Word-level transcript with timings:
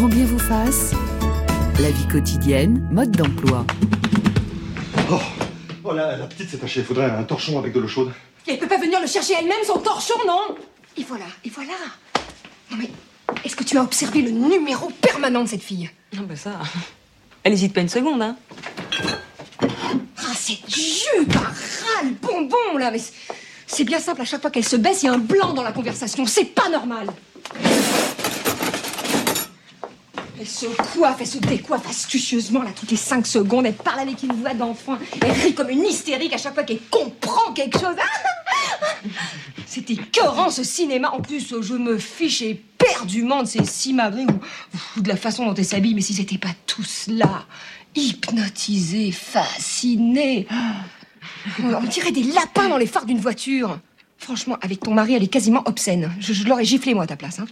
grand 0.00 0.08
bien 0.08 0.24
vous 0.24 0.38
fasse. 0.38 0.92
La 1.78 1.90
vie 1.90 2.08
quotidienne, 2.08 2.88
mode 2.90 3.10
d'emploi. 3.10 3.66
Oh, 5.10 5.18
oh 5.84 5.92
la, 5.92 6.16
la 6.16 6.26
petite 6.26 6.48
s'est 6.48 6.56
tachée. 6.56 6.82
Faudrait 6.82 7.10
un 7.10 7.22
torchon 7.22 7.58
avec 7.58 7.74
de 7.74 7.80
l'eau 7.80 7.86
chaude. 7.86 8.10
Elle 8.46 8.58
peut 8.58 8.66
pas 8.66 8.78
venir 8.78 8.98
le 8.98 9.06
chercher 9.06 9.34
elle-même, 9.38 9.62
son 9.66 9.78
torchon, 9.78 10.14
non? 10.26 10.56
Et 10.96 11.04
voilà, 11.04 11.26
et 11.44 11.50
voilà. 11.50 11.74
Non 12.70 12.78
mais, 12.78 12.88
est-ce 13.44 13.54
que 13.54 13.62
tu 13.62 13.76
as 13.76 13.82
observé 13.82 14.22
le 14.22 14.30
numéro 14.30 14.88
permanent 15.02 15.44
de 15.44 15.48
cette 15.50 15.62
fille? 15.62 15.90
Non, 16.16 16.22
bah 16.22 16.36
ça. 16.36 16.52
Elle 17.42 17.52
hésite 17.52 17.74
pas 17.74 17.82
une 17.82 17.90
seconde, 17.90 18.22
hein. 18.22 18.36
Ah, 19.60 20.32
cette 20.34 20.66
jupe, 20.66 21.36
un 21.36 21.40
ras 21.40 22.10
bonbon, 22.22 22.78
là, 22.78 22.90
mais 22.90 23.02
c'est 23.66 23.84
bien 23.84 24.00
simple, 24.00 24.22
à 24.22 24.24
chaque 24.24 24.40
fois 24.40 24.50
qu'elle 24.50 24.64
se 24.64 24.76
baisse, 24.76 25.02
il 25.02 25.06
y 25.06 25.08
a 25.10 25.12
un 25.12 25.18
blanc 25.18 25.52
dans 25.52 25.62
la 25.62 25.72
conversation. 25.72 26.24
C'est 26.24 26.46
pas 26.46 26.70
normal. 26.70 27.08
Elle 30.40 30.48
se 30.48 30.64
coiffe, 30.94 31.18
elle 31.20 31.26
se 31.26 31.36
décoiffe 31.36 31.86
astucieusement, 31.86 32.62
là, 32.62 32.70
toutes 32.74 32.90
les 32.90 32.96
cinq 32.96 33.26
secondes. 33.26 33.66
Elle 33.66 33.74
parle 33.74 34.00
avec 34.00 34.22
une 34.22 34.32
voix 34.32 34.54
d'enfant. 34.54 34.96
Elle 35.20 35.32
rit 35.32 35.54
comme 35.54 35.68
une 35.68 35.84
hystérique 35.84 36.32
à 36.32 36.38
chaque 36.38 36.54
fois 36.54 36.62
qu'elle 36.62 36.80
comprend 36.90 37.52
quelque 37.52 37.78
chose. 37.78 37.94
C'est 39.66 39.90
écœurant, 39.90 40.48
ce 40.48 40.64
cinéma. 40.64 41.10
En 41.10 41.20
plus, 41.20 41.54
je 41.60 41.74
me 41.74 41.98
fiche 41.98 42.40
éperdument 42.40 43.42
de 43.42 43.48
ces 43.48 43.66
cimarrés 43.66 44.24
ou, 44.24 44.98
ou 44.98 45.02
de 45.02 45.08
la 45.08 45.16
façon 45.16 45.44
dont 45.44 45.52
elle 45.52 45.66
s'habille. 45.66 45.92
Mais 45.92 46.00
si 46.00 46.14
c'était 46.14 46.38
pas 46.38 46.54
tout 46.66 46.84
cela, 46.84 47.44
hypnotisé, 47.94 49.12
fasciné. 49.12 50.48
On 51.62 51.82
dirait 51.82 52.12
des 52.12 52.22
lapins 52.22 52.70
dans 52.70 52.78
les 52.78 52.86
phares 52.86 53.04
d'une 53.04 53.20
voiture. 53.20 53.78
Franchement, 54.16 54.56
avec 54.62 54.80
ton 54.80 54.94
mari, 54.94 55.12
elle 55.12 55.22
est 55.22 55.28
quasiment 55.28 55.62
obscène. 55.66 56.10
Je, 56.18 56.32
je 56.32 56.48
l'aurais 56.48 56.64
giflé, 56.64 56.94
moi, 56.94 57.04
à 57.04 57.06
ta 57.06 57.16
place. 57.16 57.40
Hein. 57.40 57.46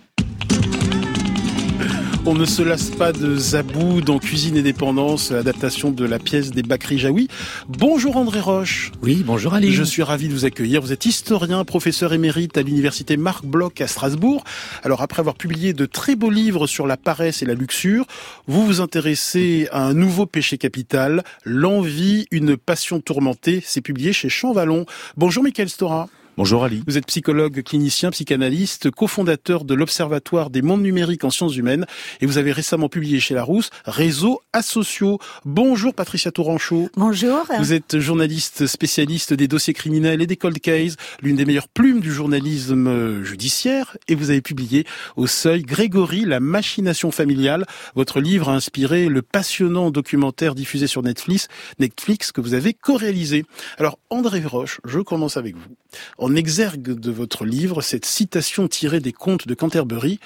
On 2.30 2.34
ne 2.34 2.44
se 2.44 2.60
lasse 2.60 2.90
pas 2.90 3.10
de 3.10 3.36
Zabou 3.36 4.02
dans 4.02 4.18
Cuisine 4.18 4.58
et 4.58 4.62
Dépendance, 4.62 5.32
adaptation 5.32 5.90
de 5.90 6.04
la 6.04 6.18
pièce 6.18 6.50
des 6.50 6.62
Bakri 6.62 6.98
Jaoui. 6.98 7.26
Bonjour 7.70 8.18
André 8.18 8.40
Roche. 8.40 8.92
Oui, 9.00 9.22
bonjour 9.24 9.54
Ali. 9.54 9.72
Je 9.72 9.82
suis 9.82 10.02
ravi 10.02 10.28
de 10.28 10.34
vous 10.34 10.44
accueillir. 10.44 10.82
Vous 10.82 10.92
êtes 10.92 11.06
historien, 11.06 11.64
professeur 11.64 12.12
émérite 12.12 12.58
à 12.58 12.62
l'université 12.62 13.16
Marc 13.16 13.46
Bloch 13.46 13.80
à 13.80 13.86
Strasbourg. 13.86 14.44
Alors 14.82 15.00
après 15.00 15.20
avoir 15.20 15.36
publié 15.36 15.72
de 15.72 15.86
très 15.86 16.16
beaux 16.16 16.28
livres 16.28 16.66
sur 16.66 16.86
la 16.86 16.98
paresse 16.98 17.40
et 17.40 17.46
la 17.46 17.54
luxure, 17.54 18.04
vous 18.46 18.66
vous 18.66 18.82
intéressez 18.82 19.66
à 19.72 19.86
un 19.86 19.94
nouveau 19.94 20.26
péché 20.26 20.58
capital, 20.58 21.24
l'envie, 21.44 22.26
une 22.30 22.58
passion 22.58 23.00
tourmentée. 23.00 23.62
C'est 23.64 23.80
publié 23.80 24.12
chez 24.12 24.28
Champvallon. 24.28 24.84
Bonjour 25.16 25.42
Michael 25.42 25.70
Stora. 25.70 26.10
Bonjour 26.38 26.62
Ali. 26.62 26.84
Vous 26.86 26.96
êtes 26.96 27.06
psychologue, 27.06 27.64
clinicien, 27.64 28.12
psychanalyste, 28.12 28.92
cofondateur 28.92 29.64
de 29.64 29.74
l'Observatoire 29.74 30.50
des 30.50 30.62
mondes 30.62 30.82
numériques 30.82 31.24
en 31.24 31.30
sciences 31.30 31.56
humaines 31.56 31.84
et 32.20 32.26
vous 32.26 32.38
avez 32.38 32.52
récemment 32.52 32.88
publié 32.88 33.18
chez 33.18 33.34
Larousse 33.34 33.70
Réseaux 33.84 34.40
asociaux. 34.52 35.18
Bonjour 35.44 35.94
Patricia 35.94 36.30
Touranchot. 36.30 36.90
Bonjour. 36.94 37.44
Vous 37.58 37.72
êtes 37.72 37.98
journaliste 37.98 38.68
spécialiste 38.68 39.34
des 39.34 39.48
dossiers 39.48 39.74
criminels 39.74 40.22
et 40.22 40.28
des 40.28 40.36
cold 40.36 40.60
cases, 40.60 40.94
l'une 41.22 41.34
des 41.34 41.44
meilleures 41.44 41.66
plumes 41.66 41.98
du 41.98 42.12
journalisme 42.12 43.24
judiciaire 43.24 43.96
et 44.06 44.14
vous 44.14 44.30
avez 44.30 44.40
publié 44.40 44.86
au 45.16 45.26
seuil 45.26 45.62
Grégory, 45.62 46.24
la 46.24 46.38
machination 46.38 47.10
familiale. 47.10 47.66
Votre 47.96 48.20
livre 48.20 48.48
a 48.48 48.54
inspiré 48.54 49.08
le 49.08 49.22
passionnant 49.22 49.90
documentaire 49.90 50.54
diffusé 50.54 50.86
sur 50.86 51.02
Netflix, 51.02 51.48
Netflix 51.80 52.30
que 52.30 52.40
vous 52.40 52.54
avez 52.54 52.74
co-réalisé. 52.74 53.44
Alors 53.76 53.98
André 54.08 54.44
Roche, 54.44 54.80
je 54.84 55.00
commence 55.00 55.36
avec 55.36 55.56
vous. 55.56 55.74
En 56.18 56.27
exergue 56.36 56.98
de 56.98 57.10
votre 57.10 57.44
livre, 57.44 57.82
cette 57.82 58.04
citation 58.04 58.68
tirée 58.68 59.00
des 59.00 59.12
contes 59.12 59.46
de 59.46 59.54
Canterbury, 59.54 60.20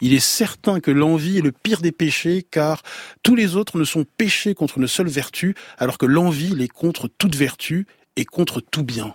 il 0.00 0.12
est 0.12 0.20
certain 0.20 0.80
que 0.80 0.90
l'envie 0.90 1.38
est 1.38 1.42
le 1.42 1.52
pire 1.52 1.80
des 1.80 1.92
péchés, 1.92 2.44
car 2.48 2.82
tous 3.22 3.34
les 3.34 3.56
autres 3.56 3.78
ne 3.78 3.84
sont 3.84 4.04
péchés 4.16 4.54
contre 4.54 4.78
une 4.78 4.88
seule 4.88 5.08
vertu, 5.08 5.54
alors 5.78 5.98
que 5.98 6.06
l'envie 6.06 6.54
l'est 6.54 6.68
contre 6.68 7.08
toute 7.08 7.36
vertu 7.36 7.86
et 8.16 8.24
contre 8.24 8.60
tout 8.60 8.84
bien. 8.84 9.14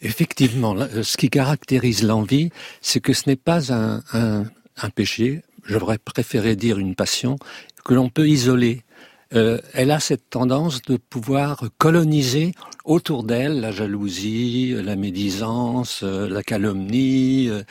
Effectivement, 0.00 0.76
euh, 0.76 1.02
ce 1.02 1.16
qui 1.16 1.30
caractérise 1.30 2.02
l'envie, 2.04 2.50
c'est 2.80 3.00
que 3.00 3.12
ce 3.12 3.28
n'est 3.28 3.36
pas 3.36 3.72
un, 3.72 4.02
un 4.12 4.90
péché, 4.90 5.42
j'aurais 5.64 5.98
préféré 5.98 6.56
dire 6.56 6.78
une 6.78 6.94
passion, 6.94 7.36
que 7.84 7.94
l'on 7.94 8.08
peut 8.08 8.28
isoler. 8.28 8.82
Euh, 9.34 9.58
elle 9.74 9.90
a 9.90 10.00
cette 10.00 10.30
tendance 10.30 10.80
de 10.82 10.96
pouvoir 10.96 11.64
coloniser 11.76 12.52
autour 12.84 13.24
d'elle 13.24 13.60
la 13.60 13.72
jalousie, 13.72 14.74
la 14.82 14.96
médisance, 14.96 16.00
euh, 16.02 16.28
la 16.28 16.42
calomnie, 16.42 17.50
euh, 17.50 17.62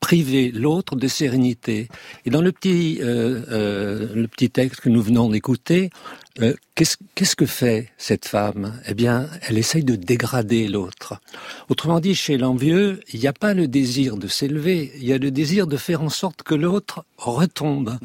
priver 0.00 0.50
l'autre 0.50 0.96
de 0.96 1.08
sérénité. 1.08 1.88
Et 2.24 2.30
dans 2.30 2.40
le 2.40 2.52
petit, 2.52 2.98
euh, 3.02 3.42
euh, 3.50 4.14
le 4.14 4.26
petit 4.28 4.48
texte 4.48 4.80
que 4.80 4.88
nous 4.88 5.02
venons 5.02 5.28
d'écouter, 5.28 5.90
euh, 6.40 6.54
qu'est-ce, 6.74 6.96
qu'est-ce 7.14 7.36
que 7.36 7.44
fait 7.44 7.90
cette 7.98 8.24
femme? 8.26 8.80
Eh 8.86 8.94
bien, 8.94 9.28
elle 9.42 9.58
essaye 9.58 9.84
de 9.84 9.96
dégrader 9.96 10.68
l'autre. 10.68 11.20
Autrement 11.68 12.00
dit, 12.00 12.14
chez 12.14 12.38
l'envieux, 12.38 13.00
il 13.12 13.20
n'y 13.20 13.26
a 13.26 13.34
pas 13.34 13.52
le 13.52 13.68
désir 13.68 14.16
de 14.16 14.28
s'élever, 14.28 14.92
il 14.96 15.04
y 15.04 15.12
a 15.12 15.18
le 15.18 15.30
désir 15.30 15.66
de 15.66 15.76
faire 15.76 16.00
en 16.00 16.08
sorte 16.08 16.42
que 16.42 16.54
l'autre 16.54 17.04
retombe. 17.18 17.98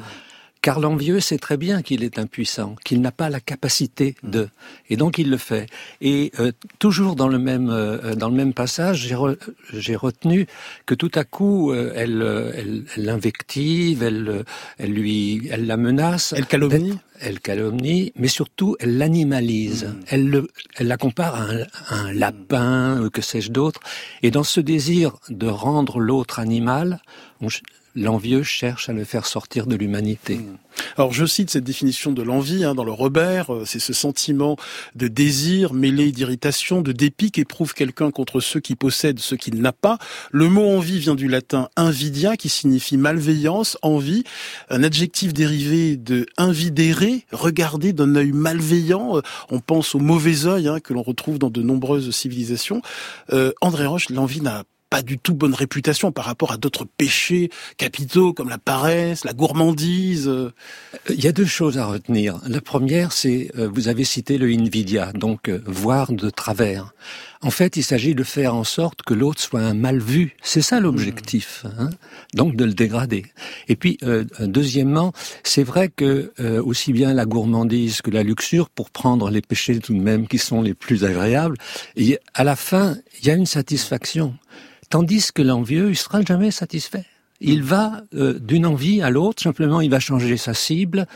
Car 0.63 0.79
l'envieux 0.79 1.19
sait 1.19 1.37
très 1.37 1.57
bien 1.57 1.81
qu'il 1.81 2.05
est 2.05 2.17
impuissant, 2.17 2.75
qu'il 2.85 3.01
n'a 3.01 3.11
pas 3.11 3.29
la 3.29 3.41
capacité 3.41 4.15
de, 4.23 4.47
et 4.89 4.95
donc 4.95 5.17
il 5.17 5.29
le 5.29 5.35
fait. 5.35 5.65
Et 5.99 6.31
euh, 6.39 6.53
toujours 6.79 7.17
dans 7.17 7.27
le 7.27 7.37
même 7.37 7.69
euh, 7.69 8.15
dans 8.15 8.29
le 8.29 8.35
même 8.35 8.53
passage, 8.53 8.97
j'ai, 9.07 9.13
re- 9.15 9.37
j'ai 9.73 9.97
retenu 9.97 10.47
que 10.85 10.95
tout 10.95 11.11
à 11.15 11.25
coup 11.25 11.73
euh, 11.73 11.91
elle, 12.01 12.21
euh, 12.21 12.53
elle 12.55 12.85
elle 12.95 13.03
l'invective, 13.05 14.03
elle 14.03 14.29
euh, 14.29 14.43
elle 14.77 14.93
lui 14.93 15.49
elle 15.51 15.67
la 15.67 15.75
menace, 15.75 16.33
Elle 16.37 16.45
calomnie? 16.45 16.97
Elle 17.19 17.41
calomnie, 17.41 18.13
mais 18.15 18.29
surtout 18.29 18.77
elle 18.79 18.97
l'animalise. 18.97 19.93
Elle, 20.07 20.29
le, 20.29 20.47
elle 20.77 20.87
la 20.87 20.97
compare 20.97 21.35
à 21.35 21.43
un, 21.43 21.61
à 21.87 21.95
un 22.05 22.13
lapin, 22.13 23.09
que 23.11 23.21
sais-je 23.21 23.51
d'autre. 23.51 23.81
Et 24.23 24.31
dans 24.31 24.43
ce 24.45 24.61
désir 24.61 25.17
de 25.27 25.47
rendre 25.47 25.99
l'autre 25.99 26.39
animal, 26.39 27.01
on 27.41 27.49
l'envieux 27.95 28.43
cherche 28.43 28.89
à 28.89 28.93
le 28.93 29.03
faire 29.03 29.25
sortir 29.25 29.67
de 29.67 29.75
l'humanité. 29.75 30.39
Alors 30.97 31.13
je 31.13 31.25
cite 31.25 31.49
cette 31.49 31.63
définition 31.63 32.11
de 32.11 32.21
l'envie 32.21 32.63
hein, 32.63 32.75
dans 32.75 32.83
le 32.83 32.91
Robert, 32.91 33.53
euh, 33.53 33.63
c'est 33.65 33.79
ce 33.79 33.93
sentiment 33.93 34.57
de 34.95 35.07
désir 35.07 35.73
mêlé 35.73 36.11
d'irritation, 36.11 36.81
de 36.81 36.91
dépit 36.91 37.31
qu'éprouve 37.31 37.73
quelqu'un 37.73 38.11
contre 38.11 38.39
ceux 38.39 38.59
qui 38.59 38.75
possèdent 38.75 39.19
ce 39.19 39.35
qu'il 39.35 39.61
n'a 39.61 39.71
pas. 39.71 39.97
Le 40.31 40.49
mot 40.49 40.67
envie 40.67 40.99
vient 40.99 41.15
du 41.15 41.27
latin 41.27 41.69
invidia 41.75 42.37
qui 42.37 42.49
signifie 42.49 42.97
malveillance, 42.97 43.77
envie, 43.81 44.23
un 44.69 44.83
adjectif 44.83 45.33
dérivé 45.33 45.95
de 45.95 46.25
invidere, 46.37 47.21
regarder 47.31 47.93
d'un 47.93 48.15
œil 48.15 48.31
malveillant. 48.31 49.17
Euh, 49.17 49.21
On 49.49 49.59
pense 49.59 49.95
au 49.95 49.99
mauvais 49.99 50.45
œil 50.45 50.67
hein, 50.67 50.79
que 50.79 50.93
l'on 50.93 51.03
retrouve 51.03 51.37
dans 51.37 51.49
de 51.49 51.61
nombreuses 51.61 52.09
civilisations. 52.11 52.81
Euh, 53.31 53.51
André 53.61 53.85
Roche, 53.85 54.09
l'envie 54.09 54.41
n'a 54.41 54.63
pas 54.93 55.01
du 55.01 55.17
tout 55.17 55.33
bonne 55.33 55.55
réputation 55.55 56.11
par 56.11 56.25
rapport 56.25 56.51
à 56.51 56.57
d'autres 56.57 56.85
péchés 56.85 57.49
capitaux 57.77 58.31
comme 58.31 58.47
la 58.47 58.59
paresse, 58.59 59.25
la 59.25 59.33
gourmandise. 59.33 60.27
euh. 60.27 60.51
Il 61.09 61.19
y 61.19 61.27
a 61.27 61.31
deux 61.31 61.47
choses 61.47 61.79
à 61.79 61.87
retenir. 61.87 62.39
La 62.45 62.61
première, 62.61 63.11
c'est, 63.11 63.49
euh, 63.57 63.67
vous 63.73 63.87
avez 63.87 64.03
cité 64.03 64.37
le 64.37 64.45
invidia, 64.45 65.11
donc 65.13 65.49
euh, 65.49 65.63
voir 65.65 66.11
de 66.11 66.29
travers. 66.29 66.93
En 67.43 67.49
fait, 67.49 67.75
il 67.75 67.83
s'agit 67.83 68.15
de 68.15 68.23
faire 68.23 68.55
en 68.55 68.63
sorte 68.63 69.01
que 69.01 69.13
l'autre 69.13 69.41
soit 69.41 69.59
un 69.59 69.73
mal 69.73 69.99
vu. 69.99 70.37
C'est 70.41 70.61
ça 70.61 70.79
l'objectif, 70.79 71.65
hein 71.77 71.89
donc 72.33 72.55
de 72.55 72.63
le 72.63 72.73
dégrader. 72.73 73.25
Et 73.67 73.75
puis, 73.75 73.97
euh, 74.03 74.23
deuxièmement, 74.39 75.11
c'est 75.43 75.63
vrai 75.63 75.89
que 75.89 76.31
euh, 76.39 76.63
aussi 76.63 76.93
bien 76.93 77.13
la 77.13 77.25
gourmandise 77.25 78.01
que 78.01 78.11
la 78.11 78.23
luxure, 78.23 78.69
pour 78.69 78.91
prendre 78.91 79.29
les 79.29 79.41
péchés 79.41 79.79
tout 79.79 79.93
de 79.93 79.99
même 79.99 80.27
qui 80.27 80.37
sont 80.37 80.61
les 80.61 80.73
plus 80.73 81.03
agréables, 81.03 81.57
et 81.97 82.17
à 82.33 82.45
la 82.45 82.55
fin, 82.55 82.95
il 83.19 83.27
y 83.27 83.31
a 83.31 83.33
une 83.33 83.45
satisfaction. 83.45 84.35
Tandis 84.89 85.31
que 85.33 85.41
l'envieux, 85.41 85.89
il 85.89 85.95
sera 85.95 86.21
jamais 86.21 86.51
satisfait. 86.51 87.05
Il 87.41 87.63
va 87.63 88.03
euh, 88.13 88.39
d'une 88.39 88.65
envie 88.65 89.01
à 89.01 89.09
l'autre, 89.09 89.41
simplement 89.41 89.81
il 89.81 89.89
va 89.89 89.99
changer 89.99 90.37
sa 90.37 90.53
cible, 90.53 91.07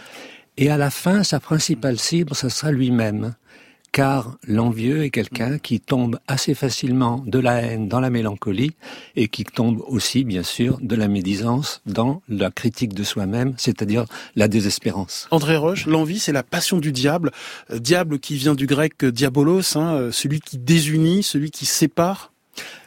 et 0.57 0.69
à 0.69 0.77
la 0.77 0.89
fin, 0.89 1.23
sa 1.23 1.39
principale 1.39 1.99
cible, 1.99 2.35
ça 2.35 2.49
sera 2.49 2.71
lui-même. 2.71 3.35
Car 3.93 4.37
l'envieux 4.45 5.03
est 5.03 5.09
quelqu'un 5.09 5.57
qui 5.57 5.79
tombe 5.79 6.19
assez 6.27 6.53
facilement 6.53 7.23
de 7.25 7.39
la 7.39 7.61
haine 7.61 7.87
dans 7.87 7.99
la 7.99 8.09
mélancolie, 8.09 8.71
et 9.15 9.27
qui 9.27 9.43
tombe 9.43 9.81
aussi, 9.87 10.23
bien 10.23 10.43
sûr, 10.43 10.79
de 10.81 10.95
la 10.95 11.07
médisance 11.07 11.81
dans 11.85 12.21
la 12.27 12.51
critique 12.51 12.93
de 12.93 13.03
soi-même, 13.03 13.53
c'est-à-dire 13.57 14.05
la 14.35 14.47
désespérance. 14.47 15.27
André 15.31 15.55
Roche, 15.55 15.85
l'envie, 15.85 16.19
c'est 16.19 16.33
la 16.33 16.43
passion 16.43 16.79
du 16.79 16.91
diable. 16.91 17.31
Euh, 17.71 17.79
diable 17.79 18.19
qui 18.19 18.35
vient 18.35 18.55
du 18.55 18.65
grec 18.65 19.03
euh, 19.03 19.11
diabolos, 19.11 19.77
hein, 19.77 20.09
celui 20.11 20.41
qui 20.41 20.57
désunit, 20.57 21.23
celui 21.23 21.51
qui 21.51 21.65
sépare. 21.65 22.31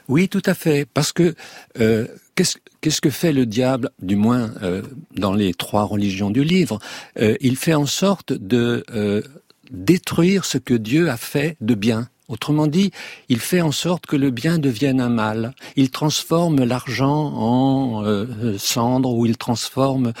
Oui, 0.07 0.29
tout 0.29 0.41
à 0.45 0.53
fait, 0.53 0.85
parce 0.85 1.11
que 1.11 1.35
euh, 1.79 2.07
qu'est-ce 2.35 3.01
que 3.01 3.09
fait 3.09 3.33
le 3.33 3.45
diable, 3.45 3.91
du 4.01 4.15
moins 4.15 4.51
euh, 4.61 4.81
dans 5.15 5.33
les 5.33 5.53
trois 5.53 5.83
religions 5.83 6.29
du 6.29 6.43
livre? 6.43 6.79
Euh, 7.19 7.35
Il 7.41 7.55
fait 7.55 7.73
en 7.73 7.85
sorte 7.85 8.33
de 8.33 8.83
détruire 9.71 10.45
ce 10.45 10.57
que 10.57 10.73
Dieu 10.73 11.09
a 11.09 11.17
fait 11.17 11.57
de 11.61 11.75
bien 11.75 12.09
Autrement 12.27 12.67
dit, 12.67 12.91
il 13.27 13.39
fait 13.39 13.59
en 13.59 13.73
sorte 13.73 14.05
que 14.05 14.15
le 14.15 14.31
bien 14.31 14.57
devienne 14.57 15.01
un 15.01 15.09
mal. 15.09 15.53
Il 15.75 15.91
transforme 15.91 16.63
l'argent 16.63 17.33
en 17.35 18.05
cendre 18.57 19.13
ou 19.13 19.25
il 19.25 19.35
transforme 19.35 20.13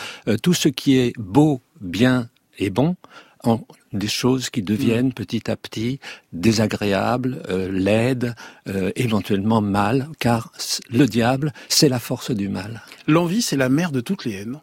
tout 0.43 0.53
ce 0.53 0.67
qui 0.67 0.97
est 0.97 1.13
beau, 1.17 1.61
bien 1.79 2.27
et 2.59 2.69
bon 2.69 2.97
en 3.43 3.61
des 3.93 4.07
choses 4.07 4.49
qui 4.49 4.61
deviennent 4.61 5.07
mm. 5.07 5.13
petit 5.13 5.49
à 5.51 5.55
petit 5.55 5.99
désagréables, 6.33 7.43
euh, 7.49 7.71
laides, 7.71 8.35
euh, 8.67 8.91
éventuellement 8.95 9.61
mal, 9.61 10.07
car 10.19 10.51
le 10.89 11.05
diable, 11.05 11.53
c'est 11.69 11.89
la 11.89 11.99
force 11.99 12.31
du 12.31 12.49
mal. 12.49 12.81
L'envie, 13.07 13.41
c'est 13.41 13.57
la 13.57 13.69
mère 13.69 13.91
de 13.91 14.01
toutes 14.01 14.25
les 14.25 14.33
haines. 14.33 14.59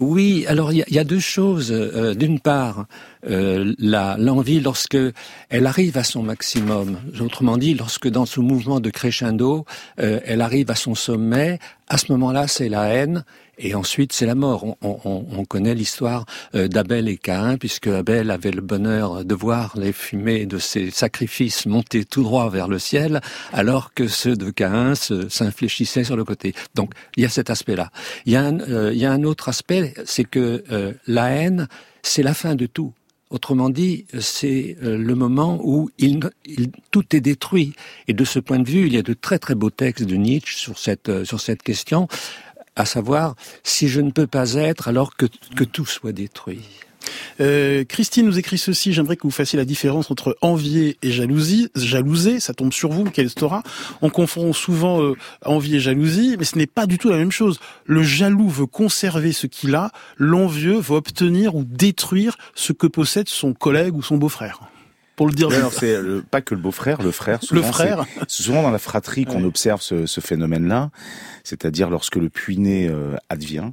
Oui, 0.00 0.46
alors 0.48 0.72
il 0.72 0.82
y, 0.88 0.98
a 0.98 1.04
deux 1.04 1.20
choses. 1.20 1.70
Euh, 1.70 2.14
d'une 2.14 2.40
part, 2.40 2.86
euh, 3.28 3.74
l'envie 3.78 4.60
lorsque 4.60 4.96
elle 5.50 5.66
arrive 5.66 5.98
à 5.98 6.04
son 6.04 6.22
maximum. 6.22 6.96
Autrement 7.20 7.58
dit, 7.58 7.74
lorsque 7.74 8.08
dans 8.08 8.24
ce 8.24 8.40
mouvement 8.40 8.80
de 8.80 8.88
crescendo, 8.88 9.66
euh, 10.00 10.20
elle 10.24 10.40
arrive 10.40 10.70
à 10.70 10.74
son 10.74 10.94
sommet, 10.94 11.58
à 11.86 11.98
ce 11.98 12.10
moment-là, 12.12 12.48
c'est 12.48 12.70
la 12.70 12.84
haine 12.84 13.24
et 13.60 13.74
ensuite 13.74 14.12
c'est 14.12 14.26
la 14.26 14.34
mort. 14.34 14.64
On, 14.64 14.76
on, 14.82 15.26
on 15.30 15.44
connaît 15.44 15.74
l'histoire 15.74 16.24
euh, 16.54 16.68
d'Abel 16.68 17.08
et 17.08 17.16
Caïn, 17.16 17.58
puisque 17.58 17.86
Abel 17.86 18.30
avait 18.30 18.50
le 18.50 18.60
bonheur 18.60 19.24
de 19.24 19.34
voir 19.34 19.74
les 19.76 19.92
fumées 19.92 20.46
de 20.46 20.58
ses 20.58 20.90
sacrifices 20.90 21.66
monter 21.66 22.04
tout 22.04 22.22
droit 22.22 22.50
vers 22.50 22.68
le 22.68 22.78
ciel, 22.78 23.20
alors 23.52 23.94
que 23.94 24.08
ceux 24.08 24.36
de 24.36 24.50
Caïn 24.50 24.94
s'infléchissaient 24.94 26.04
sur 26.04 26.16
le 26.16 26.24
côté. 26.24 26.54
Donc 26.74 26.92
il 27.16 27.22
y 27.22 27.26
a 27.26 27.28
cet 27.28 27.50
aspect-là. 27.50 27.90
Il, 28.26 28.32
il, 28.32 28.98
y 28.98 29.06
a 29.06 29.12
un 29.12 29.22
autre 29.24 29.48
aspect, 29.48 29.94
c'est 30.04 30.24
que 30.24 30.64
la 31.06 31.30
haine, 31.30 31.68
c'est 32.02 32.22
la 32.22 32.34
fin 32.34 32.54
de 32.54 32.66
tout. 32.66 32.92
Autrement 33.30 33.70
dit, 33.70 34.06
c'est 34.18 34.76
euh, 34.82 34.98
le 34.98 35.14
moment 35.14 35.60
où 35.62 35.88
il, 35.98 36.18
tout 36.90 37.14
est 37.14 37.20
détruit. 37.20 37.74
Et 38.08 38.12
de 38.12 38.24
ce 38.24 38.40
point 38.40 38.58
de 38.58 38.68
vue, 38.68 38.88
il 38.88 38.92
y 38.92 38.98
a 38.98 39.02
de 39.02 39.14
très 39.14 39.38
très 39.38 39.54
beaux 39.54 39.70
textes 39.70 40.02
de 40.02 40.16
Nietzsche 40.16 40.56
sur 40.56 40.80
cette, 40.80 41.08
euh, 41.08 41.24
sur 41.24 41.40
cette 41.40 41.62
question, 41.62 42.08
à 42.76 42.84
savoir, 42.84 43.34
si 43.62 43.88
je 43.88 44.00
ne 44.00 44.10
peux 44.10 44.26
pas 44.26 44.54
être 44.54 44.88
alors 44.88 45.16
que, 45.16 45.26
que 45.56 45.64
tout 45.64 45.86
soit 45.86 46.12
détruit. 46.12 46.64
Euh, 47.40 47.84
Christine 47.84 48.26
nous 48.26 48.38
écrit 48.38 48.58
ceci, 48.58 48.92
j'aimerais 48.92 49.16
que 49.16 49.22
vous 49.22 49.30
fassiez 49.30 49.56
la 49.56 49.64
différence 49.64 50.10
entre 50.10 50.36
envier 50.42 50.98
et 51.02 51.10
jalousie. 51.10 51.70
Jalouser, 51.74 52.40
ça 52.40 52.54
tombe 52.54 52.72
sur 52.72 52.90
vous, 52.90 53.04
quel 53.04 53.30
Stora. 53.30 53.62
On 54.02 54.10
confond 54.10 54.52
souvent 54.52 55.02
euh, 55.02 55.16
envie 55.44 55.76
et 55.76 55.80
jalousie, 55.80 56.36
mais 56.38 56.44
ce 56.44 56.58
n'est 56.58 56.66
pas 56.66 56.86
du 56.86 56.98
tout 56.98 57.08
la 57.08 57.16
même 57.16 57.32
chose. 57.32 57.60
Le 57.86 58.02
jaloux 58.02 58.48
veut 58.48 58.66
conserver 58.66 59.32
ce 59.32 59.46
qu'il 59.46 59.74
a, 59.74 59.90
l'envieux 60.16 60.78
veut 60.78 60.96
obtenir 60.96 61.54
ou 61.54 61.64
détruire 61.64 62.36
ce 62.54 62.72
que 62.72 62.86
possède 62.86 63.28
son 63.28 63.52
collègue 63.52 63.96
ou 63.96 64.02
son 64.02 64.16
beau-frère 64.16 64.60
pour 65.20 65.28
le 65.28 65.34
dire. 65.34 65.50
c'est 65.70 65.98
pas 66.30 66.40
que 66.40 66.54
le 66.54 66.62
beau-frère, 66.62 67.02
le 67.02 67.10
frère. 67.10 67.42
Souvent, 67.42 67.60
le 67.60 67.66
frère. 67.66 68.06
C'est 68.26 68.42
souvent 68.42 68.62
dans 68.62 68.70
la 68.70 68.78
fratrie 68.78 69.26
qu'on 69.26 69.44
observe 69.44 69.82
ce, 69.82 70.06
ce 70.06 70.22
phénomène-là, 70.22 70.90
c'est-à-dire 71.44 71.90
lorsque 71.90 72.16
le 72.16 72.30
puiné 72.30 72.88
euh, 72.88 73.16
advient, 73.28 73.72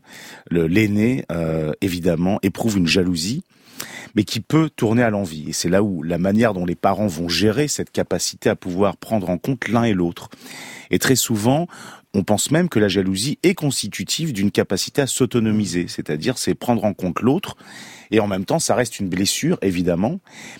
l'aîné 0.52 1.24
euh, 1.32 1.72
évidemment 1.80 2.40
éprouve 2.44 2.78
une 2.78 2.88
jalousie 2.88 3.46
mais 4.16 4.24
qui 4.24 4.42
peut 4.42 4.70
tourner 4.76 5.04
à 5.04 5.10
l'envie. 5.10 5.50
Et 5.50 5.54
c'est 5.54 5.70
là 5.70 5.84
où 5.84 6.02
la 6.02 6.18
manière 6.18 6.54
dont 6.54 6.66
les 6.66 6.76
parents 6.76 7.08
vont 7.08 7.30
gérer 7.30 7.68
cette 7.68 7.92
capacité 7.92 8.50
à 8.50 8.56
pouvoir 8.56 8.98
prendre 8.98 9.30
en 9.30 9.38
compte 9.38 9.68
l'un 9.68 9.84
et 9.84 9.94
l'autre. 9.94 10.30
Et 10.90 10.98
très 10.98 11.16
souvent, 11.16 11.68
on 12.14 12.24
pense 12.24 12.50
même 12.50 12.68
que 12.68 12.80
la 12.80 12.88
jalousie 12.88 13.38
est 13.44 13.54
constitutive 13.54 14.34
d'une 14.34 14.50
capacité 14.50 15.04
à 15.04 15.08
s'autonomiser, 15.08 15.88
c'est-à-dire 15.88 16.40
c'est 16.40 16.56
prendre 16.56 16.84
en 16.84 16.94
compte 16.94 17.22
l'autre 17.22 17.56
et 18.12 18.20
en 18.20 18.28
même 18.28 18.46
temps 18.46 18.60
ça 18.60 18.76
reste 18.76 19.00
une 19.00 19.10
blessure 19.10 19.58
évidemment, 19.62 20.20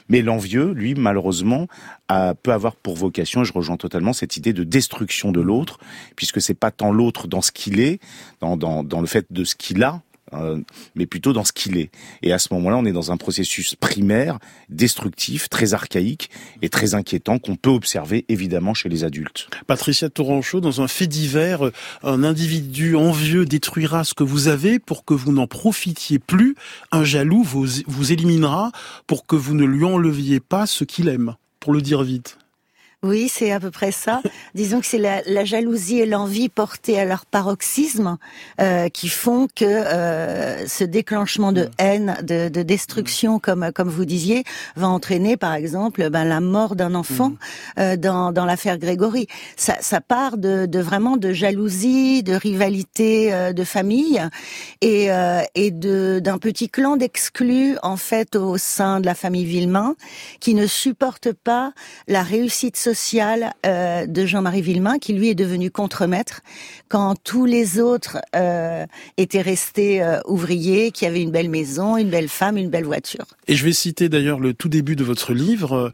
mais 0.10 0.22
l'envieux, 0.22 0.72
lui 0.72 0.96
malheureusement, 0.96 1.68
peut 2.08 2.52
avoir 2.52 2.76
pour 2.76 2.96
vocation, 2.96 3.42
et 3.42 3.46
je 3.46 3.54
rejoins 3.54 3.78
totalement 3.78 4.14
cette 4.14 4.38
idée 4.38 4.54
de 4.54 4.64
destruction 4.64 5.32
de 5.32 5.42
l'autre, 5.42 5.80
puisque 6.16 6.42
c'est 6.42 6.54
pas 6.54 6.72
tant 6.72 6.92
l'autre 6.92 7.28
dans 7.28 7.42
ce 7.42 7.52
qu'il 7.52 7.80
est, 7.80 8.00
dans, 8.40 8.58
dans 8.58 9.02
le 9.02 9.08
fait 9.08 9.26
de 9.30 9.44
ce 9.44 9.56
qu'il 9.56 9.84
a, 9.84 10.02
euh, 10.34 10.60
mais 10.96 11.06
plutôt 11.06 11.34
dans 11.34 11.44
ce 11.44 11.52
qu'il 11.52 11.78
est. 11.78 11.90
Et 12.22 12.34
à 12.34 12.40
ce 12.40 12.54
moment-là, 12.54 12.78
on 12.78 12.86
est 12.86 12.92
dans 12.92 13.12
un 13.12 13.18
processus 13.18 13.76
primaire, 13.76 14.40
destructif, 14.70 15.50
très 15.50 15.74
archaïque 15.74 16.30
et 16.62 16.70
très 16.70 16.96
inquiétant 16.96 17.40
qu'on 17.40 17.56
peut 17.56 17.70
observer 17.70 18.26
évidemment 18.30 18.74
chez 18.74 18.90
les 18.90 19.04
adultes. 19.04 19.50
Patricia 19.68 20.10
Touranchot, 20.10 20.60
dans 20.60 20.82
un 20.82 20.88
fait 20.88 21.08
divers, 21.08 21.72
un 22.04 22.24
individu 22.24 22.96
envieux 22.96 23.46
détruira 23.46 24.04
ce 24.04 24.14
que 24.14 24.24
vous 24.24 24.48
avez 24.48 24.80
pour 24.80 25.06
que 25.06 25.14
vous 25.14 25.32
n'en 25.32 25.48
profitiez 25.48 26.20
plus. 26.20 26.56
Un 26.92 27.04
jaloux 27.04 27.44
vous, 27.44 27.66
vous 27.88 28.12
éliminera 28.12 28.72
pour 29.06 29.26
que 29.26 29.36
vous 29.36 29.54
ne 29.54 29.66
lui 29.66 29.84
enleviez 29.84 30.40
pas 30.40 30.66
ce 30.66 30.84
qu'il 30.84 31.08
aime, 31.08 31.36
pour 31.60 31.74
le 31.74 31.82
dire 31.82 32.04
vite. 32.04 32.38
Oui, 33.04 33.30
c'est 33.30 33.52
à 33.52 33.60
peu 33.60 33.70
près 33.70 33.92
ça. 33.92 34.24
Disons 34.56 34.80
que 34.80 34.88
c'est 34.88 34.98
la, 34.98 35.22
la, 35.28 35.46
jalousie 35.46 36.00
et 36.00 36.08
l'envie 36.08 36.50
portées 36.50 37.00
à 37.00 37.06
leur 37.06 37.28
paroxysme 37.28 38.18
euh, 38.60 38.90
qui 38.90 39.08
font 39.08 39.48
que 39.56 39.66
euh, 39.66 40.66
ce 40.66 40.84
déclenchement 40.84 41.52
de 41.52 41.70
haine, 41.78 42.18
de, 42.24 42.50
de, 42.50 42.64
destruction, 42.64 43.38
comme 43.38 43.72
comme 43.72 43.90
vous 43.90 44.06
disiez, 44.06 44.44
va 44.76 44.88
entraîner, 44.88 45.38
par 45.38 45.54
exemple, 45.54 46.10
ben, 46.10 46.24
la 46.24 46.40
mort 46.40 46.76
d'un 46.76 46.96
enfant 46.96 47.30
mm. 47.30 47.38
euh, 47.80 47.98
dans, 47.98 48.32
dans 48.32 48.46
l'affaire 48.46 48.80
Grégory. 48.80 49.28
Ça, 49.58 49.76
ça 49.80 50.02
part 50.02 50.38
de, 50.38 50.66
de, 50.66 50.80
vraiment 50.80 51.18
de 51.18 51.34
jalousie, 51.34 52.24
de 52.24 52.34
rivalité 52.34 53.32
euh, 53.32 53.54
de 53.54 53.64
famille 53.64 54.24
et, 54.82 55.12
euh, 55.12 55.42
et 55.54 55.70
de 55.70 56.20
d'un 56.20 56.40
petit 56.40 56.68
clan 56.68 56.98
d'exclus 56.98 57.78
en 57.84 57.96
fait 57.96 58.36
au 58.36 58.58
sein 58.58 59.02
de 59.02 59.06
la 59.06 59.14
famille 59.14 59.46
Villemain 59.46 59.96
qui 60.40 60.56
ne 60.56 60.66
supporte 60.66 61.32
pas 61.32 61.74
la 62.08 62.24
réussite 62.24 62.76
euh, 63.66 64.06
de 64.06 64.26
Jean-Marie 64.26 64.62
Villemain, 64.62 65.00
qui 65.00 65.14
lui 65.14 65.30
est 65.30 65.36
devenu 65.36 65.72
contremaître 65.72 66.42
quand 66.88 67.16
tous 67.22 67.46
les 67.46 67.80
autres 67.80 68.18
euh, 68.36 68.86
étaient 69.18 69.42
restés 69.42 70.02
euh, 70.02 70.20
ouvriers, 70.26 70.92
qui 70.92 71.06
avaient 71.06 71.22
une 71.22 71.32
belle 71.32 71.50
maison, 71.50 71.98
une 71.98 72.10
belle 72.10 72.30
femme, 72.30 72.58
une 72.58 72.70
belle 72.70 72.86
voiture. 72.86 73.26
Et 73.48 73.56
je 73.56 73.66
vais 73.66 73.74
citer 73.74 74.10
d'ailleurs 74.10 74.40
le 74.40 74.54
tout 74.54 74.70
début 74.70 74.96
de 74.96 75.04
votre 75.04 75.34
livre 75.34 75.92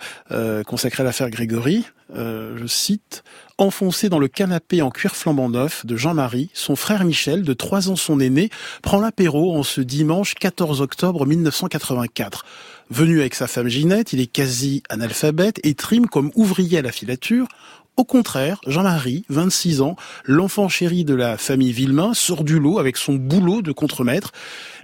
consacré 0.65 1.01
à 1.01 1.05
l'affaire 1.05 1.29
Grégory. 1.29 1.85
je 2.13 2.65
cite 2.67 3.23
Enfoncé 3.59 4.09
dans 4.09 4.17
le 4.17 4.27
canapé 4.27 4.81
en 4.81 4.89
cuir 4.89 5.15
flambant 5.15 5.47
neuf 5.47 5.85
de 5.85 5.95
Jean-Marie, 5.95 6.49
son 6.55 6.75
frère 6.75 7.05
Michel, 7.05 7.43
de 7.43 7.53
trois 7.53 7.89
ans 7.89 7.95
son 7.95 8.19
aîné, 8.19 8.49
prend 8.81 8.99
l'apéro 8.99 9.55
en 9.55 9.61
ce 9.61 9.79
dimanche 9.79 10.33
14 10.33 10.81
octobre 10.81 11.27
1984. 11.27 12.45
Venu 12.89 13.21
avec 13.21 13.33
sa 13.33 13.47
femme 13.47 13.69
Ginette, 13.69 14.13
il 14.13 14.19
est 14.19 14.27
quasi 14.27 14.83
analphabète 14.89 15.59
et 15.63 15.73
trime 15.73 16.07
comme 16.07 16.31
ouvrier 16.35 16.79
à 16.79 16.81
la 16.81 16.91
filature. 16.91 17.47
Au 17.95 18.03
contraire, 18.03 18.59
Jean-Marie, 18.65 19.23
26 19.29 19.81
ans, 19.81 19.95
l'enfant 20.25 20.67
chéri 20.67 21.05
de 21.05 21.13
la 21.13 21.37
famille 21.37 21.71
Villemain, 21.71 22.15
sort 22.15 22.43
du 22.43 22.59
lot 22.59 22.79
avec 22.79 22.97
son 22.97 23.13
boulot 23.13 23.61
de 23.61 23.71
contremaître. 23.71 24.31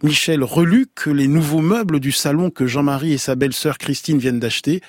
Michel 0.03 0.45
que 0.93 1.09
les 1.09 1.27
nouveaux 1.27 1.61
meubles 1.61 1.99
du 1.99 2.11
salon 2.11 2.51
que 2.51 2.67
Jean-Marie 2.67 3.13
et 3.13 3.17
sa 3.17 3.35
belle-sœur 3.35 3.79
Christine 3.79 4.19
viennent 4.19 4.39
d'acheter. 4.39 4.81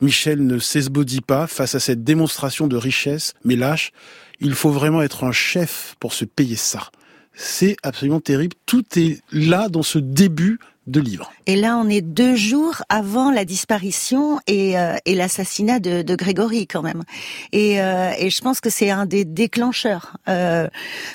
Michel 0.00 0.46
ne 0.46 0.58
s'esbaudit 0.58 1.20
pas 1.20 1.46
face 1.46 1.74
à 1.74 1.80
cette 1.80 2.02
démonstration 2.02 2.66
de 2.66 2.76
richesse, 2.76 3.34
mais 3.44 3.56
lâche. 3.56 3.92
Il 4.40 4.54
faut 4.54 4.70
vraiment 4.70 5.02
être 5.02 5.24
un 5.24 5.32
chef 5.32 5.96
pour 6.00 6.14
se 6.14 6.24
payer 6.24 6.56
ça. 6.56 6.90
C'est 7.34 7.76
absolument 7.82 8.20
terrible. 8.20 8.56
Tout 8.64 8.84
est 8.98 9.20
là 9.32 9.68
dans 9.68 9.82
ce 9.82 9.98
début 9.98 10.58
de 10.86 11.00
livres. 11.00 11.32
Et 11.46 11.56
là, 11.56 11.76
on 11.76 11.88
est 11.88 12.00
deux 12.00 12.36
jours 12.36 12.82
avant 12.88 13.30
la 13.32 13.44
disparition 13.44 14.38
et, 14.46 14.78
euh, 14.78 14.96
et 15.04 15.14
l'assassinat 15.14 15.80
de, 15.80 16.02
de, 16.02 16.16
Grégory 16.16 16.66
quand 16.66 16.82
même. 16.82 17.02
Et, 17.52 17.80
euh, 17.80 18.12
et 18.18 18.30
je 18.30 18.40
pense 18.40 18.60
que 18.60 18.70
c'est 18.70 18.90
un 18.90 19.04
des 19.04 19.24
déclencheurs 19.24 20.16
euh, 20.28 20.68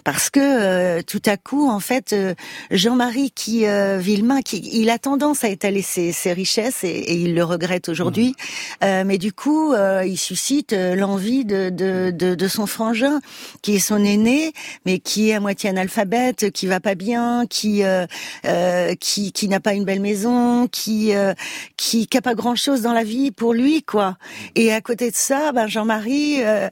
parce 0.04 0.30
que 0.30 0.40
euh, 0.40 1.02
tout 1.02 1.22
à 1.26 1.38
coup, 1.38 1.70
en 1.70 1.80
fait, 1.80 2.12
euh, 2.12 2.34
Jean-Marie 2.70 3.32
qui 3.32 3.66
Villemain, 4.00 4.42
qui 4.42 4.70
il 4.74 4.90
a 4.90 5.00
tendance 5.00 5.44
à 5.44 5.50
étaler 5.50 5.82
ses, 5.82 6.12
ses 6.12 6.34
richesses 6.34 6.84
et, 6.84 6.90
et, 6.90 7.16
il 7.16 7.36
le 7.36 7.44
regrette 7.44 7.90
aujourd'hui, 7.90 8.36
mmh. 8.82 9.04
mais 9.06 9.18
du 9.18 9.32
coup, 9.32 9.74
il 10.06 10.18
suscite 10.18 10.74
l'envie 10.74 11.46
de, 11.46 11.70
de, 11.70 12.12
de, 12.12 12.36
de, 12.36 12.48
son 12.48 12.66
frangin 12.66 13.20
qui 13.62 13.76
est 13.76 13.80
son 13.80 14.04
aîné, 14.04 14.54
mais 14.86 15.00
qui 15.00 15.30
est 15.30 15.34
à 15.34 15.40
moitié 15.40 15.70
analphabète, 15.70 16.52
qui 16.52 16.68
va 16.68 16.80
pas 16.80 16.96
bien, 16.96 17.46
qui 17.48 17.84
qui, 19.00 19.32
qui 19.32 19.48
n'a 19.48 19.61
pas 19.62 19.74
une 19.74 19.86
belle 19.86 20.00
maison, 20.00 20.68
qui 20.68 21.16
euh, 21.16 21.34
qui 21.78 22.08
qui 22.08 22.18
a 22.18 22.22
pas 22.22 22.36
grand 22.36 22.56
chose 22.56 22.82
dans 22.82 22.94
la 22.94 23.04
vie 23.04 23.32
pour 23.32 23.54
lui 23.54 23.84
quoi. 23.84 24.18
Et 24.56 24.74
à 24.74 24.82
côté 24.82 25.12
de 25.12 25.16
ça, 25.16 25.52
ben 25.52 25.68
Jean-Marie 25.68 26.44
euh, 26.44 26.70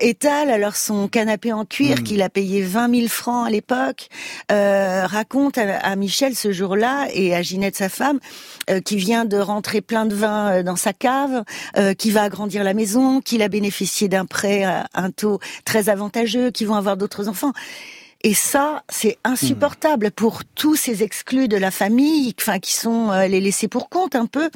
étale 0.00 0.50
alors 0.50 0.76
son 0.76 1.08
canapé 1.08 1.52
en 1.52 1.64
cuir 1.64 1.98
hmm. 2.00 2.02
qu'il 2.02 2.22
a 2.22 2.28
payé 2.28 2.62
20 2.62 2.94
000 2.94 3.08
francs 3.08 3.46
à 3.46 3.50
l'époque, 3.50 4.08
euh, 4.50 5.06
raconte 5.06 5.58
à, 5.58 5.96
Michel 5.96 6.34
ce 6.34 6.52
jour-là 6.52 7.08
et 7.12 7.34
à 7.34 7.42
Ginette 7.42 7.76
sa 7.76 7.88
femme 7.88 8.18
euh, 8.68 8.80
qui 8.80 8.96
vient 8.96 9.24
de 9.24 9.36
rentrer 9.36 9.80
plein 9.80 10.06
de 10.06 10.14
vin 10.14 10.50
euh, 10.50 10.62
dans 10.62 10.76
sa 10.76 10.92
cave, 10.92 11.44
qui 11.98 12.10
va 12.10 12.22
agrandir 12.22 12.64
la 12.64 12.74
maison, 12.74 13.20
qu'il 13.20 13.42
a 13.42 13.48
bénéficié 13.48 14.08
d'un 14.08 14.24
prêt 14.24 14.64
à 14.64 14.86
un 14.94 15.10
taux 15.10 15.38
très 15.64 15.88
avantageux, 15.88 16.50
qui 16.50 16.64
vont 16.64 16.74
avoir 16.74 16.96
d'autres 16.96 17.28
enfants. 17.28 17.52
Et 18.22 18.34
ça, 18.34 18.82
c'est 18.90 19.16
insupportable 19.24 20.10
pour 20.10 20.44
tous 20.44 20.76
ces 20.76 21.02
exclus 21.02 21.48
de 21.48 21.56
la 21.56 21.70
famille, 21.70 22.34
enfin 22.38 22.58
qui 22.58 22.72
sont 22.72 23.10
euh, 23.10 23.26
les 23.26 23.40
laissés 23.40 23.66
pour 23.66 23.88
compte 23.88 24.14
un 24.14 24.26
peu, 24.26 24.50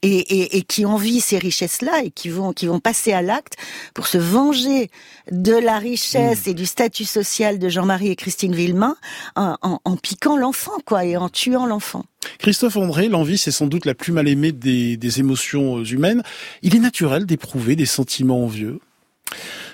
et, 0.00 0.18
et, 0.18 0.56
et 0.56 0.62
qui 0.62 0.86
envient 0.86 1.20
ces 1.20 1.36
richesses-là 1.36 2.02
et 2.02 2.10
qui 2.10 2.30
vont 2.30 2.54
qui 2.54 2.66
vont 2.66 2.80
passer 2.80 3.12
à 3.12 3.20
l'acte 3.20 3.56
pour 3.92 4.06
se 4.06 4.16
venger 4.16 4.90
de 5.30 5.52
la 5.52 5.78
richesse 5.78 6.46
et 6.46 6.54
du 6.54 6.64
statut 6.64 7.04
social 7.04 7.58
de 7.58 7.68
Jean-Marie 7.68 8.08
et 8.08 8.16
Christine 8.16 8.54
Villemain 8.54 8.96
en, 9.36 9.56
en, 9.60 9.80
en 9.84 9.96
piquant 9.96 10.38
l'enfant, 10.38 10.78
quoi, 10.86 11.04
et 11.04 11.18
en 11.18 11.28
tuant 11.28 11.66
l'enfant. 11.66 12.06
Christophe 12.38 12.76
André, 12.76 13.08
l'envie, 13.08 13.36
c'est 13.36 13.50
sans 13.50 13.66
doute 13.66 13.84
la 13.84 13.94
plus 13.94 14.12
mal 14.12 14.28
aimée 14.28 14.52
des, 14.52 14.96
des 14.96 15.20
émotions 15.20 15.82
humaines. 15.84 16.22
Il 16.62 16.74
est 16.74 16.80
naturel 16.80 17.26
d'éprouver 17.26 17.76
des 17.76 17.86
sentiments 17.86 18.44
envieux. 18.44 18.80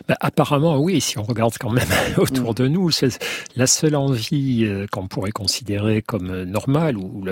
Bah, 0.09 0.17
apparemment, 0.21 0.79
oui, 0.79 1.01
si 1.01 1.19
on 1.19 1.25
regarde 1.25 1.55
quand 1.59 1.71
même 1.71 1.89
autour 2.17 2.55
de 2.55 2.69
nous, 2.69 2.91
c'est 2.91 3.19
la 3.57 3.67
seule 3.67 3.97
envie 3.97 4.65
euh, 4.65 4.87
qu'on 4.91 5.09
pourrait 5.09 5.33
considérer 5.33 6.01
comme 6.01 6.31
euh, 6.31 6.45
normale 6.45 6.97
ou 6.97 7.25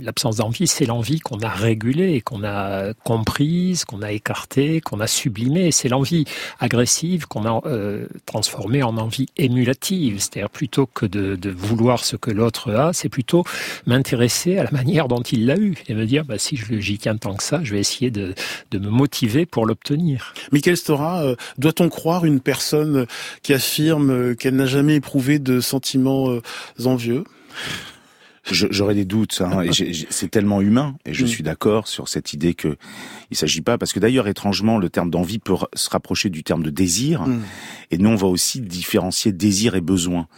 l'absence 0.00 0.36
d'envie, 0.36 0.66
c'est 0.66 0.86
l'envie 0.86 1.20
qu'on 1.20 1.40
a 1.40 1.48
régulée, 1.48 2.22
qu'on 2.22 2.44
a 2.44 2.94
comprise, 3.04 3.84
qu'on 3.84 4.00
a 4.00 4.12
écartée, 4.12 4.80
qu'on 4.80 5.00
a 5.00 5.06
sublimée. 5.06 5.70
C'est 5.70 5.88
l'envie 5.88 6.24
agressive 6.60 7.26
qu'on 7.26 7.44
a 7.44 7.60
euh, 7.66 8.06
transformée 8.24 8.82
en 8.82 8.96
envie 8.96 9.26
émulative. 9.36 10.20
C'est-à-dire 10.20 10.50
plutôt 10.50 10.86
que 10.86 11.04
de, 11.04 11.36
de, 11.36 11.50
vouloir 11.50 12.04
ce 12.04 12.16
que 12.16 12.30
l'autre 12.30 12.72
a, 12.72 12.92
c'est 12.92 13.08
plutôt 13.08 13.44
m'intéresser 13.86 14.58
à 14.58 14.64
la 14.64 14.70
manière 14.70 15.08
dont 15.08 15.20
il 15.20 15.46
l'a 15.46 15.56
eu 15.56 15.74
et 15.88 15.94
me 15.94 16.06
dire, 16.06 16.24
bah, 16.24 16.38
si 16.38 16.56
j'y 16.56 16.98
tiens 16.98 17.16
tant 17.16 17.34
que 17.34 17.42
ça, 17.42 17.60
je 17.62 17.72
vais 17.74 17.80
essayer 17.80 18.10
de, 18.10 18.34
de 18.70 18.78
me 18.78 18.88
motiver 18.88 19.46
pour 19.46 19.66
l'obtenir. 19.66 20.34
Michael 20.52 20.76
Stora, 20.76 21.22
euh, 21.22 21.36
doit-on 21.66 21.88
croire 21.88 22.24
une 22.24 22.38
personne 22.38 23.06
qui 23.42 23.52
affirme 23.52 24.36
qu'elle 24.36 24.54
n'a 24.54 24.66
jamais 24.66 24.94
éprouvé 24.94 25.40
de 25.40 25.60
sentiments 25.60 26.30
euh, 26.30 26.40
envieux? 26.84 27.24
J'aurais 28.50 28.94
des 28.94 29.04
doutes. 29.04 29.42
Hein, 29.44 29.64
c'est 30.10 30.30
tellement 30.30 30.60
humain, 30.60 30.96
et 31.04 31.14
je 31.14 31.24
mm. 31.24 31.28
suis 31.28 31.42
d'accord 31.42 31.88
sur 31.88 32.08
cette 32.08 32.32
idée 32.32 32.54
que 32.54 32.76
il 33.30 33.36
s'agit 33.36 33.62
pas, 33.62 33.78
parce 33.78 33.92
que 33.92 34.00
d'ailleurs 34.00 34.28
étrangement, 34.28 34.78
le 34.78 34.88
terme 34.88 35.10
d'envie 35.10 35.38
peut 35.38 35.54
se 35.74 35.90
rapprocher 35.90 36.30
du 36.30 36.44
terme 36.44 36.62
de 36.62 36.70
désir, 36.70 37.22
mm. 37.22 37.42
et 37.90 37.98
nous 37.98 38.10
on 38.10 38.16
va 38.16 38.28
aussi 38.28 38.60
différencier 38.60 39.32
désir 39.32 39.74
et 39.74 39.80
besoin 39.80 40.28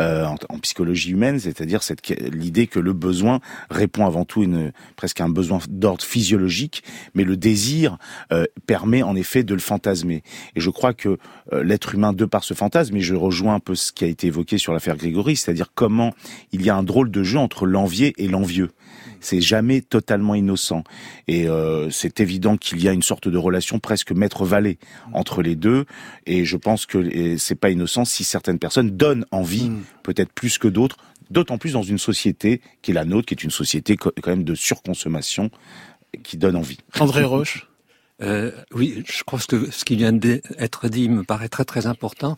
euh, 0.00 0.24
en, 0.24 0.36
en, 0.48 0.58
psychologie 0.58 1.10
humaine, 1.10 1.38
c'est-à-dire 1.38 1.82
cette 1.82 2.08
l'idée 2.32 2.66
que 2.68 2.78
le 2.78 2.92
besoin 2.92 3.40
répond 3.68 4.06
avant 4.06 4.24
tout 4.24 4.42
une 4.42 4.72
presque 4.96 5.20
un 5.20 5.28
besoin 5.28 5.58
d'ordre 5.68 6.04
physiologique, 6.04 6.82
mais 7.14 7.24
le 7.24 7.36
désir 7.36 7.98
euh, 8.32 8.44
permet 8.66 9.02
en 9.02 9.16
effet 9.16 9.42
de 9.42 9.54
le 9.54 9.60
fantasmer. 9.60 10.22
Et 10.54 10.60
je 10.60 10.70
crois 10.70 10.94
que 10.94 11.18
euh, 11.52 11.62
l'être 11.62 11.94
humain, 11.94 12.12
de 12.12 12.24
par 12.24 12.44
ce 12.44 12.54
fantasme, 12.54 12.96
et 12.96 13.00
je 13.00 13.14
rejoins 13.14 13.54
un 13.54 13.60
peu 13.60 13.74
ce 13.74 13.92
qui 13.92 14.04
a 14.04 14.06
été 14.06 14.28
évoqué 14.28 14.58
sur 14.58 14.72
l'affaire 14.72 14.96
Grégory, 14.96 15.36
c'est-à-dire 15.36 15.72
comment 15.74 16.14
il 16.52 16.62
y 16.62 16.70
a 16.70 16.76
un 16.76 16.82
drôle 16.82 17.10
de 17.10 17.22
jeu 17.22 17.38
entre 17.38 17.57
l'envié 17.66 18.14
et 18.18 18.28
l'envieux. 18.28 18.70
C'est 19.20 19.40
jamais 19.40 19.80
totalement 19.80 20.34
innocent. 20.34 20.84
Et 21.26 21.48
euh, 21.48 21.90
c'est 21.90 22.20
évident 22.20 22.56
qu'il 22.56 22.82
y 22.82 22.88
a 22.88 22.92
une 22.92 23.02
sorte 23.02 23.28
de 23.28 23.38
relation 23.38 23.78
presque 23.78 24.12
maître-valet 24.12 24.78
entre 25.12 25.42
les 25.42 25.56
deux. 25.56 25.86
Et 26.26 26.44
je 26.44 26.56
pense 26.56 26.86
que 26.86 27.36
c'est 27.36 27.56
pas 27.56 27.70
innocent 27.70 28.04
si 28.04 28.24
certaines 28.24 28.58
personnes 28.58 28.96
donnent 28.96 29.26
envie, 29.30 29.70
mm. 29.70 29.82
peut-être 30.04 30.32
plus 30.32 30.58
que 30.58 30.68
d'autres, 30.68 30.96
d'autant 31.30 31.58
plus 31.58 31.72
dans 31.72 31.82
une 31.82 31.98
société 31.98 32.60
qui 32.82 32.92
est 32.92 32.94
la 32.94 33.04
nôtre, 33.04 33.26
qui 33.26 33.34
est 33.34 33.42
une 33.42 33.50
société 33.50 33.96
quand 33.96 34.26
même 34.26 34.44
de 34.44 34.54
surconsommation, 34.54 35.50
qui 36.22 36.36
donne 36.36 36.56
envie. 36.56 36.78
André 36.98 37.24
Roche 37.24 37.68
euh, 38.20 38.50
oui, 38.72 39.04
je 39.06 39.22
crois 39.22 39.38
que 39.38 39.70
ce 39.70 39.84
qui 39.84 39.96
vient 39.96 40.12
d'être 40.12 40.88
dit 40.88 41.08
me 41.08 41.24
paraît 41.24 41.48
très 41.48 41.64
très 41.64 41.86
important. 41.86 42.36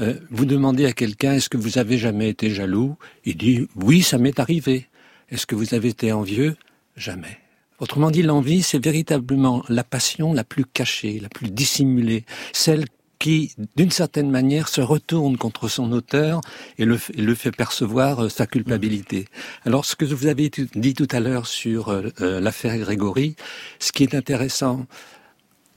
Euh, 0.00 0.14
vous 0.30 0.46
demandez 0.46 0.86
à 0.86 0.92
quelqu'un 0.92 1.34
est-ce 1.34 1.48
que 1.48 1.58
vous 1.58 1.78
avez 1.78 1.98
jamais 1.98 2.28
été 2.28 2.50
jaloux? 2.50 2.96
Il 3.24 3.36
dit 3.36 3.68
oui, 3.76 4.02
ça 4.02 4.18
m'est 4.18 4.40
arrivé. 4.40 4.88
Est-ce 5.30 5.46
que 5.46 5.54
vous 5.54 5.74
avez 5.74 5.88
été 5.88 6.12
envieux? 6.12 6.56
Jamais. 6.96 7.38
Autrement 7.78 8.10
dit, 8.10 8.22
l'envie, 8.22 8.62
c'est 8.62 8.82
véritablement 8.82 9.62
la 9.68 9.84
passion 9.84 10.32
la 10.32 10.42
plus 10.42 10.64
cachée, 10.64 11.20
la 11.20 11.28
plus 11.28 11.50
dissimulée, 11.50 12.24
celle 12.52 12.86
qui, 13.20 13.52
d'une 13.76 13.90
certaine 13.90 14.30
manière, 14.30 14.68
se 14.68 14.80
retourne 14.80 15.36
contre 15.36 15.68
son 15.68 15.92
auteur 15.92 16.40
et 16.78 16.84
le, 16.84 16.98
et 17.14 17.22
le 17.22 17.34
fait 17.34 17.50
percevoir 17.50 18.24
euh, 18.24 18.28
sa 18.28 18.46
culpabilité. 18.46 19.26
Alors, 19.64 19.84
ce 19.84 19.96
que 19.96 20.04
vous 20.04 20.26
avez 20.26 20.50
dit 20.74 20.94
tout 20.94 21.08
à 21.10 21.20
l'heure 21.20 21.46
sur 21.46 21.88
euh, 21.88 22.08
euh, 22.20 22.40
l'affaire 22.40 22.76
Grégory, 22.78 23.36
ce 23.78 23.92
qui 23.92 24.02
est 24.04 24.14
intéressant, 24.14 24.86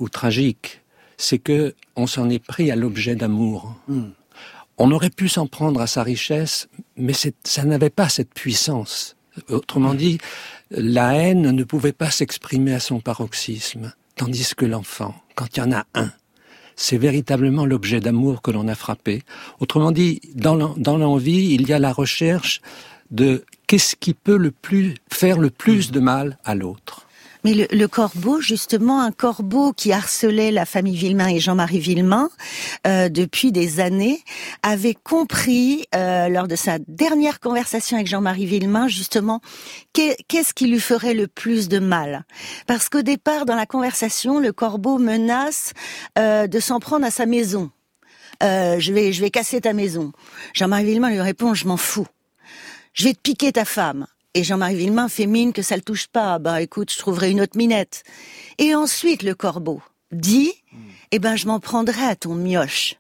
ou 0.02 0.10
tragique, 0.10 0.82
c'est 1.18 1.38
que 1.38 1.76
on 1.96 2.08
s'en 2.08 2.30
est 2.30 2.44
pris 2.44 2.72
à 2.72 2.76
l'objet 2.76 3.16
d'amour. 3.16 3.76
On 4.78 4.92
aurait 4.92 5.12
pu 5.12 5.30
s'en 5.30 5.48
prendre 5.48 5.80
à 5.80 5.88
sa 5.88 6.04
richesse, 6.04 6.68
mais 6.98 7.14
ça 7.14 7.64
n'avait 7.64 7.92
pas 7.92 8.10
cette 8.10 8.34
puissance. 8.34 9.16
Autrement 9.50 9.94
dit, 9.94 10.18
la 10.72 11.14
haine 11.14 11.52
ne 11.52 11.64
pouvait 11.64 11.94
pas 11.94 12.10
s'exprimer 12.10 12.74
à 12.74 12.80
son 12.80 13.00
paroxysme, 13.00 13.94
tandis 14.16 14.56
que 14.56 14.66
l'enfant, 14.66 15.14
quand 15.36 15.56
il 15.56 15.60
y 15.60 15.64
en 15.64 15.72
a 15.72 15.86
un, 15.94 16.12
c'est 16.76 16.98
véritablement 16.98 17.66
l'objet 17.66 18.00
d'amour 18.00 18.42
que 18.42 18.50
l'on 18.50 18.68
a 18.68 18.76
frappé. 18.76 19.22
Autrement 19.60 19.92
dit, 19.92 20.20
dans 20.34 20.98
l'envie, 20.98 21.54
il 21.54 21.68
y 21.70 21.74
a 21.74 21.80
la 21.80 21.94
recherche 21.94 22.62
de 23.12 23.46
qu'est-ce 23.68 23.96
qui 23.96 24.14
peut 24.14 24.38
le 24.38 24.52
plus 24.52 24.96
faire 25.12 25.38
le 25.38 25.52
plus 25.52 25.92
de 25.92 26.00
mal 26.00 26.40
à 26.44 26.56
l'autre. 26.56 27.08
Mais 27.44 27.68
le, 27.72 27.88
corbeau, 27.88 28.40
justement, 28.40 29.02
un 29.02 29.12
corbeau 29.12 29.74
qui 29.74 29.92
harcelait 29.92 30.52
la 30.52 30.66
famille 30.66 30.96
Villemain 30.96 31.28
et 31.28 31.40
Jean-Marie 31.40 31.80
Villemain 31.80 32.30
euh, 32.86 33.10
depuis 33.10 33.52
des 33.52 33.80
années, 33.80 34.24
avait 34.64 34.94
compris 34.96 35.86
euh, 35.96 36.30
lors 36.30 36.48
de 36.48 36.56
sa 36.56 36.78
dernière 36.88 37.40
conversation 37.40 37.98
avec 37.98 38.08
Jean-Marie 38.08 38.46
Villemain, 38.46 38.88
justement, 38.88 39.42
qu'est-ce 39.94 40.54
qui 40.54 40.68
lui 40.68 40.80
ferait 40.80 41.14
le 41.14 41.28
plus 41.28 41.68
de 41.68 41.80
mal? 41.80 42.26
Parce 42.68 42.90
qu'au 42.90 43.02
départ, 43.02 43.46
dans 43.46 43.56
la 43.56 43.66
conversation, 43.66 44.40
le 44.40 44.52
corbeau 44.52 44.98
menace 44.98 45.74
euh, 46.20 46.48
de 46.48 46.60
s'en 46.60 46.80
prendre 46.80 47.06
à 47.06 47.12
sa 47.12 47.26
maison. 47.26 47.72
Euh, 48.44 48.80
je 48.80 48.94
vais, 48.94 49.14
je 49.14 49.22
vais 49.22 49.30
casser 49.30 49.62
ta 49.62 49.74
maison. 49.74 50.12
Jean-Marie 50.54 50.86
Villemain 50.86 51.10
lui 51.10 51.22
répond, 51.22 51.54
je 51.54 51.68
m'en 51.68 51.78
fous. 51.78 52.08
Je 52.94 53.06
vais 53.06 53.14
te 53.14 53.20
piquer 53.20 53.52
ta 53.52 53.66
femme. 53.66 54.08
Et 54.34 54.44
Jean-Marie 54.44 54.78
Villemain 54.78 55.10
fait 55.10 55.26
mine 55.26 55.52
que 55.52 55.62
ça 55.62 55.76
le 55.76 55.82
touche 55.82 56.08
pas. 56.08 56.40
Bah 56.40 56.62
écoute, 56.62 56.92
je 56.92 56.98
trouverai 56.98 57.32
une 57.32 57.42
autre 57.42 57.58
minette. 57.58 58.04
Et 58.58 58.74
ensuite 58.76 59.24
le 59.24 59.36
corbeau 59.36 59.82
dit, 60.12 60.54
eh 61.12 61.20
ben 61.20 61.36
je 61.36 61.48
m'en 61.48 61.60
prendrai 61.60 62.04
à 62.04 62.16
ton 62.16 62.36
mioche. 62.36 62.96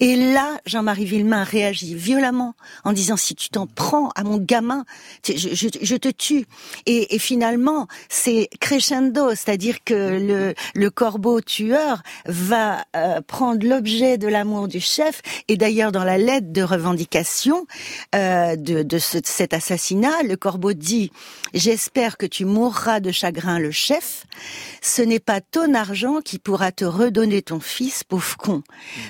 Et 0.00 0.16
là, 0.16 0.60
Jean-Marie 0.66 1.04
Villemain 1.04 1.44
réagit 1.44 1.94
violemment 1.94 2.54
en 2.84 2.92
disant 2.92 3.16
si 3.16 3.34
tu 3.34 3.48
t'en 3.48 3.66
prends 3.66 4.10
à 4.10 4.22
mon 4.22 4.38
gamin, 4.38 4.84
je, 5.24 5.96
te 5.96 6.08
tue. 6.08 6.46
Et, 6.86 7.18
finalement, 7.18 7.86
c'est 8.08 8.48
crescendo, 8.60 9.30
c'est-à-dire 9.30 9.82
que 9.84 9.94
le, 9.94 10.54
le, 10.74 10.90
corbeau 10.90 11.40
tueur 11.40 12.02
va 12.26 12.84
euh, 12.94 13.20
prendre 13.20 13.66
l'objet 13.66 14.18
de 14.18 14.28
l'amour 14.28 14.68
du 14.68 14.80
chef. 14.80 15.22
Et 15.48 15.56
d'ailleurs, 15.56 15.92
dans 15.92 16.04
la 16.04 16.18
lettre 16.18 16.52
de 16.52 16.62
revendication 16.62 17.66
euh, 18.14 18.56
de, 18.56 18.82
de 18.82 18.98
cet 18.98 19.54
assassinat, 19.54 20.22
le 20.22 20.36
corbeau 20.36 20.72
dit 20.72 21.10
j'espère 21.54 22.16
que 22.16 22.26
tu 22.26 22.44
mourras 22.44 23.00
de 23.00 23.10
chagrin, 23.10 23.58
le 23.58 23.70
chef. 23.70 24.26
Ce 24.82 25.02
n'est 25.02 25.20
pas 25.20 25.40
ton 25.40 25.74
argent 25.74 26.20
qui 26.20 26.38
pourra 26.38 26.72
te 26.72 26.84
redonner 26.84 27.42
ton 27.42 27.60
fils, 27.60 28.04
pauvre 28.04 28.36
con. 28.36 28.62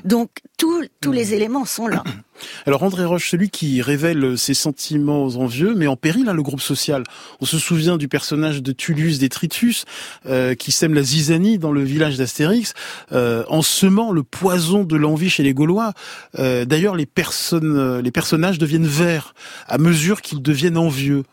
Donc 0.04 0.30
tous, 0.58 0.84
tous 1.00 1.12
les 1.12 1.34
éléments 1.34 1.64
sont 1.64 1.86
là. 1.86 2.02
Alors 2.66 2.82
André 2.82 3.04
Roche, 3.04 3.30
celui 3.30 3.50
qui 3.50 3.80
révèle 3.82 4.36
ses 4.36 4.54
sentiments 4.54 5.24
aux 5.24 5.36
envieux, 5.36 5.74
mais 5.74 5.86
en 5.86 5.96
péril 5.96 6.28
hein, 6.28 6.34
le 6.34 6.42
groupe 6.42 6.60
social. 6.60 7.02
On 7.40 7.44
se 7.44 7.58
souvient 7.58 7.96
du 7.96 8.08
personnage 8.08 8.62
de 8.62 8.72
Tullus 8.72 9.18
Détritus 9.18 9.84
euh, 10.26 10.54
qui 10.54 10.72
sème 10.72 10.94
la 10.94 11.02
zizanie 11.02 11.58
dans 11.58 11.72
le 11.72 11.82
village 11.82 12.16
d'Astérix, 12.16 12.74
euh, 13.12 13.44
en 13.48 13.62
semant 13.62 14.12
le 14.12 14.22
poison 14.22 14.84
de 14.84 14.96
l'envie 14.96 15.30
chez 15.30 15.42
les 15.42 15.54
Gaulois. 15.54 15.92
Euh, 16.38 16.64
D'ailleurs, 16.64 16.96
les 16.96 17.06
personnes, 17.06 17.76
euh, 17.76 18.02
les 18.02 18.10
personnages 18.10 18.58
deviennent 18.58 18.86
verts 18.86 19.34
à 19.68 19.78
mesure 19.78 20.20
qu'ils 20.20 20.42
deviennent 20.42 20.78
envieux. 20.78 21.24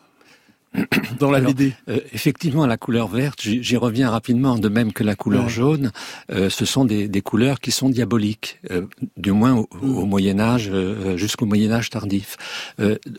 dans 1.18 1.30
la 1.30 1.40
BD 1.40 1.72
euh, 1.88 2.00
Effectivement, 2.12 2.66
la 2.66 2.76
couleur 2.76 3.08
verte, 3.08 3.40
j'y 3.42 3.76
reviens 3.76 4.10
rapidement, 4.10 4.58
de 4.58 4.68
même 4.68 4.92
que 4.92 5.04
la 5.04 5.14
couleur 5.14 5.48
jaune, 5.48 5.92
euh, 6.32 6.50
ce 6.50 6.64
sont 6.64 6.84
des, 6.84 7.08
des, 7.08 7.20
couleurs 7.20 7.60
qui 7.60 7.70
sont 7.70 7.88
diaboliques, 7.88 8.60
euh, 8.70 8.86
du 9.16 9.32
moins 9.32 9.54
au, 9.54 9.68
mm. 9.82 10.08
Moyen 10.08 10.40
Âge 10.40 10.70
euh, 10.72 11.16
jusqu'au 11.16 11.46
Moyen 11.46 11.72
Âge 11.72 11.90
tardif. 11.90 12.36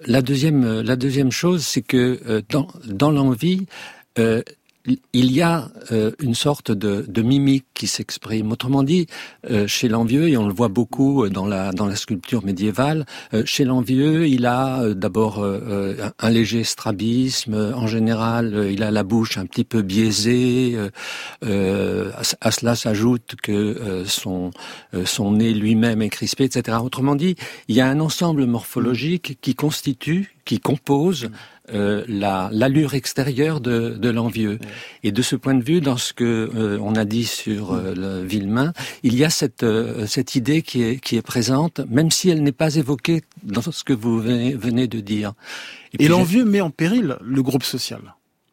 la 0.05 0.21
deuxième, 0.21 0.81
la 0.81 0.95
deuxième 0.95 1.31
chose, 1.31 1.65
c'est 1.65 1.81
que 1.81 2.43
dans, 2.49 2.67
dans 2.85 3.11
l'envie, 3.11 3.65
il 5.13 5.31
y 5.31 5.41
a 5.41 5.69
euh, 5.91 6.11
une 6.19 6.35
sorte 6.35 6.71
de, 6.71 7.05
de, 7.07 7.21
mimique 7.21 7.65
qui 7.73 7.87
s'exprime. 7.87 8.51
Autrement 8.51 8.83
dit, 8.83 9.07
euh, 9.49 9.67
chez 9.67 9.87
l'envieux, 9.87 10.29
et 10.29 10.37
on 10.37 10.47
le 10.47 10.53
voit 10.53 10.67
beaucoup 10.67 11.27
dans 11.29 11.47
la, 11.47 11.71
dans 11.71 11.87
la 11.87 11.95
sculpture 11.95 12.45
médiévale, 12.45 13.05
euh, 13.33 13.43
chez 13.45 13.65
l'envieux, 13.65 14.27
il 14.27 14.45
a 14.45 14.93
d'abord 14.93 15.43
un, 15.43 16.29
léger 16.29 16.63
strabisme. 16.63 17.73
En 17.75 17.87
général, 17.87 18.67
il 18.71 18.83
a 18.83 18.91
la 18.91 19.03
bouche 19.03 19.37
un 19.37 19.45
petit 19.45 19.63
peu 19.63 19.81
biaisée. 19.81 20.77
à, 21.41 22.51
cela 22.51 22.75
s'ajoute 22.75 23.35
que 23.41 24.03
son, 24.05 24.51
son 25.05 25.31
nez 25.31 25.53
lui-même 25.53 26.01
est 26.01 26.09
crispé, 26.09 26.45
etc. 26.45 26.77
Autrement 26.83 27.15
dit, 27.15 27.35
il 27.67 27.75
y 27.75 27.81
a 27.81 27.87
un 27.87 27.99
ensemble 27.99 28.45
morphologique 28.45 29.37
qui 29.41 29.55
constitue, 29.55 30.35
qui 30.45 30.59
compose 30.59 31.29
euh, 31.73 32.03
la 32.07 32.49
l'allure 32.51 32.93
extérieure 32.93 33.59
de, 33.59 33.89
de 33.89 34.09
l'envieux. 34.09 34.59
Et 35.03 35.11
de 35.11 35.21
ce 35.21 35.35
point 35.35 35.55
de 35.55 35.63
vue, 35.63 35.81
dans 35.81 35.97
ce 35.97 36.13
que 36.13 36.23
euh, 36.55 36.77
on 36.81 36.95
a 36.95 37.05
dit 37.05 37.25
sur 37.25 37.73
euh, 37.73 37.93
le 37.95 38.25
Villemain, 38.25 38.73
il 39.03 39.15
y 39.15 39.23
a 39.23 39.29
cette 39.29 39.63
euh, 39.63 40.05
cette 40.05 40.35
idée 40.35 40.61
qui 40.61 40.83
est 40.83 40.99
qui 40.99 41.15
est 41.15 41.21
présente, 41.21 41.81
même 41.89 42.11
si 42.11 42.29
elle 42.29 42.43
n'est 42.43 42.51
pas 42.51 42.75
évoquée 42.75 43.23
dans 43.43 43.61
ce 43.61 43.83
que 43.83 43.93
vous 43.93 44.19
venez, 44.19 44.87
de 44.87 44.99
dire. 44.99 45.33
Et, 45.97 46.07
l'envieux 46.07 46.45
met 46.45 46.61
en 46.61 46.69
péril 46.69 47.17
le 47.21 47.41
groupe 47.41 47.63
social. 47.63 48.01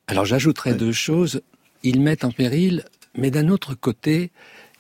Alors 0.07 0.25
j'ajouterais 0.25 0.75
deux 0.75 0.93
choses. 0.93 1.43
Ils 1.83 2.01
mettent 2.01 2.25
en 2.25 2.31
péril, 2.31 2.85
mais 3.17 3.31
d'un 3.31 3.49
autre 3.49 3.75
côté, 3.75 4.31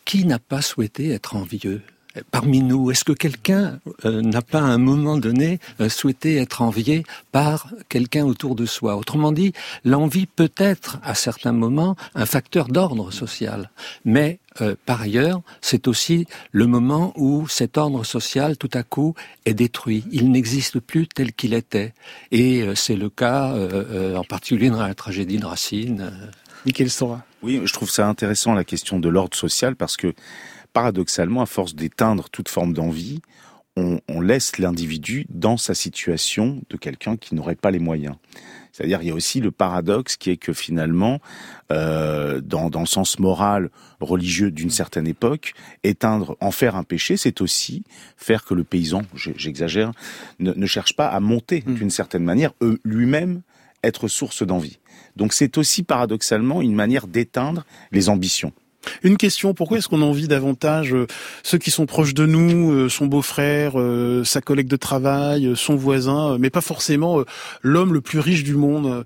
qui 0.04 0.24
n'a 0.24 0.38
pas 0.38 0.62
souhaité 0.62 1.10
être 1.10 1.36
envieux? 1.36 1.82
Parmi 2.30 2.60
nous 2.60 2.90
Est-ce 2.90 3.04
que 3.04 3.12
quelqu'un 3.12 3.78
euh, 4.04 4.20
n'a 4.22 4.42
pas 4.42 4.60
à 4.60 4.64
un 4.64 4.78
moment 4.78 5.16
donné 5.16 5.58
euh, 5.80 5.88
souhaité 5.88 6.36
être 6.36 6.62
envié 6.62 7.04
par 7.30 7.68
quelqu'un 7.88 8.24
autour 8.24 8.54
de 8.54 8.66
soi? 8.66 8.96
Autrement 8.96 9.32
dit, 9.32 9.52
l'envie 9.84 10.26
peut 10.26 10.52
être 10.56 10.98
à 11.02 11.14
certains 11.14 11.52
moments 11.52 11.96
un 12.14 12.26
facteur 12.26 12.68
d'ordre 12.68 13.10
social, 13.10 13.70
mais 14.04 14.38
euh, 14.60 14.74
par 14.84 15.00
ailleurs, 15.00 15.40
c'est 15.60 15.88
aussi 15.88 16.26
le 16.50 16.66
moment 16.66 17.12
où 17.16 17.48
cet 17.48 17.78
ordre 17.78 18.04
social, 18.04 18.56
tout 18.56 18.70
à 18.74 18.82
coup, 18.82 19.14
est 19.46 19.54
détruit. 19.54 20.04
Il 20.12 20.30
n'existe 20.30 20.80
plus 20.80 21.08
tel 21.08 21.32
qu'il 21.32 21.54
était. 21.54 21.94
Et 22.30 22.64
c'est 22.74 22.96
le 22.96 23.08
cas, 23.08 23.54
en 24.16 24.24
particulier 24.24 24.70
dans 24.70 24.82
la 24.82 24.94
tragédie 24.94 25.38
de 25.38 25.46
Racine. 25.46 26.12
Michael 26.66 26.90
Sora. 26.90 27.24
Oui, 27.42 27.60
je 27.64 27.72
trouve 27.72 27.90
ça 27.90 28.06
intéressant 28.06 28.54
la 28.54 28.64
question 28.64 29.00
de 29.00 29.08
l'ordre 29.08 29.36
social 29.36 29.74
parce 29.74 29.96
que 29.96 30.14
paradoxalement, 30.72 31.42
à 31.42 31.46
force 31.46 31.74
d'éteindre 31.74 32.28
toute 32.30 32.48
forme 32.48 32.72
d'envie, 32.72 33.20
on, 33.76 34.20
laisse 34.20 34.58
l'individu 34.58 35.26
dans 35.30 35.56
sa 35.56 35.74
situation 35.74 36.60
de 36.68 36.76
quelqu'un 36.76 37.16
qui 37.16 37.34
n'aurait 37.34 37.54
pas 37.54 37.70
les 37.70 37.78
moyens. 37.78 38.16
C'est-à-dire, 38.70 39.02
il 39.02 39.08
y 39.08 39.10
a 39.10 39.14
aussi 39.14 39.40
le 39.40 39.50
paradoxe 39.50 40.16
qui 40.16 40.30
est 40.30 40.36
que 40.36 40.52
finalement, 40.52 41.20
euh, 41.70 42.40
dans, 42.40 42.68
le 42.68 42.86
sens 42.86 43.18
moral, 43.18 43.70
religieux 44.00 44.50
d'une 44.50 44.70
certaine 44.70 45.06
époque, 45.06 45.54
éteindre, 45.84 46.36
en 46.40 46.50
faire 46.50 46.76
un 46.76 46.84
péché, 46.84 47.16
c'est 47.16 47.40
aussi 47.40 47.82
faire 48.16 48.44
que 48.44 48.54
le 48.54 48.64
paysan, 48.64 49.02
j'exagère, 49.14 49.92
ne, 50.38 50.66
cherche 50.66 50.94
pas 50.94 51.08
à 51.08 51.20
monter 51.20 51.64
hmm. 51.66 51.74
d'une 51.74 51.90
certaine 51.90 52.24
manière, 52.24 52.52
lui-même 52.84 53.42
être 53.82 54.08
source 54.08 54.42
d'envie. 54.42 54.78
Donc 55.16 55.32
c'est 55.32 55.58
aussi 55.58 55.82
paradoxalement 55.82 56.62
une 56.62 56.74
manière 56.74 57.06
d'éteindre 57.06 57.64
les 57.90 58.08
ambitions. 58.08 58.52
Une 59.02 59.16
question, 59.16 59.54
pourquoi 59.54 59.78
est-ce 59.78 59.88
qu'on 59.88 60.02
envie 60.02 60.28
davantage 60.28 60.94
euh, 60.94 61.06
ceux 61.42 61.58
qui 61.58 61.70
sont 61.70 61.86
proches 61.86 62.14
de 62.14 62.26
nous, 62.26 62.72
euh, 62.72 62.88
son 62.88 63.06
beau-frère, 63.06 63.78
euh, 63.78 64.24
sa 64.24 64.40
collègue 64.40 64.68
de 64.68 64.76
travail, 64.76 65.52
son 65.56 65.76
voisin, 65.76 66.38
mais 66.38 66.50
pas 66.50 66.60
forcément 66.60 67.22
l'homme 67.62 67.94
le 67.94 68.00
plus 68.00 68.18
riche 68.18 68.44
du 68.44 68.54
monde, 68.54 69.04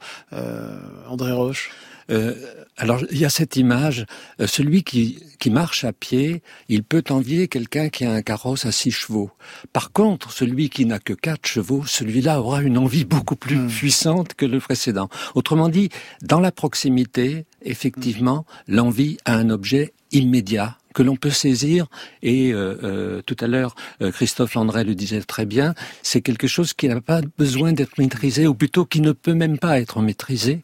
André 1.09 1.33
Roche? 1.33 1.71
Euh, 2.11 2.35
alors 2.77 3.03
il 3.11 3.19
y 3.19 3.25
a 3.25 3.31
cette 3.31 3.57
image, 3.57 4.07
euh, 4.41 4.47
celui 4.47 4.83
qui, 4.83 5.19
qui 5.39 5.51
marche 5.51 5.85
à 5.85 5.93
pied, 5.93 6.43
il 6.69 6.83
peut 6.83 7.03
envier 7.11 7.49
quelqu'un 7.49 7.89
qui 7.89 8.05
a 8.05 8.13
un 8.13 8.23
carrosse 8.23 8.67
à 8.67 8.73
six 8.73 8.91
chevaux. 8.91 9.31
Par 9.73 9.93
contre, 9.93 10.31
celui 10.31 10.69
qui 10.69 10.87
n'a 10.87 10.99
que 10.99 11.13
quatre 11.13 11.47
chevaux, 11.47 11.85
celui-là 11.87 12.41
aura 12.41 12.63
une 12.63 12.79
envie 12.79 13.05
beaucoup 13.05 13.37
plus 13.37 13.57
hmm. 13.57 13.69
puissante 13.69 14.35
que 14.35 14.47
le 14.47 14.61
précédent. 14.61 15.09
Autrement 15.35 15.69
dit, 15.69 15.89
dans 16.23 16.41
la 16.41 16.53
proximité, 16.53 17.47
effectivement, 17.63 18.45
l'envie 18.69 19.17
a 19.25 19.35
un 19.35 19.51
objet 19.51 19.93
immédiat 20.13 20.79
que 20.95 21.03
l'on 21.03 21.17
peut 21.17 21.31
saisir. 21.31 21.87
Et 22.23 22.53
euh, 22.53 22.79
euh 22.83 23.23
tout 23.27 23.37
à 23.41 23.47
l'heure, 23.47 23.75
Christophe 24.13 24.55
Landré 24.55 24.85
le 24.85 24.95
disait 24.95 25.21
très 25.21 25.45
bien, 25.45 25.75
c'est 26.03 26.23
quelque 26.23 26.47
chose 26.47 26.73
qui 26.73 26.89
n'a 26.89 27.01
pas 27.01 27.21
besoin 27.37 27.73
d'être 27.73 27.99
maîtrisé, 27.99 28.47
ou 28.47 28.55
plutôt 28.55 28.87
qui 28.87 29.01
ne 29.03 29.13
peut 29.13 29.35
même 29.35 29.59
pas 29.59 29.79
être 29.79 30.01
maîtrisé, 30.01 30.63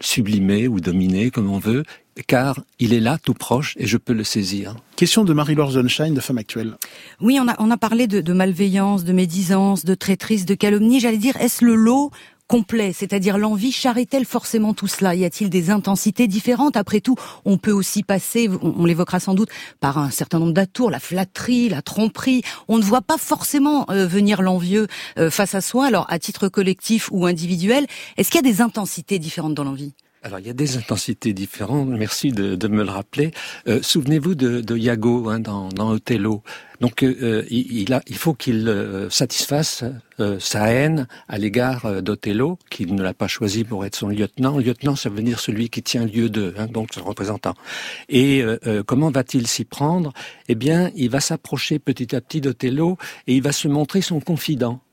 sublimé 0.00 0.68
ou 0.68 0.80
dominé, 0.80 1.30
comme 1.30 1.50
on 1.50 1.58
veut, 1.58 1.82
car 2.26 2.60
il 2.78 2.92
est 2.92 3.00
là, 3.00 3.18
tout 3.22 3.34
proche, 3.34 3.74
et 3.78 3.86
je 3.86 3.96
peux 3.96 4.12
le 4.12 4.24
saisir. 4.24 4.76
Question 4.96 5.24
de 5.24 5.32
Marie-Laure 5.32 5.72
Sunshine, 5.72 6.14
de 6.14 6.20
Femme 6.20 6.38
Actuelle. 6.38 6.76
Oui, 7.20 7.38
on 7.40 7.48
a, 7.48 7.56
on 7.58 7.70
a 7.70 7.76
parlé 7.76 8.06
de, 8.06 8.20
de 8.20 8.32
malveillance, 8.32 9.04
de 9.04 9.12
médisance, 9.12 9.84
de 9.84 9.94
traîtrise, 9.94 10.46
de 10.46 10.54
calomnie. 10.54 11.00
J'allais 11.00 11.18
dire, 11.18 11.36
est-ce 11.38 11.64
le 11.64 11.74
lot 11.74 12.12
complet, 12.46 12.92
c'est-à-dire 12.92 13.38
l'envie 13.38 13.72
charrie-t-elle 13.72 14.24
forcément 14.24 14.74
tout 14.74 14.86
cela? 14.86 15.14
Y 15.14 15.24
a-t-il 15.24 15.50
des 15.50 15.70
intensités 15.70 16.26
différentes? 16.26 16.76
Après 16.76 17.00
tout, 17.00 17.16
on 17.44 17.58
peut 17.58 17.72
aussi 17.72 18.02
passer, 18.02 18.48
on, 18.62 18.84
l'évoquera 18.84 19.20
sans 19.20 19.34
doute, 19.34 19.50
par 19.80 19.98
un 19.98 20.10
certain 20.10 20.38
nombre 20.38 20.52
d'atours, 20.52 20.90
la 20.90 21.00
flatterie, 21.00 21.68
la 21.68 21.82
tromperie. 21.82 22.42
On 22.68 22.78
ne 22.78 22.84
voit 22.84 23.02
pas 23.02 23.18
forcément 23.18 23.86
euh, 23.90 24.06
venir 24.06 24.42
l'envieux 24.42 24.86
euh, 25.18 25.30
face 25.30 25.54
à 25.54 25.60
soi. 25.60 25.86
Alors, 25.86 26.06
à 26.08 26.18
titre 26.18 26.48
collectif 26.48 27.08
ou 27.12 27.26
individuel, 27.26 27.86
est-ce 28.16 28.30
qu'il 28.30 28.44
y 28.44 28.46
a 28.46 28.52
des 28.52 28.60
intensités 28.60 29.18
différentes 29.18 29.54
dans 29.54 29.64
l'envie? 29.64 29.94
Alors 30.24 30.40
il 30.40 30.46
y 30.46 30.50
a 30.50 30.54
des 30.54 30.76
intensités 30.76 31.32
différentes. 31.32 31.88
Merci 31.88 32.32
de, 32.32 32.56
de 32.56 32.68
me 32.68 32.82
le 32.82 32.90
rappeler. 32.90 33.30
Euh, 33.68 33.80
souvenez-vous 33.82 34.34
de, 34.34 34.60
de 34.60 34.76
Iago 34.76 35.28
hein, 35.28 35.38
dans, 35.38 35.68
dans 35.68 35.90
Othello. 35.90 36.42
Donc 36.80 37.02
euh, 37.02 37.44
il, 37.50 37.92
a, 37.92 38.02
il 38.08 38.16
faut 38.16 38.34
qu'il 38.34 38.68
euh, 38.68 39.08
satisfasse 39.10 39.84
sa 40.38 40.68
haine 40.68 41.08
à 41.26 41.38
l'égard 41.38 42.00
d'Othello, 42.00 42.58
qui 42.70 42.86
ne 42.86 43.02
l'a 43.02 43.14
pas 43.14 43.26
choisi 43.26 43.64
pour 43.64 43.84
être 43.84 43.96
son 43.96 44.08
lieutenant. 44.08 44.58
Lieutenant, 44.58 44.94
ça 44.94 45.10
veut 45.10 45.22
dire 45.22 45.40
celui 45.40 45.70
qui 45.70 45.82
tient 45.82 46.06
lieu 46.06 46.28
d'eux, 46.28 46.54
hein, 46.56 46.66
donc 46.66 46.94
son 46.94 47.02
représentant. 47.02 47.54
Et 48.08 48.44
comment 48.86 49.10
va-t-il 49.10 49.48
s'y 49.48 49.64
prendre? 49.64 50.12
Eh 50.48 50.54
bien, 50.54 50.92
il 50.94 51.10
va 51.10 51.18
s'approcher 51.18 51.80
petit 51.80 52.14
à 52.14 52.20
petit 52.20 52.40
d'Othello 52.40 52.96
et 53.26 53.34
il 53.34 53.42
va 53.42 53.50
se 53.50 53.66
montrer 53.66 54.02
son 54.02 54.20
confident. 54.20 54.83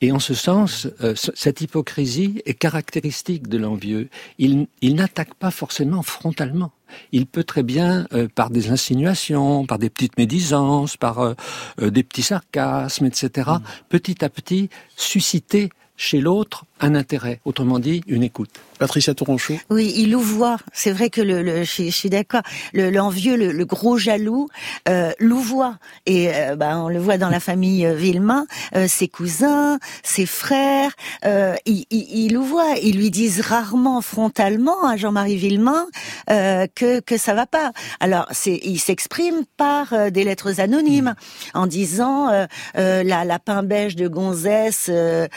Et 0.00 0.12
en 0.12 0.20
ce 0.20 0.34
sens, 0.34 0.86
euh, 1.02 1.14
cette 1.16 1.60
hypocrisie 1.60 2.40
est 2.46 2.54
caractéristique 2.54 3.48
de 3.48 3.58
l'envieux. 3.58 4.08
Il, 4.38 4.68
il 4.80 4.94
n'attaque 4.94 5.34
pas 5.34 5.50
forcément 5.50 6.02
frontalement. 6.02 6.70
Il 7.12 7.26
peut 7.26 7.44
très 7.44 7.64
bien, 7.64 8.06
euh, 8.12 8.28
par 8.32 8.50
des 8.50 8.70
insinuations, 8.70 9.66
par 9.66 9.78
des 9.78 9.90
petites 9.90 10.16
médisances, 10.16 10.96
par 10.96 11.18
euh, 11.18 11.34
des 11.80 12.02
petits 12.02 12.22
sarcasmes, 12.22 13.06
etc., 13.06 13.50
mmh. 13.50 13.62
petit 13.88 14.24
à 14.24 14.28
petit 14.28 14.70
susciter 14.96 15.70
chez 15.98 16.20
l'autre 16.20 16.64
un 16.80 16.94
intérêt, 16.94 17.40
autrement 17.44 17.78
dit 17.78 18.02
une 18.06 18.22
écoute. 18.22 18.60
Patricia 18.78 19.12
Touranchot. 19.12 19.54
Oui, 19.70 19.92
il 19.96 20.12
louvoie. 20.12 20.56
C'est 20.72 20.92
vrai 20.92 21.10
que 21.10 21.20
le, 21.20 21.42
le 21.42 21.64
je, 21.64 21.90
suis 21.90 22.08
d'accord. 22.08 22.42
L'envieux, 22.72 23.36
le, 23.36 23.50
le, 23.50 23.64
gros 23.64 23.98
jaloux, 23.98 24.48
euh, 24.88 25.10
louvoie. 25.18 25.78
Et 26.06 26.32
euh, 26.32 26.54
bah, 26.54 26.78
on 26.78 26.88
le 26.88 27.00
voit 27.00 27.18
dans 27.18 27.28
la 27.28 27.40
famille 27.40 27.84
euh, 27.84 27.94
Villemain, 27.94 28.46
euh, 28.76 28.86
ses 28.86 29.08
cousins, 29.08 29.80
ses 30.04 30.26
frères, 30.26 30.92
euh, 31.24 31.56
ils, 31.66 31.86
ils, 31.90 32.32
louvoient. 32.32 32.76
Ils 32.80 32.96
lui 32.96 33.10
disent 33.10 33.40
rarement 33.40 34.00
frontalement 34.00 34.86
à 34.86 34.96
Jean-Marie 34.96 35.36
Villemain 35.36 35.86
euh, 36.30 36.66
que 36.74 37.00
que 37.00 37.16
ça 37.16 37.34
va 37.34 37.46
pas. 37.46 37.72
Alors, 38.00 38.26
c'est, 38.30 38.60
il 38.64 38.78
s'exprime 38.78 39.44
par 39.56 40.10
des 40.10 40.24
lettres 40.24 40.60
anonymes 40.60 41.14
en 41.54 41.66
disant 41.66 42.28
la, 42.74 43.24
la 43.24 43.38
pain 43.38 43.62
beige 43.62 43.96
de 43.96 44.08
Gonzès 44.08 44.88
de, 44.88 45.28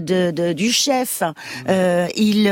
de, 0.00 0.52
du 0.52 0.70
chef. 0.70 1.22
il 2.16 2.48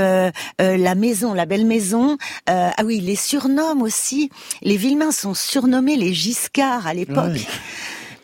euh, 0.61 0.77
la 0.77 0.95
maison, 0.95 1.35
la 1.35 1.47
belle 1.47 1.67
maison. 1.67 2.17
Euh, 2.49 2.71
ah 2.77 2.85
oui, 2.85 3.01
les 3.01 3.17
surnomme 3.17 3.83
aussi. 3.83 4.31
Les 4.63 4.77
Villemains 4.77 5.13
sont 5.13 5.35
surnommés 5.35 5.97
les 5.97 6.15
Giscards 6.15 6.87
à 6.87 6.95
l'époque. 6.95 7.47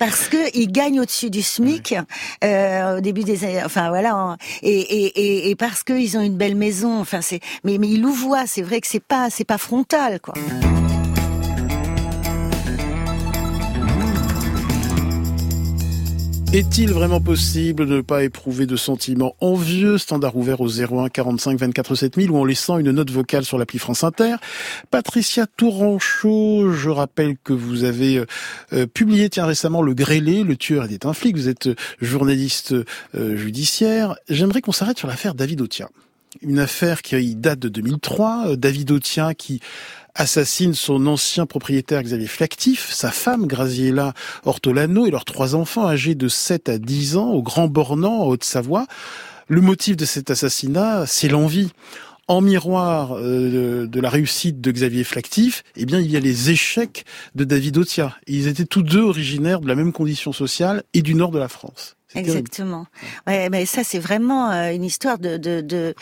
Parce 0.01 0.29
que 0.29 0.57
ils 0.57 0.73
gagnent 0.73 0.99
au-dessus 0.99 1.31
du 1.31 1.43
SMIC 1.43 1.95
euh, 2.43 2.97
au 2.97 3.01
début 3.01 3.23
des 3.23 3.45
années, 3.45 3.63
enfin 3.65 3.91
voilà, 3.91 4.37
et, 4.63 4.81
et, 4.81 5.51
et, 5.51 5.55
parce 5.57 5.85
qu'ils 5.85 6.17
ont 6.17 6.23
une 6.23 6.39
belle 6.39 6.57
maison. 6.57 6.99
Enfin 6.99 7.21
c'est, 7.21 7.41
mais 7.65 7.77
mais 7.79 7.89
ils 7.89 8.01
louvoient. 8.01 8.47
C'est 8.47 8.63
vrai 8.63 8.81
que 8.81 8.87
c'est 8.87 9.05
pas 9.05 9.29
c'est 9.31 9.45
pas 9.45 9.59
frontal 9.59 10.19
quoi. 10.21 10.35
Est-il 16.53 16.91
vraiment 16.93 17.21
possible 17.21 17.87
de 17.87 17.99
ne 17.99 18.01
pas 18.01 18.25
éprouver 18.25 18.67
de 18.67 18.75
sentiments 18.75 19.37
envieux? 19.41 19.99
Standard 19.99 20.35
ouvert 20.35 20.61
au 20.61 20.69
01 20.69 21.09
45 21.09 21.57
24 21.57 21.95
7000 21.95 22.29
ou 22.33 22.39
en 22.39 22.45
laissant 22.45 22.79
une 22.79 22.91
note 22.91 23.13
vocale 23.13 23.45
sur 23.45 23.57
l'appli 23.57 23.79
France 23.79 24.03
Inter. 24.03 24.35
Patricia 24.91 25.47
Touranchot, 25.47 26.73
je 26.73 26.91
rappelle 26.91 27.37
que 27.45 27.53
vous 27.53 27.85
avez 27.85 28.17
euh, 28.17 28.27
euh, 28.73 28.87
publié 28.89 29.31
tiens 29.31 29.47
récemment 29.47 29.81
Le 29.81 29.95
Grêlé, 29.95 30.43
le 30.43 30.57
tueur 30.57 30.87
était 30.87 31.07
un 31.07 31.13
flic. 31.13 31.37
Vous 31.37 31.49
êtes 31.49 31.69
euh, 31.69 31.77
journaliste 32.01 32.75
judiciaire. 33.15 34.17
J'aimerais 34.29 34.61
qu'on 34.61 34.73
s'arrête 34.73 34.99
sur 34.99 35.07
l'affaire 35.07 35.37
David 35.37 35.61
Otia. 35.61 35.89
une 36.43 36.59
affaire 36.59 37.03
qui 37.03 37.37
date 37.37 37.61
de 37.61 37.69
2003. 37.69 38.57
David 38.57 38.91
Autien 38.91 39.35
qui 39.35 39.61
assassine 40.15 40.75
son 40.75 41.07
ancien 41.07 41.47
propriétaire 41.47 42.03
Xavier 42.03 42.27
Flactif, 42.27 42.91
sa 42.93 43.11
femme 43.11 43.47
Graziella 43.47 44.13
Ortolano 44.45 45.07
et 45.07 45.11
leurs 45.11 45.25
trois 45.25 45.55
enfants 45.55 45.87
âgés 45.87 46.15
de 46.15 46.29
7 46.29 46.69
à 46.69 46.79
10 46.79 47.17
ans 47.17 47.31
au 47.31 47.43
Grand 47.43 47.69
Bornand 47.69 48.23
en 48.23 48.27
Haute-Savoie. 48.27 48.87
Le 49.49 49.61
motif 49.61 49.97
de 49.97 50.05
cet 50.05 50.31
assassinat, 50.31 51.07
c'est 51.07 51.29
l'envie. 51.29 51.71
En 52.29 52.41
miroir 52.41 53.17
euh, 53.17 53.89
de 53.89 54.01
la 54.01 54.09
réussite 54.09 54.61
de 54.61 54.71
Xavier 54.71 55.03
Flactif, 55.03 55.65
eh 55.75 55.85
bien, 55.85 55.99
il 55.99 56.09
y 56.09 56.17
a 56.17 56.21
les 56.21 56.51
échecs 56.51 57.05
de 57.35 57.43
David 57.43 57.77
Otia. 57.77 58.17
Ils 58.29 58.47
étaient 58.47 58.67
tous 58.67 58.83
deux 58.85 59.03
originaires 59.03 59.61
de 59.61 59.67
la 59.67 59.75
même 59.75 59.93
condition 59.93 60.33
sociale 60.33 60.85
et 60.95 61.03
du 61.03 61.17
nord 61.17 61.33
de 61.33 61.41
la 61.41 61.49
France. 61.49 61.97
Exactement. 62.15 62.87
Ouais, 63.27 63.49
mais 63.51 63.67
ça, 63.67 63.83
c'est 63.83 63.99
vraiment 63.99 64.51
euh, 64.51 64.73
une 64.73 64.85
histoire 64.85 65.19
de, 65.19 65.39
de, 65.39 65.61
de 65.61 65.95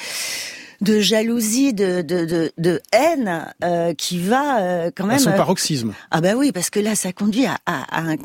de 0.81 1.01
jalousie, 1.01 1.75
de, 1.75 2.03
de, 2.03 2.25
de, 2.25 2.53
de 2.57 2.81
haine 2.93 3.47
euh, 3.65 3.95
qui 3.95 4.19
va 4.21 4.61
euh, 4.61 4.91
quand 4.95 5.07
même. 5.07 5.17
À 5.17 5.19
son 5.19 5.33
paroxysme. 5.33 5.93
Ah 6.11 6.21
ben 6.21 6.37
oui, 6.37 6.53
parce 6.53 6.71
que 6.71 6.79
là, 6.79 6.95
ça 6.95 7.13
conduit 7.13 7.47
à, 7.47 7.59
à, 7.67 8.13
à 8.13 8.17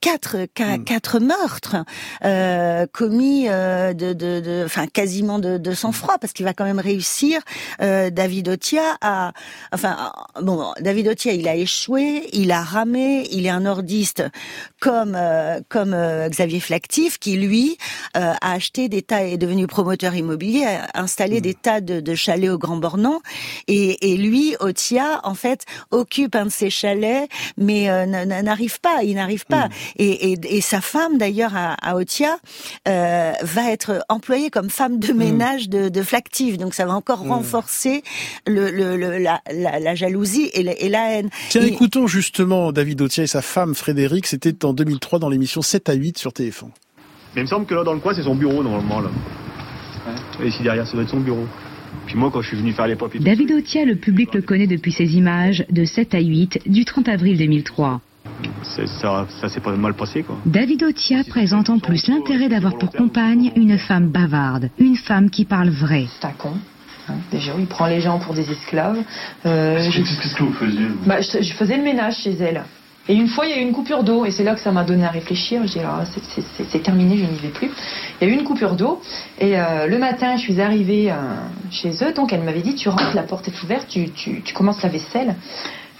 quatre, 0.00 0.36
hmm. 0.58 0.84
quatre 0.84 1.20
meurtres 1.20 1.76
euh, 2.24 2.86
commis 2.92 3.46
euh, 3.48 3.94
de, 3.94 4.12
de, 4.12 4.40
de, 4.40 4.62
enfin 4.66 4.86
quasiment 4.86 5.38
de, 5.38 5.56
de 5.56 5.72
sang-froid, 5.72 6.18
parce 6.18 6.34
qu'il 6.34 6.44
va 6.44 6.52
quand 6.52 6.64
même 6.64 6.80
réussir. 6.80 7.40
Euh, 7.80 8.10
David 8.10 8.48
Otia 8.50 8.98
a, 9.00 9.32
enfin 9.72 10.12
bon, 10.40 10.72
David 10.80 11.08
Otia, 11.08 11.32
il 11.32 11.48
a 11.48 11.56
échoué, 11.56 12.28
il 12.34 12.52
a 12.52 12.62
ramé, 12.62 13.26
il 13.30 13.46
est 13.46 13.50
un 13.50 13.60
nordiste 13.60 14.22
comme 14.80 15.18
comme 15.68 15.96
Xavier 16.28 16.60
Flactif, 16.60 17.18
qui 17.18 17.36
lui 17.36 17.78
a 18.14 18.52
acheté 18.52 18.88
des 18.88 19.02
tas, 19.02 19.24
est 19.24 19.38
devenu 19.38 19.66
promoteur 19.66 20.14
immobilier, 20.14 20.64
a 20.64 21.00
installé 21.00 21.38
hmm. 21.38 21.42
des 21.42 21.54
tas 21.54 21.80
de 21.80 22.01
de 22.02 22.14
chalets 22.14 22.50
au 22.50 22.58
Grand 22.58 22.76
Bornand. 22.76 23.20
Et, 23.68 24.12
et 24.12 24.16
lui, 24.16 24.56
Otia, 24.60 25.20
en 25.24 25.34
fait, 25.34 25.64
occupe 25.90 26.34
un 26.34 26.46
de 26.46 26.50
ces 26.50 26.70
chalets, 26.70 27.28
mais 27.56 27.90
euh, 27.90 28.06
n'arrive 28.06 28.80
pas, 28.80 29.02
il 29.02 29.14
n'arrive 29.14 29.46
pas. 29.46 29.68
Mm. 29.68 29.72
Et, 29.96 30.32
et, 30.32 30.56
et, 30.56 30.60
sa 30.60 30.80
femme, 30.80 31.18
d'ailleurs, 31.18 31.56
à, 31.56 31.74
à 31.74 31.96
Otia, 31.96 32.36
euh, 32.88 33.32
va 33.42 33.70
être 33.70 34.04
employée 34.08 34.50
comme 34.50 34.70
femme 34.70 34.98
de 34.98 35.12
mm. 35.12 35.16
ménage 35.16 35.68
de, 35.68 35.88
de 35.88 36.02
Flactive. 36.02 36.58
Donc 36.58 36.74
ça 36.74 36.86
va 36.86 36.94
encore 36.94 37.24
mm. 37.24 37.30
renforcer 37.30 38.02
le, 38.46 38.70
le, 38.70 38.96
la, 39.18 39.40
la, 39.52 39.78
la, 39.78 39.94
jalousie 39.94 40.50
et 40.54 40.62
la, 40.62 40.72
et 40.78 40.88
la 40.88 41.12
haine. 41.12 41.30
Tiens, 41.50 41.62
écoutons 41.62 42.06
justement 42.06 42.72
David 42.72 43.00
Otia 43.02 43.24
et 43.24 43.28
sa 43.28 43.42
femme 43.42 43.74
Frédéric. 43.74 44.26
C'était 44.26 44.64
en 44.64 44.72
2003 44.72 45.18
dans 45.18 45.28
l'émission 45.28 45.62
7 45.62 45.88
à 45.88 45.94
8 45.94 46.18
sur 46.18 46.32
TF1. 46.32 46.66
Mais 47.34 47.40
il 47.40 47.44
me 47.44 47.48
semble 47.48 47.66
que 47.66 47.74
là, 47.74 47.82
dans 47.82 47.94
le 47.94 48.00
coin, 48.00 48.12
c'est 48.14 48.22
son 48.22 48.34
bureau, 48.34 48.62
normalement, 48.62 49.00
là. 49.00 49.08
Et 50.42 50.48
ici 50.48 50.62
derrière, 50.62 50.86
ça 50.86 50.92
doit 50.92 51.02
être 51.02 51.10
son 51.10 51.20
bureau. 51.20 51.46
Puis 52.06 52.16
moi, 52.16 52.30
quand 52.32 52.42
je 52.42 52.48
suis 52.48 52.56
venu 52.56 52.72
faire 52.72 52.86
les 52.86 52.96
papiers... 52.96 53.20
David 53.20 53.52
Otia, 53.52 53.84
le 53.84 53.96
public 53.96 54.34
le 54.34 54.42
connaît 54.42 54.66
depuis 54.66 54.92
ses 54.92 55.16
images 55.16 55.64
de 55.70 55.84
7 55.84 56.14
à 56.14 56.20
8 56.20 56.60
du 56.66 56.84
30 56.84 57.08
avril 57.08 57.38
2003. 57.38 58.00
Ça, 58.62 59.26
ça 59.40 59.48
s'est 59.48 59.60
pas 59.60 59.74
mal 59.76 59.94
passé, 59.94 60.22
quoi. 60.22 60.38
David 60.46 60.82
Otia 60.84 61.24
présente 61.24 61.70
en 61.70 61.78
plus 61.78 62.06
l'intérêt 62.08 62.48
d'avoir 62.48 62.76
pour 62.78 62.90
compagne 62.90 63.52
une 63.56 63.78
femme 63.78 64.08
bavarde, 64.08 64.70
une 64.78 64.96
femme 64.96 65.30
qui 65.30 65.44
parle 65.44 65.70
vrai. 65.70 66.06
C'est 66.20 66.26
un 66.26 66.32
con. 66.32 66.54
Hein, 67.08 67.14
déjà, 67.30 67.52
il 67.58 67.66
prend 67.66 67.86
les 67.86 68.00
gens 68.00 68.18
pour 68.18 68.34
des 68.34 68.48
esclaves. 68.50 68.98
Euh, 69.44 69.76
Qu'est-ce 69.90 70.34
que 70.36 70.44
vous 70.44 70.52
faisiez 70.52 70.86
bah, 71.04 71.20
je 71.20 71.52
faisais 71.52 71.76
le 71.76 71.82
ménage 71.82 72.18
chez 72.18 72.32
elle. 72.32 72.62
Et 73.08 73.14
une 73.14 73.26
fois, 73.26 73.46
il 73.46 73.50
y 73.50 73.54
a 73.54 73.58
eu 73.58 73.62
une 73.62 73.72
coupure 73.72 74.04
d'eau, 74.04 74.24
et 74.24 74.30
c'est 74.30 74.44
là 74.44 74.54
que 74.54 74.60
ça 74.60 74.70
m'a 74.70 74.84
donné 74.84 75.04
à 75.04 75.10
réfléchir. 75.10 75.62
J'ai 75.66 75.80
dit, 75.80 75.84
ah, 75.84 76.04
c'est 76.70 76.82
terminé, 76.82 77.16
je 77.16 77.24
n'y 77.24 77.38
vais 77.38 77.48
plus. 77.48 77.70
Il 78.20 78.28
y 78.28 78.30
a 78.30 78.32
eu 78.32 78.36
une 78.36 78.44
coupure 78.44 78.76
d'eau, 78.76 79.00
et 79.40 79.58
euh, 79.58 79.86
le 79.86 79.98
matin, 79.98 80.36
je 80.36 80.42
suis 80.42 80.60
arrivée 80.60 81.10
euh, 81.10 81.14
chez 81.70 81.90
eux, 82.04 82.12
donc 82.12 82.32
elle 82.32 82.42
m'avait 82.42 82.60
dit, 82.60 82.76
tu 82.76 82.88
rentres, 82.88 83.14
la 83.14 83.24
porte 83.24 83.48
est 83.48 83.62
ouverte, 83.62 83.88
tu, 83.88 84.42
commences 84.54 84.82
la 84.82 84.88
vaisselle. 84.88 85.34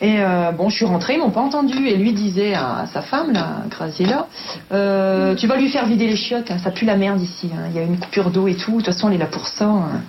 Et 0.00 0.16
euh, 0.18 0.50
bon, 0.50 0.68
je 0.68 0.76
suis 0.76 0.84
rentrée, 0.84 1.14
ils 1.14 1.20
m'ont 1.20 1.30
pas 1.30 1.40
entendu. 1.40 1.86
Et 1.86 1.96
lui 1.96 2.12
disait 2.12 2.54
à, 2.54 2.86
sa 2.92 3.02
femme, 3.02 3.32
là, 3.32 3.62
Graziella, 3.70 4.26
euh, 4.72 5.36
tu 5.36 5.46
vas 5.46 5.56
lui 5.56 5.68
faire 5.68 5.86
vider 5.86 6.08
les 6.08 6.16
chiottes, 6.16 6.50
hein, 6.50 6.58
ça 6.58 6.72
pue 6.72 6.84
la 6.84 6.96
merde 6.96 7.20
ici. 7.20 7.50
Hein. 7.54 7.68
Il 7.70 7.76
y 7.76 7.78
a 7.78 7.82
une 7.82 7.98
coupure 7.98 8.30
d'eau 8.30 8.48
et 8.48 8.56
tout. 8.56 8.72
De 8.72 8.76
toute 8.78 8.86
façon, 8.86 9.08
elle 9.08 9.14
est 9.14 9.18
là 9.18 9.26
pour 9.26 9.46
ça. 9.46 9.66
Hein. 9.66 10.02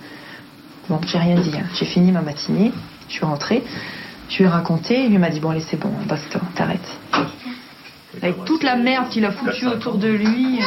Bon, 0.88 1.00
j'ai 1.06 1.18
rien 1.18 1.36
dit. 1.36 1.52
Hein. 1.56 1.66
J'ai 1.74 1.84
fini 1.84 2.10
ma 2.10 2.22
matinée, 2.22 2.72
je 3.08 3.14
suis 3.14 3.24
rentrée. 3.24 3.62
Je 4.28 4.38
lui 4.38 4.44
ai 4.44 4.48
raconté, 4.48 5.04
il 5.04 5.10
lui 5.10 5.18
m'a 5.18 5.30
dit 5.30 5.40
bon 5.40 5.50
allez 5.50 5.60
c'est 5.60 5.78
bon, 5.78 5.90
basta, 6.08 6.40
t'arrêtes. 6.54 6.98
Avec 8.22 8.44
toute 8.44 8.62
la 8.62 8.76
merde 8.76 9.08
qu'il 9.08 9.24
a 9.24 9.32
foutue 9.32 9.66
autour 9.66 9.96
de 9.98 10.08
lui, 10.08 10.58
euh, 10.60 10.64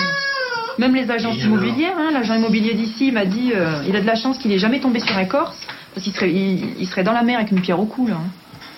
même 0.77 0.93
les 0.93 1.09
agences 1.09 1.37
immobilières, 1.37 1.95
hein, 1.97 2.09
l'agent 2.11 2.35
immobilier 2.35 2.73
d'ici 2.73 3.11
m'a 3.11 3.25
dit 3.25 3.51
euh, 3.55 3.83
il 3.87 3.95
a 3.95 4.01
de 4.01 4.05
la 4.05 4.15
chance 4.15 4.37
qu'il 4.37 4.51
ait 4.51 4.59
jamais 4.59 4.79
tombé 4.79 4.99
sur 4.99 5.17
un 5.17 5.25
Corse, 5.25 5.65
parce 5.93 6.03
qu'il 6.03 6.13
serait, 6.13 6.31
il, 6.31 6.87
serait 6.87 7.03
dans 7.03 7.13
la 7.13 7.23
mer 7.23 7.37
avec 7.37 7.51
une 7.51 7.61
pierre 7.61 7.79
au 7.79 7.85
cou 7.85 8.07
là, 8.07 8.15
hein, 8.15 8.29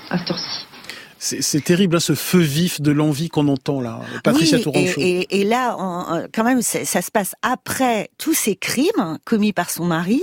à 0.09 0.17
cette 0.17 0.31
heure-ci. 0.31 0.65
C'est 1.19 1.63
terrible, 1.63 1.97
hein, 1.97 1.99
ce 1.99 2.15
feu 2.15 2.39
vif 2.39 2.79
de 2.79 2.91
l'envie 2.91 3.27
qu'on 3.27 3.49
entend 3.49 3.81
là. 3.81 3.99
Patricia 4.23 4.57
oui, 4.65 4.93
Et, 4.97 5.41
et, 5.41 5.43
là, 5.43 5.75
quand 6.33 6.43
même, 6.45 6.61
ça 6.61 7.01
se 7.01 7.11
passe 7.11 7.35
après 7.41 8.09
tous 8.17 8.33
ces 8.33 8.55
crimes 8.55 9.17
commis 9.25 9.51
par 9.51 9.69
son 9.69 9.83
mari 9.83 10.21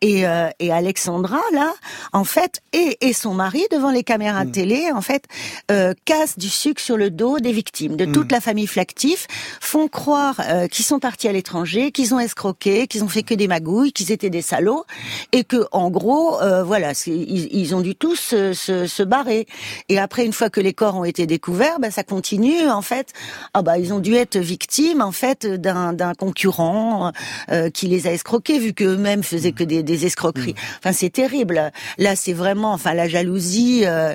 et, 0.00 0.26
euh, 0.26 0.48
et 0.60 0.72
Alexandra 0.72 1.40
là, 1.52 1.72
en 2.12 2.24
fait, 2.24 2.60
et, 2.72 2.96
et 3.00 3.12
son 3.12 3.34
mari 3.34 3.64
devant 3.72 3.90
les 3.90 4.04
caméras 4.04 4.44
de 4.44 4.50
mm. 4.50 4.52
télé, 4.52 4.92
en 4.92 5.00
fait, 5.00 5.24
euh, 5.70 5.94
cassent 6.04 6.38
du 6.38 6.48
sucre 6.48 6.80
sur 6.80 6.96
le 6.96 7.10
dos 7.10 7.38
des 7.38 7.52
victimes, 7.52 7.96
de 7.96 8.04
toute 8.04 8.30
mm. 8.30 8.34
la 8.34 8.40
famille 8.40 8.66
Flactif, 8.66 9.26
font 9.60 9.88
croire 9.88 10.40
euh, 10.48 10.68
qu'ils 10.68 10.84
sont 10.84 11.00
partis 11.00 11.26
à 11.28 11.32
l'étranger, 11.32 11.90
qu'ils 11.90 12.14
ont 12.14 12.20
escroqué, 12.20 12.86
qu'ils 12.86 13.02
ont 13.02 13.08
fait 13.08 13.22
que 13.24 13.34
des 13.34 13.48
magouilles, 13.48 13.92
qu'ils 13.92 14.12
étaient 14.12 14.30
des 14.30 14.42
salauds, 14.42 14.84
et 15.32 15.42
que 15.42 15.66
en 15.72 15.90
gros, 15.90 16.40
euh, 16.40 16.62
voilà, 16.62 16.92
ils, 17.06 17.48
ils, 17.50 17.74
ont 17.74 17.80
dû 17.80 17.96
tous 17.96 18.16
se, 18.16 18.52
se, 18.52 18.86
se 18.86 19.02
barrer. 19.02 19.46
Et 19.88 19.98
après 19.98 20.24
une 20.24 20.32
fois 20.36 20.50
que 20.50 20.60
les 20.60 20.72
corps 20.72 20.96
ont 20.96 21.04
été 21.04 21.26
découverts, 21.26 21.78
bah, 21.80 21.90
ça 21.90 22.04
continue. 22.04 22.68
En 22.68 22.82
fait, 22.82 23.12
ah 23.54 23.62
bah 23.62 23.78
ils 23.78 23.92
ont 23.92 23.98
dû 23.98 24.14
être 24.14 24.38
victimes 24.38 25.00
en 25.00 25.12
fait 25.12 25.46
d'un 25.46 26.14
concurrent 26.14 27.12
euh, 27.50 27.70
qui 27.70 27.86
les 27.86 28.06
a 28.06 28.12
escroqués, 28.12 28.58
vu 28.58 28.72
qu'eux-mêmes 28.74 29.22
faisaient 29.22 29.52
que 29.52 29.64
des, 29.64 29.82
des 29.82 30.06
escroqueries. 30.06 30.52
Mmh. 30.52 30.78
Enfin, 30.78 30.92
c'est 30.92 31.10
terrible. 31.10 31.72
Là, 31.98 32.16
c'est 32.16 32.32
vraiment, 32.32 32.72
enfin, 32.72 32.94
la 32.94 33.08
jalousie. 33.08 33.82
Euh, 33.84 34.14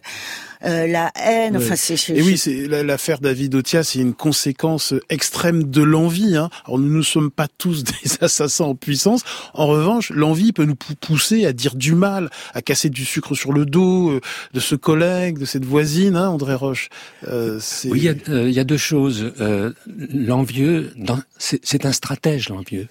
euh, 0.63 0.87
la 0.87 1.11
haine. 1.15 1.57
Enfin, 1.57 1.75
c'est. 1.75 2.09
Et 2.09 2.21
oui, 2.21 2.37
c'est 2.37 2.67
l'affaire 2.67 3.19
David 3.19 3.55
Otia, 3.55 3.83
c'est 3.83 3.99
une 3.99 4.13
conséquence 4.13 4.93
extrême 5.09 5.63
de 5.63 5.81
l'envie. 5.81 6.35
Hein. 6.35 6.49
Alors 6.65 6.79
nous 6.79 6.97
ne 6.97 7.01
sommes 7.01 7.31
pas 7.31 7.47
tous 7.47 7.83
des 7.83 7.93
assassins 8.21 8.65
en 8.65 8.75
puissance. 8.75 9.23
En 9.53 9.67
revanche, 9.67 10.11
l'envie 10.11 10.51
peut 10.51 10.65
nous 10.65 10.75
pousser 10.75 11.45
à 11.45 11.53
dire 11.53 11.75
du 11.75 11.95
mal, 11.95 12.29
à 12.53 12.61
casser 12.61 12.89
du 12.89 13.05
sucre 13.05 13.35
sur 13.35 13.53
le 13.53 13.65
dos 13.65 14.11
euh, 14.11 14.21
de 14.53 14.59
ce 14.59 14.75
collègue, 14.75 15.37
de 15.39 15.45
cette 15.45 15.65
voisine, 15.65 16.15
hein, 16.15 16.29
André 16.29 16.55
Roche. 16.55 16.89
Euh, 17.27 17.59
oui, 17.85 17.99
il 17.99 18.03
y, 18.03 18.09
a, 18.09 18.13
euh, 18.29 18.49
il 18.49 18.53
y, 18.53 18.59
a 18.59 18.63
deux 18.63 18.77
choses. 18.77 19.33
l'envieux, 20.13 20.93
c'est 21.37 21.85
un 21.85 21.91
stratège, 21.91 22.49
l'envieux. 22.49 22.87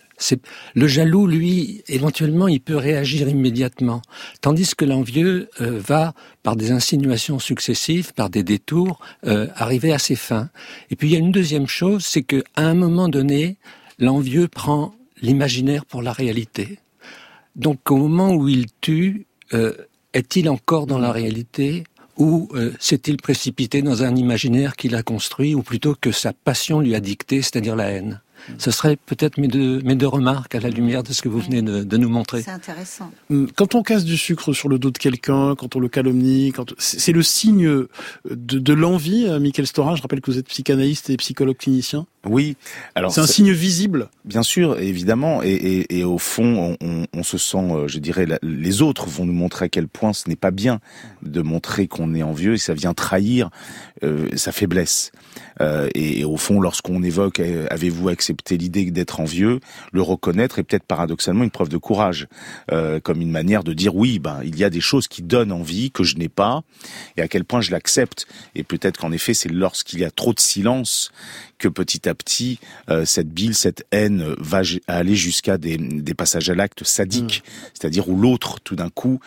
Le 0.75 0.87
jaloux, 0.87 1.27
lui, 1.27 1.83
éventuellement, 1.89 2.49
il 2.49 2.61
peut 2.61 2.77
réagir 2.77 3.29
immédiatement, 3.29 4.03
tandis 4.41 4.75
que 4.75 4.85
l'envieux 4.85 5.49
euh, 5.61 5.79
va, 5.79 6.15
par 6.43 6.57
des 6.57 6.73
insinuations 6.73 7.39
successives, 7.39 8.13
par 8.15 8.31
des 8.31 8.43
détours, 8.43 9.01
euh, 9.27 9.47
arriver 9.55 9.93
à 9.93 9.99
ses 9.99 10.17
fins. 10.17 10.51
Et 10.91 10.97
puis 10.97 11.09
il 11.09 11.13
y 11.13 11.17
a 11.17 11.21
une 11.21 11.33
deuxième 11.33 11.67
chose, 11.67 12.05
c'est 12.05 12.23
que 12.23 12.45
à 12.55 12.63
un 12.63 12.75
moment 12.75 13.09
donné, 13.09 13.57
l'envieux 13.99 14.49
prend 14.49 14.95
l'imaginaire 15.23 15.85
pour 15.85 16.03
la 16.03 16.13
réalité. 16.13 16.79
Donc 17.57 17.91
au 17.91 17.97
moment 17.97 18.33
où 18.33 18.49
il 18.49 18.67
tue, 18.81 19.27
euh, 19.53 19.75
est-il 20.15 20.49
encore 20.49 20.87
dans 20.87 20.99
la 20.99 21.13
réalité 21.13 21.85
ou 22.17 22.51
s'est-il 22.79 23.17
précipité 23.17 23.81
dans 23.81 24.03
un 24.03 24.15
imaginaire 24.15 24.77
qu'il 24.77 24.95
a 24.95 25.03
construit, 25.03 25.55
ou 25.55 25.63
plutôt 25.63 25.95
que 25.99 26.13
sa 26.13 26.35
passion 26.35 26.81
lui 26.81 26.95
a 26.95 27.01
dicté, 27.01 27.41
c'est-à-dire 27.41 27.77
la 27.77 27.89
haine? 27.93 28.21
Ce 28.59 28.71
serait 28.71 28.97
peut-être 28.97 29.39
mes 29.39 29.49
deux, 29.49 29.81
mes 29.83 29.95
deux 29.95 30.07
remarques 30.07 30.55
à 30.55 30.61
la 30.61 30.71
lumière 30.71 31.03
de 31.03 31.13
ce 31.13 31.23
que 31.23 31.29
vous 31.29 31.41
venez 31.41 31.63
de, 31.63 31.83
de 31.83 31.97
nous 31.97 32.09
montrer. 32.09 32.43
C'est 32.43 32.51
intéressant. 32.51 33.11
Hum, 33.31 33.49
quand 33.57 33.75
on 33.75 33.83
casse 33.83 34.05
du 34.05 34.17
sucre 34.17 34.53
sur 34.53 34.69
le 34.69 34.79
dos 34.79 34.91
de 34.91 34.99
quelqu'un, 34.99 35.55
quand 35.55 35.77
on 35.77 35.81
le 35.81 35.89
calomnie, 35.89 36.53
quand 36.53 36.75
c'est 36.79 37.13
le 37.13 37.23
signe 37.23 37.87
de, 38.29 38.59
de 38.59 38.73
l'envie, 38.73 39.27
euh, 39.27 39.41
Michael 39.41 39.67
Stora. 39.67 39.95
Je 39.97 40.03
rappelle 40.03 40.21
que 40.21 40.31
vous 40.31 40.39
êtes 40.39 40.49
psychanalyste 40.49 41.11
et 41.11 41.17
psychologue 41.17 41.57
clinicien. 41.57 42.07
Oui. 42.27 42.57
Alors 42.95 43.13
c'est 43.13 43.21
un 43.21 43.27
signe 43.27 43.53
visible. 43.53 44.11
Bien 44.25 44.43
sûr, 44.43 44.79
évidemment, 44.79 45.43
et, 45.43 45.53
et, 45.53 45.99
et 45.99 46.05
au 46.05 46.19
fond, 46.19 46.77
on, 46.81 47.07
on, 47.13 47.23
se 47.23 47.39
sent, 47.39 47.57
euh, 47.57 47.89
je 47.89 47.99
dirais, 47.99 48.27
les 48.43 48.83
autres 48.83 49.07
vont 49.09 49.25
nous 49.25 49.33
montrer 49.33 49.67
à 49.67 49.69
quel 49.69 49.89
point 49.89 50.13
ce 50.13 50.29
n'est 50.29 50.37
pas 50.37 50.51
bien 50.51 50.81
de 51.23 51.41
montrer 51.41 51.87
qu'on 51.87 52.15
est 52.15 52.23
envieux 52.23 52.55
et 52.55 52.59
ça 52.59 52.75
vient 52.75 52.93
trahir 52.93 53.49
euh, 54.03 54.29
sa 54.37 54.53
faiblesse. 54.53 55.13
Euh, 55.63 55.89
et, 55.95 56.21
et, 56.21 56.25
au 56.25 56.37
fond, 56.37 56.61
lorsqu'on 56.61 57.03
évoque, 57.03 57.41
avez-vous 57.41 58.09
accès 58.09 58.30
l'idée 58.51 58.91
d'être 58.91 59.21
envieux, 59.21 59.61
le 59.93 60.03
reconnaître 60.03 60.59
est 60.59 60.63
peut-être 60.63 60.85
paradoxalement 60.85 61.45
une 61.45 61.51
preuve 61.51 61.69
de 61.69 61.77
courage, 61.77 62.29
euh, 62.73 63.01
comme 63.01 63.21
une 63.21 63.31
manière 63.31 63.65
de 63.65 63.73
dire 63.73 63.95
oui, 63.95 64.19
ben 64.19 64.41
il 64.45 64.59
y 64.59 64.65
a 64.65 64.71
des 64.71 64.81
choses 64.81 65.09
qui 65.09 65.23
donnent 65.23 65.53
envie 65.53 65.91
que 65.91 66.05
je 66.05 66.17
n'ai 66.17 66.29
pas, 66.29 66.63
et 67.17 67.23
à 67.23 67.29
quel 67.29 67.45
point 67.45 67.61
je 67.61 67.71
l'accepte. 67.71 68.27
Et 68.55 68.63
peut-être 68.63 68.99
qu'en 68.99 69.13
effet, 69.13 69.35
c'est 69.35 69.51
lorsqu'il 69.51 70.01
y 70.01 70.05
a 70.05 70.11
trop 70.11 70.33
de 70.33 70.41
silence 70.41 71.13
que 71.61 71.69
petit 71.69 72.09
à 72.09 72.15
petit, 72.15 72.59
euh, 72.89 73.05
cette 73.05 73.29
bile, 73.29 73.55
cette 73.55 73.87
haine 73.93 74.35
va 74.39 74.63
aller 74.89 75.15
jusqu'à 75.15 75.59
des, 75.59 75.77
des, 75.77 76.15
passages 76.15 76.51
à 76.51 76.55
l'acte 76.55 76.85
sadiques, 76.85 77.43
mmh. 77.45 77.51
c'est-à-dire 77.75 78.09
où 78.09 78.17
l'autre, 78.17 78.59
tout 78.61 78.77
d'un 78.77 78.91
coup, 78.91 79.21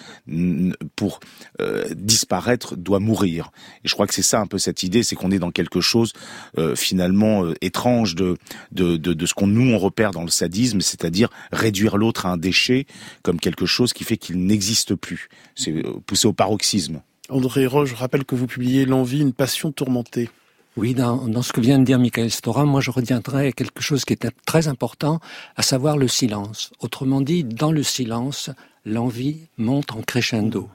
pour 0.95 1.19
euh, 1.61 1.85
disparaître, 1.95 2.75
doit 2.75 2.99
mourir. 2.99 3.51
Et 3.83 3.87
je 3.87 3.93
crois 3.93 4.07
que 4.07 4.13
c'est 4.13 4.21
ça 4.21 4.39
un 4.39 4.47
peu 4.47 4.57
cette 4.57 4.83
idée, 4.83 5.03
c'est 5.03 5.15
qu'on 5.15 5.31
est 5.31 5.39
dans 5.39 5.51
quelque 5.51 5.81
chose 5.81 6.13
euh, 6.57 6.75
finalement 6.75 7.45
euh, 7.45 7.53
étrange 7.61 8.15
de, 8.15 8.37
de, 8.71 8.97
de, 8.97 9.13
de 9.13 9.25
ce 9.25 9.33
qu'on 9.33 9.47
nous 9.47 9.73
on 9.73 9.77
repère 9.77 10.11
dans 10.11 10.23
le 10.23 10.29
sadisme, 10.29 10.81
c'est-à-dire 10.81 11.29
réduire 11.51 11.97
l'autre 11.97 12.25
à 12.25 12.29
un 12.29 12.37
déchet 12.37 12.85
comme 13.21 13.39
quelque 13.39 13.65
chose 13.65 13.93
qui 13.93 14.03
fait 14.03 14.17
qu'il 14.17 14.45
n'existe 14.45 14.95
plus. 14.95 15.29
C'est 15.55 15.71
euh, 15.71 15.93
poussé 16.05 16.27
au 16.27 16.33
paroxysme. 16.33 17.01
André 17.29 17.65
Roche, 17.65 17.89
je 17.89 17.95
rappelle 17.95 18.25
que 18.25 18.35
vous 18.35 18.47
publiez 18.47 18.85
L'envie, 18.85 19.21
une 19.21 19.33
passion 19.33 19.71
tourmentée. 19.71 20.29
Oui, 20.75 20.95
dans, 20.95 21.27
dans, 21.27 21.43
ce 21.43 21.53
que 21.53 21.61
vient 21.61 21.77
de 21.77 21.83
dire 21.83 21.99
Michael 21.99 22.31
Stora, 22.31 22.65
moi 22.65 22.81
je 22.81 22.89
retiendrai 22.89 23.53
quelque 23.53 23.81
chose 23.81 24.05
qui 24.05 24.13
est 24.13 24.27
très 24.45 24.67
important, 24.67 25.19
à 25.55 25.61
savoir 25.61 25.97
le 25.97 26.07
silence. 26.07 26.71
Autrement 26.79 27.21
dit, 27.21 27.43
dans 27.43 27.71
le 27.71 27.83
silence, 27.83 28.49
l'envie 28.83 29.47
monte 29.57 29.91
en 29.91 30.01
crescendo. 30.01 30.69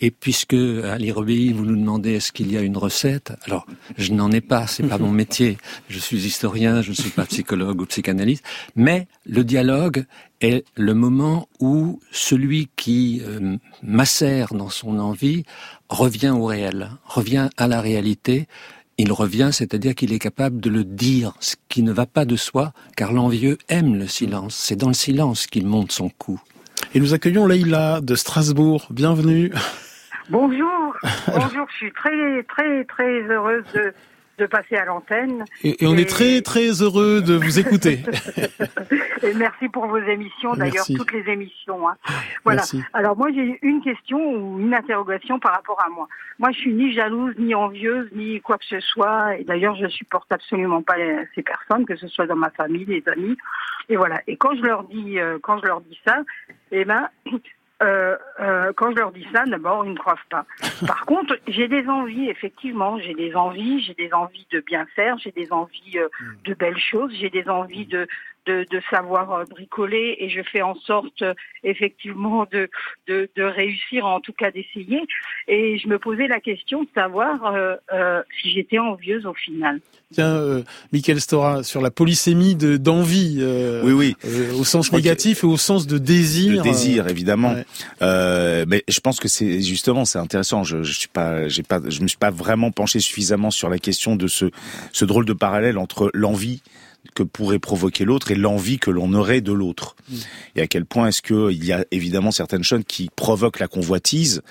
Et 0.00 0.10
puisque 0.10 0.54
Ali 0.54 1.12
Robi, 1.12 1.52
vous 1.52 1.64
nous 1.64 1.76
demandez 1.76 2.14
est-ce 2.14 2.32
qu'il 2.32 2.52
y 2.52 2.56
a 2.56 2.62
une 2.62 2.76
recette, 2.76 3.32
alors 3.46 3.66
je 3.96 4.12
n'en 4.12 4.30
ai 4.32 4.40
pas, 4.40 4.66
c'est 4.66 4.82
pas 4.82 4.98
mon 4.98 5.10
métier. 5.22 5.56
Je 5.88 5.98
suis 5.98 6.26
historien, 6.26 6.82
je 6.82 6.90
ne 6.90 6.94
suis 6.94 7.10
pas 7.10 7.24
psychologue 7.26 7.80
ou 7.80 7.86
psychanalyste, 7.86 8.44
mais 8.74 9.06
le 9.24 9.44
dialogue 9.44 10.04
est 10.40 10.64
le 10.76 10.94
moment 10.94 11.48
où 11.60 12.00
celui 12.10 12.68
qui 12.76 13.22
euh, 13.24 13.56
macère 13.82 14.52
dans 14.54 14.68
son 14.68 14.98
envie 14.98 15.44
revient 15.88 16.34
au 16.36 16.44
réel, 16.44 16.90
revient 17.04 17.48
à 17.56 17.68
la 17.68 17.80
réalité. 17.80 18.48
Il 18.96 19.10
revient, 19.12 19.50
c'est-à-dire 19.52 19.94
qu'il 19.96 20.12
est 20.12 20.20
capable 20.20 20.60
de 20.60 20.70
le 20.70 20.84
dire, 20.84 21.32
ce 21.40 21.56
qui 21.68 21.82
ne 21.82 21.92
va 21.92 22.06
pas 22.06 22.24
de 22.24 22.36
soi, 22.36 22.72
car 22.96 23.12
l'envieux 23.12 23.58
aime 23.68 23.96
le 23.96 24.06
silence. 24.06 24.54
C'est 24.54 24.76
dans 24.76 24.88
le 24.88 24.94
silence 24.94 25.48
qu'il 25.48 25.66
monte 25.66 25.90
son 25.90 26.08
coup. 26.10 26.40
Et 26.94 27.00
nous 27.00 27.12
accueillons 27.12 27.46
Leïla 27.46 28.00
de 28.00 28.14
Strasbourg. 28.14 28.86
Bienvenue. 28.90 29.52
Bonjour. 30.30 30.94
Bonjour, 31.26 31.66
je 31.72 31.76
suis 31.76 31.92
très, 31.92 32.42
très, 32.44 32.84
très 32.84 33.22
heureuse 33.22 33.64
de, 33.74 33.92
de 34.38 34.46
passer 34.46 34.76
à 34.76 34.84
l'antenne. 34.84 35.44
Et, 35.62 35.76
on 35.82 35.96
est 35.96 36.08
très 36.08 36.42
très 36.42 36.82
heureux 36.82 37.20
de 37.20 37.34
vous 37.34 37.58
écouter. 37.58 38.00
et 39.22 39.34
merci 39.34 39.68
pour 39.68 39.86
vos 39.86 39.98
émissions, 39.98 40.54
d'ailleurs 40.54 40.86
toutes 40.86 41.12
les 41.12 41.30
émissions. 41.30 41.88
Hein. 41.88 41.96
Voilà. 42.44 42.62
Alors 42.92 43.16
moi 43.16 43.28
j'ai 43.32 43.58
une 43.62 43.82
question 43.82 44.18
ou 44.18 44.60
une 44.60 44.74
interrogation 44.74 45.38
par 45.38 45.52
rapport 45.52 45.80
à 45.84 45.88
moi. 45.90 46.08
Moi 46.38 46.50
je 46.52 46.58
suis 46.58 46.74
ni 46.74 46.92
jalouse, 46.92 47.34
ni 47.38 47.54
envieuse, 47.54 48.08
ni 48.14 48.40
quoi 48.40 48.58
que 48.58 48.66
ce 48.66 48.80
soit. 48.80 49.36
Et 49.38 49.44
d'ailleurs 49.44 49.76
je 49.76 49.86
supporte 49.88 50.30
absolument 50.32 50.82
pas 50.82 50.96
ces 51.34 51.42
personnes, 51.42 51.86
que 51.86 51.96
ce 51.96 52.08
soit 52.08 52.26
dans 52.26 52.36
ma 52.36 52.50
famille, 52.50 52.84
les 52.84 53.02
amis. 53.06 53.36
Et 53.88 53.96
voilà. 53.96 54.20
Et 54.26 54.36
quand 54.36 54.54
je 54.56 54.62
leur 54.62 54.84
dis, 54.84 55.18
euh, 55.18 55.38
quand 55.42 55.58
je 55.58 55.66
leur 55.66 55.80
dis 55.80 55.98
ça, 56.06 56.22
eh 56.72 56.84
ben 56.84 57.08
euh, 57.82 58.16
euh, 58.40 58.72
quand 58.76 58.92
je 58.92 58.96
leur 58.96 59.12
dis 59.12 59.26
ça, 59.32 59.44
d'abord, 59.46 59.84
ils 59.84 59.92
ne 59.92 59.98
croient 59.98 60.16
pas. 60.30 60.44
Par 60.86 61.04
contre, 61.06 61.36
j'ai 61.48 61.68
des 61.68 61.88
envies, 61.88 62.28
effectivement, 62.28 62.98
j'ai 62.98 63.14
des 63.14 63.34
envies, 63.34 63.80
j'ai 63.80 63.94
des 63.94 64.12
envies 64.12 64.46
de 64.52 64.60
bien 64.60 64.86
faire, 64.94 65.18
j'ai 65.18 65.32
des 65.32 65.52
envies 65.52 65.98
euh, 65.98 66.08
de 66.44 66.54
belles 66.54 66.78
choses, 66.78 67.12
j'ai 67.18 67.30
des 67.30 67.48
envies 67.48 67.86
de, 67.86 68.06
de, 68.46 68.66
de, 68.70 68.80
savoir 68.90 69.32
euh, 69.32 69.44
bricoler 69.44 70.16
et 70.18 70.28
je 70.28 70.40
fais 70.42 70.62
en 70.62 70.74
sorte 70.74 71.22
euh, 71.22 71.34
effectivement 71.62 72.46
de, 72.50 72.68
de, 73.08 73.28
de, 73.36 73.42
réussir, 73.42 74.06
en 74.06 74.20
tout 74.20 74.32
cas 74.32 74.50
d'essayer. 74.50 75.00
Et 75.48 75.78
je 75.78 75.88
me 75.88 75.98
posais 75.98 76.26
la 76.26 76.40
question 76.40 76.82
de 76.82 76.88
savoir 76.94 77.46
euh, 77.46 77.76
euh 77.92 78.22
si 78.40 78.50
j'étais 78.50 78.78
envieuse 78.78 79.26
au 79.26 79.34
final. 79.34 79.80
Tiens, 80.12 80.36
euh, 80.36 80.62
Michael 80.92 81.20
Stora, 81.20 81.62
sur 81.62 81.80
la 81.80 81.90
polysémie 81.90 82.54
d'envie, 82.54 83.42
oui, 83.82 83.92
oui. 83.92 84.16
au 84.58 84.64
sens 84.64 84.92
négatif 84.92 85.42
et 85.42 85.46
au 85.46 85.56
sens 85.56 85.86
de 85.86 85.98
désir. 85.98 86.58
De 86.58 86.62
désir, 86.62 87.08
évidemment. 87.08 87.54
mais 88.00 88.84
je 88.88 89.00
pense 89.00 89.20
que 89.20 89.28
c'est 89.28 89.60
justement 89.60 90.04
c'est 90.04 90.18
intéressant. 90.18 90.62
Je, 90.62 90.82
je 90.82 90.92
suis 90.92 91.08
pas, 91.08 91.48
j'ai 91.48 91.62
pas, 91.62 91.80
je 91.88 92.00
me 92.02 92.08
suis 92.08 92.18
pas 92.18 92.30
vraiment 92.30 92.70
penché 92.70 93.00
suffisamment 93.00 93.50
sur 93.50 93.68
la 93.68 93.78
question 93.78 94.16
de 94.16 94.26
ce, 94.26 94.46
ce 94.92 95.04
drôle 95.04 95.24
de 95.24 95.32
parallèle 95.32 95.78
entre 95.78 96.10
l'envie 96.14 96.62
que 97.14 97.22
pourrait 97.22 97.58
provoquer 97.58 98.04
l'autre 98.04 98.30
et 98.30 98.34
l'envie 98.34 98.78
que 98.78 98.90
l'on 98.90 99.12
aurait 99.14 99.40
de 99.40 99.52
l'autre. 99.52 99.96
Mm. 100.08 100.16
Et 100.56 100.62
à 100.62 100.66
quel 100.66 100.84
point 100.84 101.08
est-ce 101.08 101.22
qu'il 101.22 101.64
y 101.64 101.72
a 101.72 101.84
évidemment 101.90 102.30
certaines 102.30 102.64
choses 102.64 102.82
qui 102.86 103.10
provoquent 103.14 103.60
la 103.60 103.68
convoitise 103.68 104.42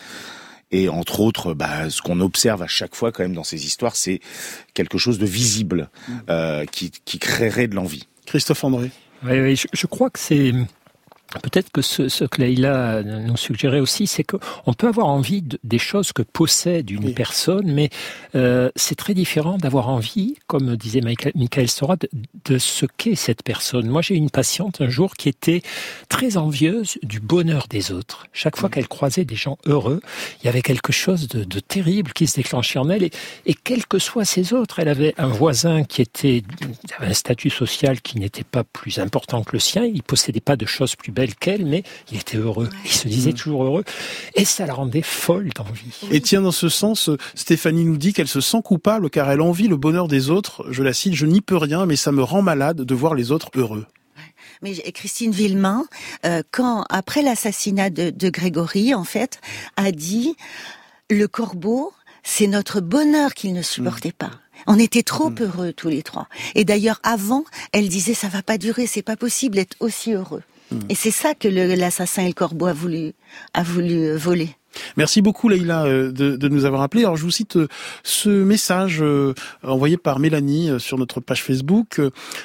et 0.71 0.89
entre 0.89 1.19
autres, 1.19 1.53
bah, 1.53 1.89
ce 1.91 2.01
qu'on 2.01 2.19
observe 2.19 2.63
à 2.63 2.67
chaque 2.67 2.95
fois 2.95 3.11
quand 3.11 3.21
même 3.21 3.35
dans 3.35 3.43
ces 3.43 3.67
histoires, 3.67 3.95
c'est 3.95 4.19
quelque 4.73 4.97
chose 4.97 5.19
de 5.19 5.25
visible 5.25 5.89
mm. 6.07 6.13
euh, 6.29 6.65
qui, 6.65 6.91
qui 7.05 7.19
créerait 7.19 7.67
de 7.67 7.75
l'envie. 7.75 8.07
Christophe 8.25 8.63
André. 8.63 8.89
Oui, 9.23 9.39
oui 9.39 9.55
je, 9.55 9.67
je 9.71 9.85
crois 9.85 10.09
que 10.09 10.19
c'est 10.19 10.51
Peut-être 11.41 11.71
que 11.71 11.81
ce, 11.81 12.09
ce 12.09 12.25
que 12.25 12.41
Leïla 12.41 13.03
nous 13.03 13.37
suggérait 13.37 13.79
aussi, 13.79 14.07
c'est 14.07 14.23
qu'on 14.23 14.73
peut 14.73 14.87
avoir 14.87 15.07
envie 15.07 15.41
de, 15.41 15.59
des 15.63 15.79
choses 15.79 16.13
que 16.13 16.21
possède 16.21 16.89
une 16.91 17.13
personne, 17.13 17.71
mais 17.71 17.89
euh, 18.35 18.69
c'est 18.75 18.95
très 18.95 19.13
différent 19.13 19.57
d'avoir 19.57 19.89
envie, 19.89 20.35
comme 20.47 20.75
disait 20.75 21.01
Michael 21.01 21.69
Sora, 21.69 21.95
de, 21.95 22.09
de 22.45 22.57
ce 22.57 22.85
qu'est 22.85 23.15
cette 23.15 23.43
personne. 23.43 23.87
Moi, 23.87 24.01
j'ai 24.01 24.15
une 24.15 24.29
patiente 24.29 24.81
un 24.81 24.89
jour 24.89 25.13
qui 25.15 25.29
était 25.29 25.61
très 26.09 26.37
envieuse 26.37 26.97
du 27.03 27.19
bonheur 27.19 27.67
des 27.69 27.91
autres. 27.91 28.27
Chaque 28.33 28.57
fois 28.57 28.69
qu'elle 28.69 28.87
croisait 28.87 29.25
des 29.25 29.35
gens 29.35 29.57
heureux, 29.65 30.01
il 30.41 30.45
y 30.45 30.49
avait 30.49 30.61
quelque 30.61 30.91
chose 30.91 31.27
de, 31.27 31.43
de 31.43 31.59
terrible 31.59 32.13
qui 32.13 32.27
se 32.27 32.35
déclenchait 32.35 32.79
en 32.79 32.89
elle. 32.89 33.03
Et, 33.03 33.11
et 33.45 33.53
quels 33.53 33.85
que 33.85 33.99
soient 33.99 34.25
ces 34.25 34.53
autres, 34.53 34.79
elle 34.79 34.89
avait 34.89 35.13
un 35.17 35.27
voisin 35.27 35.83
qui 35.83 36.01
était 36.01 36.43
avait 36.97 37.07
un 37.07 37.13
statut 37.13 37.49
social 37.49 38.01
qui 38.01 38.19
n'était 38.19 38.43
pas 38.43 38.63
plus 38.63 38.99
important 38.99 39.43
que 39.43 39.53
le 39.53 39.59
sien. 39.59 39.83
Il 39.85 40.03
possédait 40.03 40.39
pas 40.39 40.55
de 40.55 40.65
choses 40.65 40.95
plus 40.95 41.11
belles 41.11 41.22
qu'elle, 41.31 41.65
mais 41.65 41.83
il 42.12 42.19
était 42.19 42.38
heureux. 42.38 42.69
Il 42.86 42.91
se 42.91 43.07
disait 43.07 43.31
mm. 43.31 43.36
toujours 43.36 43.63
heureux. 43.63 43.83
Et 44.36 44.45
ça 44.45 44.65
la 44.65 44.73
rendait 44.73 45.01
folle 45.01 45.49
d'envie. 45.55 45.99
Et 46.12 46.21
tiens, 46.21 46.41
dans 46.41 46.51
ce 46.51 46.69
sens, 46.69 47.09
Stéphanie 47.36 47.86
nous 47.86 47.97
dit 47.97 48.13
qu'elle 48.13 48.27
se 48.27 48.41
sent 48.41 48.62
coupable 48.63 49.09
car 49.09 49.29
elle 49.31 49.41
envie 49.41 49.67
le 49.67 49.77
bonheur 49.77 50.07
des 50.07 50.29
autres. 50.29 50.65
Je 50.69 50.83
la 50.83 50.93
cite, 50.93 51.13
je 51.13 51.25
n'y 51.25 51.41
peux 51.41 51.57
rien, 51.57 51.86
mais 51.86 51.95
ça 51.95 52.12
me 52.12 52.23
rend 52.23 52.41
malade 52.41 52.81
de 52.81 52.95
voir 52.95 53.15
les 53.15 53.31
autres 53.31 53.49
heureux. 53.55 53.86
Mais 54.62 54.73
Christine 54.91 55.31
Villemain, 55.31 55.86
euh, 56.25 56.41
quand 56.51 56.86
après 56.89 57.21
l'assassinat 57.21 57.89
de, 57.89 58.09
de 58.09 58.29
Grégory, 58.29 58.93
en 58.93 59.03
fait, 59.03 59.39
a 59.75 59.91
dit 59.91 60.36
le 61.09 61.27
corbeau, 61.27 61.93
c'est 62.23 62.47
notre 62.47 62.79
bonheur 62.79 63.33
qu'il 63.33 63.53
ne 63.53 63.62
supportait 63.62 64.09
mm. 64.09 64.13
pas. 64.13 64.31
On 64.67 64.79
était 64.79 65.03
trop 65.03 65.29
mm. 65.29 65.36
heureux 65.41 65.73
tous 65.73 65.89
les 65.89 66.03
trois. 66.03 66.27
Et 66.55 66.65
d'ailleurs, 66.65 66.99
avant, 67.03 67.43
elle 67.71 67.89
disait 67.89 68.13
ça 68.13 68.29
va 68.29 68.41
pas 68.41 68.57
durer, 68.57 68.88
c'est 68.88 69.01
pas 69.01 69.17
possible 69.17 69.55
d'être 69.55 69.75
aussi 69.79 70.13
heureux. 70.13 70.43
Et 70.89 70.95
c'est 70.95 71.12
ça 71.12 71.33
que 71.33 71.47
l'assassin 71.47 72.23
et 72.23 72.27
le 72.27 72.33
corbeau 72.33 72.67
a 72.67 72.73
voulu, 72.73 73.13
a 73.53 73.63
voulu 73.63 74.15
voler. 74.15 74.49
Merci 74.97 75.21
beaucoup 75.21 75.49
Leïla 75.49 75.86
euh, 75.86 76.12
de, 76.12 76.36
de, 76.36 76.47
nous 76.47 76.65
avoir 76.65 76.81
appelé. 76.81 77.03
Alors 77.03 77.17
je 77.17 77.23
vous 77.23 77.31
cite 77.31 77.57
euh, 77.57 77.67
ce 78.03 78.29
message 78.29 78.99
euh, 79.01 79.33
envoyé 79.63 79.97
par 79.97 80.19
Mélanie 80.19 80.69
sur 80.79 80.97
notre 80.97 81.19
page 81.19 81.43
Facebook. 81.43 82.01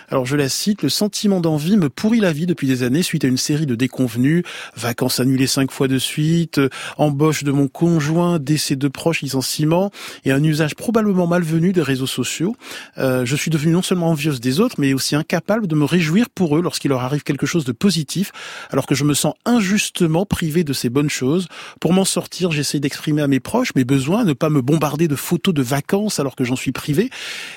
Alors 0.08 0.26
je 0.26 0.36
la 0.36 0.48
cite, 0.48 0.82
le 0.82 0.88
sentiment 0.88 1.40
d'envie 1.40 1.76
me 1.76 1.88
pourrit 1.88 2.20
la 2.20 2.32
vie 2.32 2.46
depuis 2.46 2.66
des 2.66 2.82
années 2.82 3.02
suite 3.02 3.24
à 3.24 3.28
une 3.28 3.36
série 3.36 3.66
de 3.66 3.74
déconvenus, 3.74 4.44
vacances 4.76 5.20
annulées 5.20 5.46
cinq 5.46 5.70
fois 5.70 5.88
de 5.88 5.98
suite, 5.98 6.60
embauche 6.96 7.44
de 7.44 7.52
mon 7.52 7.68
conjoint, 7.68 8.38
décès 8.38 8.76
de 8.76 8.88
proches, 8.88 9.22
licenciement 9.22 9.90
et 10.24 10.32
un 10.32 10.42
usage 10.42 10.74
probablement 10.74 11.26
malvenu 11.26 11.72
des 11.72 11.82
réseaux 11.82 12.06
sociaux. 12.06 12.56
je 12.96 13.36
suis 13.36 13.50
devenue 13.50 13.72
non 13.72 13.82
seulement 13.82 14.08
envieuse 14.08 14.40
des 14.40 14.60
autres, 14.60 14.76
mais 14.78 14.94
aussi 14.94 15.16
incapable 15.16 15.66
de 15.66 15.74
me 15.74 15.84
réjouir 15.84 16.30
pour 16.30 16.56
eux 16.56 16.62
lorsqu'il 16.62 16.90
leur 16.90 17.02
arrive 17.02 17.22
quelque 17.22 17.46
chose 17.46 17.64
de 17.64 17.72
positif, 17.72 18.32
alors 18.70 18.86
que 18.86 18.94
je 18.94 19.04
me 19.04 19.14
sens 19.14 19.34
injustement 19.44 20.26
privé 20.26 20.64
de 20.64 20.72
ces 20.72 20.88
bonnes 20.88 21.10
choses. 21.10 21.48
Pour 21.80 21.92
m'en 21.92 22.04
j'essaie 22.50 22.80
d'exprimer 22.80 23.22
à 23.22 23.28
mes 23.28 23.40
proches 23.40 23.74
mes 23.74 23.84
besoins, 23.84 24.24
ne 24.24 24.32
pas 24.32 24.50
me 24.50 24.62
bombarder 24.62 25.08
de 25.08 25.16
photos 25.16 25.54
de 25.54 25.62
vacances 25.62 26.20
alors 26.20 26.36
que 26.36 26.44
j'en 26.44 26.56
suis 26.56 26.72
privé. 26.72 27.10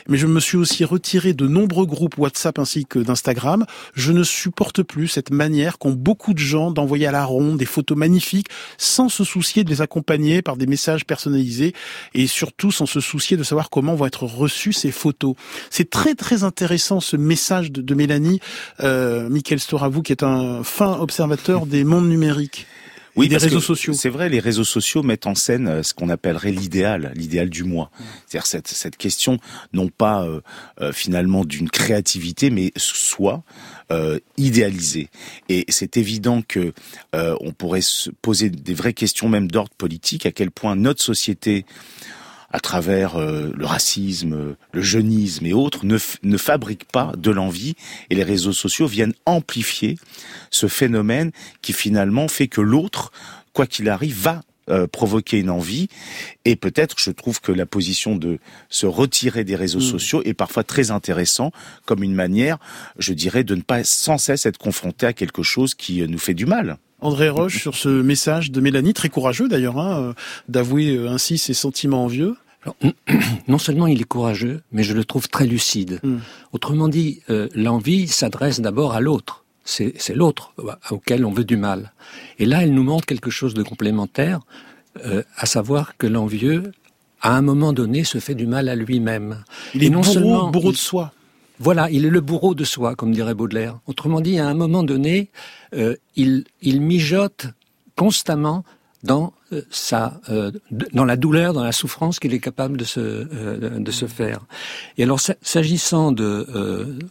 Mais 0.07 0.17
je 0.17 0.27
me 0.27 0.39
suis 0.39 0.57
aussi 0.57 0.85
retiré 0.85 1.33
de 1.33 1.47
nombreux 1.47 1.85
groupes 1.85 2.17
WhatsApp 2.17 2.59
ainsi 2.59 2.85
que 2.85 2.99
d'Instagram. 2.99 3.65
Je 3.93 4.11
ne 4.11 4.23
supporte 4.23 4.83
plus 4.83 5.07
cette 5.07 5.31
manière 5.31 5.77
qu'ont 5.77 5.93
beaucoup 5.93 6.33
de 6.33 6.39
gens 6.39 6.71
d'envoyer 6.71 7.07
à 7.07 7.11
la 7.11 7.25
ronde 7.25 7.57
des 7.57 7.65
photos 7.65 7.97
magnifiques 7.97 8.47
sans 8.77 9.09
se 9.09 9.23
soucier 9.23 9.63
de 9.63 9.69
les 9.69 9.81
accompagner 9.81 10.41
par 10.41 10.57
des 10.57 10.67
messages 10.67 11.05
personnalisés 11.05 11.73
et 12.13 12.27
surtout 12.27 12.71
sans 12.71 12.85
se 12.85 12.99
soucier 12.99 13.37
de 13.37 13.43
savoir 13.43 13.69
comment 13.69 13.95
vont 13.95 14.05
être 14.05 14.25
reçues 14.25 14.73
ces 14.73 14.91
photos. 14.91 15.35
C'est 15.69 15.89
très 15.89 16.15
très 16.15 16.43
intéressant 16.43 16.99
ce 16.99 17.17
message 17.17 17.71
de, 17.71 17.95
Mélanie, 17.95 18.39
euh, 18.81 19.29
Michael 19.29 19.59
Storavou 19.59 20.01
qui 20.01 20.11
est 20.11 20.23
un 20.23 20.63
fin 20.63 20.99
observateur 20.99 21.65
des 21.65 21.83
mondes 21.83 22.09
numériques. 22.09 22.67
Oui, 23.15 23.27
des 23.27 23.37
réseaux 23.37 23.59
sociaux. 23.59 23.93
C'est 23.93 24.09
vrai, 24.09 24.29
les 24.29 24.39
réseaux 24.39 24.63
sociaux 24.63 25.03
mettent 25.03 25.27
en 25.27 25.35
scène 25.35 25.67
euh, 25.67 25.83
ce 25.83 25.93
qu'on 25.93 26.09
appellerait 26.09 26.51
l'idéal, 26.51 27.11
l'idéal 27.15 27.49
du 27.49 27.63
moi. 27.63 27.91
C'est-à-dire 28.25 28.47
cette, 28.47 28.67
cette 28.67 28.97
question, 28.97 29.37
non 29.73 29.89
pas 29.89 30.23
euh, 30.23 30.41
euh, 30.79 30.91
finalement 30.93 31.43
d'une 31.43 31.69
créativité, 31.69 32.49
mais 32.49 32.71
soit 32.77 33.43
euh, 33.91 34.19
idéalisée. 34.37 35.09
Et 35.49 35.65
c'est 35.69 35.97
évident 35.97 36.41
que 36.41 36.73
on 37.13 37.51
pourrait 37.51 37.81
se 37.81 38.09
poser 38.09 38.49
des 38.49 38.73
vraies 38.73 38.93
questions, 38.93 39.27
même 39.27 39.49
d'ordre 39.49 39.73
politique, 39.77 40.25
à 40.25 40.31
quel 40.31 40.51
point 40.51 40.75
notre 40.75 41.01
société 41.01 41.65
à 42.51 42.59
travers 42.59 43.17
le 43.17 43.65
racisme, 43.65 44.55
le 44.71 44.81
jeunisme 44.81 45.45
et 45.45 45.53
autres, 45.53 45.85
ne, 45.85 45.97
ne 46.23 46.37
fabrique 46.37 46.85
pas 46.85 47.13
de 47.17 47.31
l'envie 47.31 47.75
et 48.09 48.15
les 48.15 48.23
réseaux 48.23 48.53
sociaux 48.53 48.87
viennent 48.87 49.13
amplifier 49.25 49.97
ce 50.51 50.67
phénomène 50.67 51.31
qui 51.61 51.73
finalement 51.73 52.27
fait 52.27 52.47
que 52.47 52.61
l'autre, 52.61 53.11
quoi 53.53 53.65
qu'il 53.65 53.89
arrive, 53.89 54.15
va 54.21 54.41
euh, 54.69 54.85
provoquer 54.85 55.39
une 55.39 55.49
envie 55.49 55.87
et 56.45 56.55
peut-être 56.55 56.95
je 56.99 57.09
trouve 57.09 57.41
que 57.41 57.51
la 57.51 57.65
position 57.65 58.15
de 58.15 58.37
se 58.69 58.85
retirer 58.85 59.43
des 59.43 59.55
réseaux 59.55 59.79
mmh. 59.79 59.81
sociaux 59.81 60.21
est 60.23 60.35
parfois 60.35 60.63
très 60.63 60.91
intéressant 60.91 61.51
comme 61.85 62.03
une 62.03 62.13
manière 62.13 62.59
je 62.99 63.13
dirais 63.13 63.43
de 63.43 63.55
ne 63.55 63.63
pas 63.63 63.83
sans 63.83 64.19
cesse 64.19 64.45
être 64.45 64.59
confronté 64.59 65.07
à 65.07 65.13
quelque 65.13 65.41
chose 65.41 65.73
qui 65.73 66.03
euh, 66.03 66.07
nous 66.07 66.19
fait 66.19 66.35
du 66.35 66.45
mal. 66.45 66.77
André 66.99 67.29
Roche 67.29 67.59
sur 67.59 67.75
ce 67.75 67.89
message 67.89 68.51
de 68.51 68.61
Mélanie 68.61 68.93
très 68.93 69.09
courageux 69.09 69.49
d'ailleurs 69.49 69.79
hein, 69.79 69.99
euh, 69.99 70.13
d'avouer 70.47 71.07
ainsi 71.07 71.39
ses 71.39 71.55
sentiments 71.55 72.05
envieux. 72.05 72.35
non 73.47 73.57
seulement 73.57 73.87
il 73.87 73.99
est 73.99 74.05
courageux, 74.05 74.61
mais 74.71 74.83
je 74.83 74.93
le 74.93 75.03
trouve 75.03 75.27
très 75.27 75.47
lucide. 75.47 75.99
Mmh. 76.03 76.17
Autrement 76.51 76.87
dit, 76.87 77.21
l'envie 77.55 78.07
s'adresse 78.07 78.59
d'abord 78.59 78.93
à 78.93 79.01
l'autre 79.01 79.40
c'est 79.71 80.15
l'autre 80.15 80.53
auquel 80.89 81.25
on 81.25 81.31
veut 81.31 81.43
du 81.43 81.57
mal. 81.57 81.93
Et 82.39 82.45
là, 82.45 82.63
elle 82.63 82.73
nous 82.73 82.83
montre 82.83 83.05
quelque 83.05 83.29
chose 83.29 83.53
de 83.53 83.63
complémentaire, 83.63 84.39
euh, 85.05 85.23
à 85.37 85.45
savoir 85.45 85.97
que 85.97 86.07
l'envieux, 86.07 86.71
à 87.21 87.35
un 87.37 87.41
moment 87.41 87.71
donné, 87.71 88.03
se 88.03 88.19
fait 88.19 88.35
du 88.35 88.47
mal 88.47 88.67
à 88.67 88.75
lui-même. 88.75 89.43
Il 89.73 89.83
est 89.83 89.89
non 89.89 90.01
bourreau, 90.01 90.13
seulement, 90.13 90.51
bourreau 90.51 90.71
de 90.71 90.77
soi. 90.77 91.13
Voilà, 91.59 91.89
il 91.91 92.05
est 92.05 92.09
le 92.09 92.21
bourreau 92.21 92.55
de 92.55 92.63
soi, 92.63 92.95
comme 92.95 93.11
dirait 93.13 93.35
Baudelaire. 93.35 93.79
Autrement 93.87 94.19
dit, 94.19 94.39
à 94.39 94.47
un 94.47 94.53
moment 94.53 94.83
donné, 94.83 95.29
euh, 95.73 95.95
il, 96.15 96.45
il 96.61 96.81
mijote 96.81 97.47
constamment 97.95 98.65
dans 99.03 99.33
euh, 99.53 99.61
sa, 99.69 100.19
euh, 100.29 100.51
dans 100.93 101.05
la 101.05 101.15
douleur, 101.15 101.53
dans 101.53 101.63
la 101.63 101.71
souffrance 101.71 102.19
qu'il 102.19 102.33
est 102.33 102.39
capable 102.39 102.77
de 102.77 102.83
se, 102.83 102.99
euh, 102.99 103.79
de 103.79 103.91
se 103.91 104.05
faire. 104.05 104.39
Et 104.97 105.03
alors, 105.03 105.19
s'agissant 105.19 106.11
de 106.11 106.47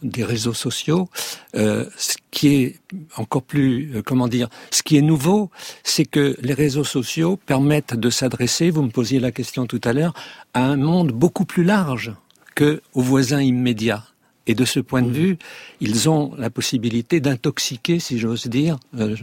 des 0.03 0.23
réseaux 0.23 0.53
sociaux, 0.53 1.09
ce 1.53 2.15
qui 2.31 2.47
est 2.47 2.79
encore 3.17 3.43
plus, 3.43 4.01
comment 4.05 4.27
dire, 4.27 4.49
ce 4.71 4.83
qui 4.83 4.97
est 4.97 5.01
nouveau, 5.01 5.49
c'est 5.83 6.05
que 6.05 6.35
les 6.41 6.53
réseaux 6.53 6.83
sociaux 6.83 7.37
permettent 7.45 7.95
de 7.95 8.09
s'adresser. 8.09 8.69
Vous 8.69 8.83
me 8.83 8.89
posiez 8.89 9.19
la 9.19 9.31
question 9.31 9.65
tout 9.65 9.81
à 9.83 9.93
l'heure 9.93 10.13
à 10.53 10.63
un 10.63 10.77
monde 10.77 11.11
beaucoup 11.11 11.45
plus 11.45 11.63
large 11.63 12.13
que 12.55 12.81
aux 12.93 13.01
voisins 13.01 13.41
immédiats. 13.41 14.10
Et 14.47 14.55
de 14.55 14.65
ce 14.65 14.79
point 14.79 15.01
de 15.01 15.11
vue, 15.11 15.37
ils 15.79 16.09
ont 16.09 16.33
la 16.37 16.49
possibilité 16.49 17.19
d'intoxiquer, 17.19 17.99
si 17.99 18.17
j'ose 18.17 18.47
dire, 18.47 18.77
euh, 18.99 19.15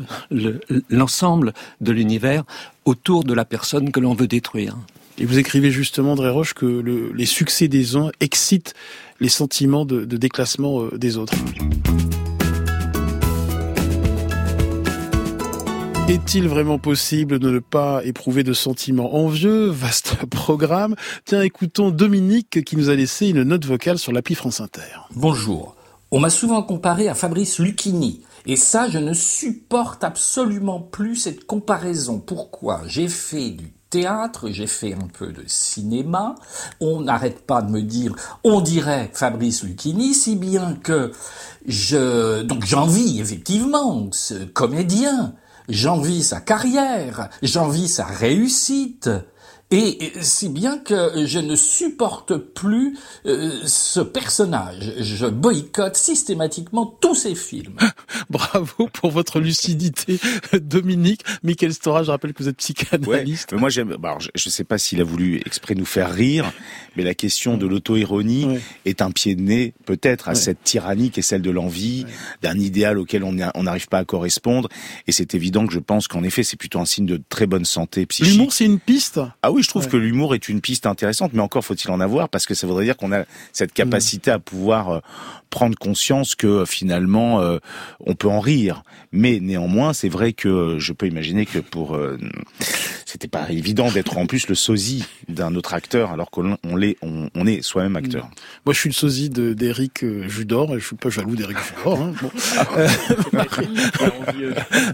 l'ensemble 0.88 1.52
de 1.80 1.92
l'univers 1.92 2.44
autour 2.84 3.24
de 3.24 3.34
la 3.34 3.44
personne 3.44 3.90
que 3.90 4.00
l'on 4.00 4.14
veut 4.14 4.28
détruire. 4.28 4.76
Et 5.18 5.24
vous 5.24 5.38
écrivez 5.38 5.72
justement, 5.72 6.12
André 6.12 6.30
Roche, 6.30 6.54
que 6.54 6.66
le, 6.66 7.12
les 7.12 7.26
succès 7.26 7.66
des 7.66 7.96
uns 7.96 8.10
excitent 8.20 8.74
les 9.20 9.28
sentiments 9.28 9.84
de, 9.84 10.04
de 10.04 10.16
déclassement 10.16 10.82
euh, 10.82 10.96
des 10.96 11.16
autres. 11.16 11.34
Est-il 16.08 16.48
vraiment 16.48 16.78
possible 16.78 17.38
de 17.38 17.50
ne 17.50 17.58
pas 17.58 18.02
éprouver 18.02 18.42
de 18.42 18.54
sentiments 18.54 19.16
envieux? 19.16 19.66
Vaste 19.66 20.14
programme. 20.30 20.96
Tiens, 21.26 21.42
écoutons 21.42 21.90
Dominique 21.90 22.64
qui 22.64 22.76
nous 22.76 22.88
a 22.88 22.94
laissé 22.94 23.28
une 23.28 23.42
note 23.42 23.66
vocale 23.66 23.98
sur 23.98 24.10
l'appli 24.10 24.34
France 24.34 24.62
Inter. 24.62 25.06
Bonjour. 25.14 25.76
On 26.10 26.18
m'a 26.18 26.30
souvent 26.30 26.62
comparé 26.62 27.08
à 27.08 27.14
Fabrice 27.14 27.58
Lucchini. 27.58 28.22
Et 28.46 28.56
ça, 28.56 28.88
je 28.88 28.96
ne 28.96 29.12
supporte 29.12 30.02
absolument 30.02 30.80
plus 30.80 31.14
cette 31.14 31.44
comparaison. 31.44 32.18
Pourquoi? 32.18 32.80
J'ai 32.86 33.08
fait 33.08 33.50
du 33.50 33.70
théâtre, 33.90 34.48
j'ai 34.48 34.66
fait 34.66 34.94
un 34.94 35.08
peu 35.12 35.26
de 35.26 35.42
cinéma. 35.46 36.36
On 36.80 37.02
n'arrête 37.02 37.44
pas 37.44 37.60
de 37.60 37.70
me 37.70 37.82
dire, 37.82 38.14
on 38.44 38.62
dirait 38.62 39.10
Fabrice 39.12 39.62
Lucchini, 39.62 40.14
si 40.14 40.36
bien 40.36 40.72
que 40.82 41.12
je, 41.66 42.40
donc 42.44 42.64
j'envie 42.64 43.20
effectivement 43.20 44.08
ce 44.10 44.44
comédien 44.44 45.34
j'envie 45.68 46.22
sa 46.22 46.40
carrière, 46.40 47.28
j'envie 47.42 47.88
sa 47.88 48.04
réussite, 48.04 49.10
et 49.70 50.12
si 50.20 50.48
bien 50.48 50.78
que 50.78 51.26
je 51.26 51.38
ne 51.38 51.54
supporte 51.54 52.36
plus 52.36 52.96
euh, 53.26 53.50
ce 53.66 54.00
personnage. 54.00 54.94
Je 54.98 55.26
boycotte 55.26 55.96
systématiquement 55.96 56.86
tous 56.86 57.14
ses 57.14 57.34
films. 57.34 57.76
Bravo 58.30 58.88
pour 58.92 59.10
votre 59.10 59.40
lucidité, 59.40 60.18
Dominique. 60.60 61.22
Michael 61.42 61.74
Stora, 61.74 62.02
je 62.02 62.10
rappelle 62.10 62.32
que 62.32 62.42
vous 62.42 62.48
êtes 62.48 62.56
psychanalyste. 62.56 63.52
moi, 63.52 63.68
j'aime. 63.68 63.96
Bah, 63.98 64.16
je 64.20 64.48
ne 64.48 64.50
sais 64.50 64.64
pas 64.64 64.78
s'il 64.78 65.00
a 65.00 65.04
voulu 65.04 65.40
exprès 65.44 65.74
nous 65.74 65.84
faire 65.84 66.12
rire, 66.12 66.50
mais 66.96 67.04
la 67.04 67.14
question 67.14 67.56
de 67.56 67.66
l'auto-ironie 67.66 68.58
est 68.84 69.02
un 69.02 69.10
pied 69.10 69.34
de 69.34 69.42
nez, 69.42 69.74
peut-être, 69.84 70.28
à 70.28 70.34
cette 70.34 70.62
tyrannie 70.64 71.10
qui 71.10 71.20
est 71.20 71.22
celle 71.22 71.42
de 71.42 71.50
l'envie, 71.50 72.06
d'un 72.42 72.58
idéal 72.58 72.98
auquel 72.98 73.24
on 73.24 73.32
n'arrive 73.32 73.88
pas 73.88 73.98
à 73.98 74.04
correspondre. 74.04 74.68
Et 75.06 75.12
c'est 75.12 75.34
évident 75.34 75.66
que 75.66 75.72
je 75.72 75.78
pense 75.78 76.08
qu'en 76.08 76.22
effet, 76.22 76.42
c'est 76.42 76.56
plutôt 76.56 76.78
un 76.78 76.86
signe 76.86 77.06
de 77.06 77.20
très 77.28 77.46
bonne 77.46 77.64
santé 77.64 78.06
psychique. 78.06 78.32
L'humour, 78.32 78.52
c'est 78.52 78.64
une 78.64 78.78
piste? 78.78 79.20
Ah 79.42 79.52
oui, 79.52 79.57
oui, 79.58 79.64
je 79.64 79.68
trouve 79.68 79.88
que 79.88 79.96
l'humour 79.96 80.36
est 80.36 80.48
une 80.48 80.60
piste 80.60 80.86
intéressante, 80.86 81.32
mais 81.34 81.40
encore 81.40 81.64
faut-il 81.64 81.90
en 81.90 81.98
avoir 81.98 82.28
parce 82.28 82.46
que 82.46 82.54
ça 82.54 82.68
voudrait 82.68 82.84
dire 82.84 82.96
qu'on 82.96 83.12
a 83.12 83.24
cette 83.52 83.72
capacité 83.72 84.30
à 84.30 84.38
pouvoir 84.38 84.88
euh, 84.90 85.00
prendre 85.50 85.76
conscience 85.76 86.36
que 86.36 86.46
euh, 86.46 86.64
finalement 86.64 87.40
euh, 87.40 87.58
on 88.06 88.14
peut 88.14 88.28
en 88.28 88.38
rire. 88.38 88.84
Mais 89.10 89.40
néanmoins, 89.40 89.94
c'est 89.94 90.08
vrai 90.08 90.32
que 90.32 90.76
je 90.78 90.92
peux 90.92 91.06
imaginer 91.06 91.44
que 91.44 91.58
pour 91.58 91.98
c'était 93.06 93.26
pas 93.26 93.50
évident 93.50 93.90
d'être 93.90 94.18
en 94.18 94.26
plus 94.26 94.48
le 94.48 94.54
sosie 94.54 95.06
d'un 95.28 95.54
autre 95.54 95.72
acteur 95.72 96.12
alors 96.12 96.30
qu'on 96.30 96.58
l'est, 96.76 96.98
on, 97.00 97.46
est 97.46 97.62
soi-même 97.62 97.96
acteur. 97.96 98.26
Mm. 98.26 98.30
Moi, 98.66 98.74
je 98.74 98.80
suis 98.80 98.90
le 98.90 98.94
sosie 98.94 99.30
d'Éric 99.30 100.04
Judor 100.28 100.76
et 100.76 100.80
je 100.80 100.86
suis 100.86 100.96
pas 100.96 101.08
jaloux 101.08 101.34
d'Éric 101.34 101.56
Judor. 101.56 102.02
Hein. 102.02 102.12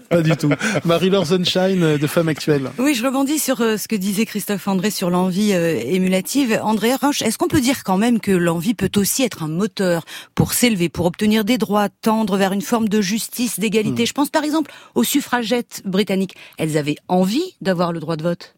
pas 0.08 0.22
du 0.22 0.36
tout. 0.36 0.50
Marie-Laure 0.84 1.26
Sunshine 1.26 1.96
de 1.96 2.06
Femme 2.06 2.28
Actuelle. 2.28 2.70
Oui, 2.78 2.94
je 2.94 3.04
rebondis 3.04 3.40
sur 3.40 3.58
ce 3.58 3.88
que 3.88 3.96
disait 3.96 4.26
Christophe 4.26 4.53
André 4.66 4.90
sur 4.90 5.10
l'envie 5.10 5.52
émulative. 5.52 6.60
André 6.62 6.94
Roche, 6.94 7.22
est-ce 7.22 7.38
qu'on 7.38 7.48
peut 7.48 7.60
dire 7.60 7.82
quand 7.84 7.98
même 7.98 8.20
que 8.20 8.30
l'envie 8.30 8.74
peut 8.74 8.90
aussi 8.96 9.22
être 9.22 9.42
un 9.42 9.48
moteur 9.48 10.04
pour 10.34 10.44
pour 10.44 10.52
s'élever, 10.52 10.90
pour 10.90 11.06
obtenir 11.06 11.42
des 11.42 11.56
droits, 11.56 11.88
tendre 11.88 12.36
vers 12.36 12.52
une 12.52 12.60
forme 12.60 12.86
de 12.86 13.00
justice, 13.00 13.58
d'égalité? 13.58 14.02
Hmm. 14.02 14.06
Je 14.08 14.12
pense 14.12 14.28
par 14.28 14.44
exemple 14.44 14.70
aux 14.94 15.02
suffragettes 15.02 15.80
britanniques. 15.86 16.34
Elles 16.58 16.76
avaient 16.76 16.96
envie 17.08 17.56
d'avoir 17.62 17.90
le 17.94 17.98
droit 17.98 18.16
de 18.16 18.24
vote? 18.24 18.54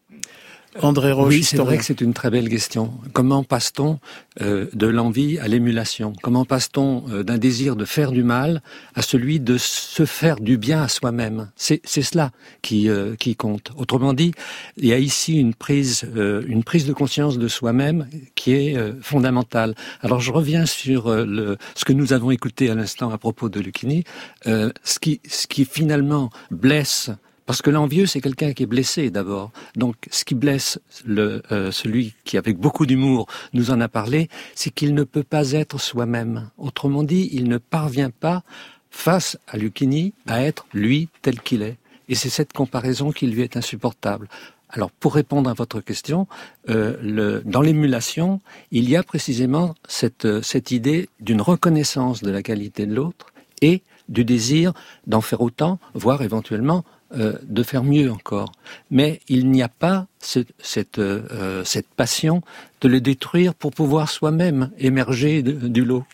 André 0.83 1.13
Roche. 1.13 1.35
Oui, 1.35 1.43
c'est 1.43 1.57
vrai 1.57 1.79
que 1.79 1.85
c'est 1.85 2.01
une 2.01 2.15
très 2.15 2.31
belle 2.31 2.49
question. 2.49 2.93
Comment 3.13 3.43
passe-t-on 3.45 3.99
euh, 4.41 4.67
de 4.73 4.87
l'envie 4.87 5.39
à 5.39 5.49
l'émulation? 5.49 6.13
Comment 6.23 6.45
passe-t-on 6.45 7.05
euh, 7.11 7.23
d'un 7.23 7.39
désir 7.39 7.77
de 7.77 7.85
faire 7.85 8.13
du 8.13 8.23
mal 8.23 8.63
à 8.95 9.03
celui 9.03 9.41
de 9.41 9.59
se 9.59 10.05
faire 10.05 10.41
du 10.41 10.59
bien 10.59 10.83
à 10.83 10.89
soi-même? 10.89 11.51
C'est 11.57 11.81
cela 11.87 12.31
qui 12.63 12.89
euh, 12.89 13.15
qui 13.17 13.37
compte. 13.37 13.73
Autrement 13.77 14.13
dit, 14.13 14.33
il 14.77 14.87
y 14.87 14.93
a 14.93 14.99
ici 14.99 15.39
une 15.39 15.55
prise 15.55 16.07
une 16.15 16.65
prise 16.65 16.87
de 16.87 16.93
conscience 16.93 17.39
de 17.39 17.49
soi-même 17.49 18.07
qui 18.35 18.53
est 18.53 18.77
fondamentale. 19.03 19.75
Alors 20.01 20.21
je 20.21 20.33
reviens 20.33 20.67
sur 20.67 21.11
le, 21.11 21.57
ce 21.75 21.85
que 21.85 21.93
nous 21.93 22.13
avons 22.13 22.31
écouté 22.31 22.71
à 22.71 22.75
l'instant 22.75 23.11
à 23.11 23.19
propos 23.19 23.49
de 23.49 23.61
Lucchini. 23.61 24.05
ce 24.45 24.99
qui 25.01 25.21
ce 25.29 25.47
qui 25.47 25.65
finalement 25.65 26.31
blesse 26.51 27.11
parce 27.47 27.63
que 27.63 27.71
l'envieux, 27.71 28.07
c'est 28.07 28.21
quelqu'un 28.21 28.53
qui 28.53 28.65
est 28.65 28.67
blessé 28.67 29.11
d'abord. 29.11 29.53
Donc, 29.77 29.95
ce 30.11 30.25
qui 30.25 30.35
blesse 30.35 30.81
le, 31.05 31.43
euh, 31.53 31.71
celui 31.71 32.15
qui, 32.25 32.37
avec 32.37 32.59
beaucoup 32.59 32.87
d'humour, 32.87 33.29
nous 33.53 33.71
en 33.71 33.81
a 33.81 33.89
parlé, 33.89 34.29
c'est 34.57 34.71
qu'il 34.71 34.95
ne 34.95 35.05
peut 35.05 35.23
pas 35.23 35.53
être 35.53 35.81
soi-même. 35.81 36.51
Autrement 36.59 37.05
dit, 37.05 37.31
il 37.33 37.49
ne 37.49 37.59
parvient 37.59 38.11
pas, 38.11 38.43
face 38.91 39.39
à 39.47 39.57
Lucchini, 39.57 40.13
à 40.27 40.43
être 40.43 40.67
lui 40.73 41.09
tel 41.23 41.41
qu'il 41.41 41.63
est. 41.63 41.77
Et 42.09 42.15
c'est 42.15 42.31
cette 42.31 42.53
comparaison 42.53 43.13
qui 43.13 43.27
lui 43.27 43.43
est 43.43 43.57
insupportable. 43.57 44.29
Alors, 44.69 44.91
pour 44.91 45.15
répondre 45.15 45.49
à 45.49 45.55
votre 45.55 45.81
question, 45.81 46.27
euh, 46.69 47.41
dans 47.45 47.61
l'émulation, 47.61 48.41
il 48.73 48.91
y 48.91 48.97
a 48.97 49.05
précisément 49.05 49.77
cette, 49.87 50.25
euh, 50.25 50.43
cette 50.43 50.73
idée 50.73 51.09
d'une 51.21 51.41
reconnaissance 51.41 52.23
de 52.23 52.31
la 52.31 52.43
qualité 52.43 52.87
de 52.87 52.95
l'autre 52.95 53.27
et 53.63 53.83
du 54.09 54.25
désir 54.25 54.73
d'en 55.07 55.21
faire 55.21 55.41
autant, 55.41 55.79
voire 55.95 56.23
éventuellement 56.23 56.85
euh, 57.15 57.35
de 57.43 57.63
faire 57.63 57.85
mieux 57.85 58.11
encore. 58.11 58.53
Mais 58.91 59.21
il 59.29 59.51
n'y 59.51 59.63
a 59.63 59.69
pas 59.69 60.07
cette, 60.19 60.99
euh, 60.99 61.65
cette 61.65 61.89
passion 61.89 62.43
de 62.81 62.89
le 62.89 63.01
détruire 63.01 63.55
pour 63.55 63.73
pouvoir 63.73 64.11
soi-même 64.11 64.71
émerger 64.79 65.43
du 65.43 65.85
lot. 65.85 66.05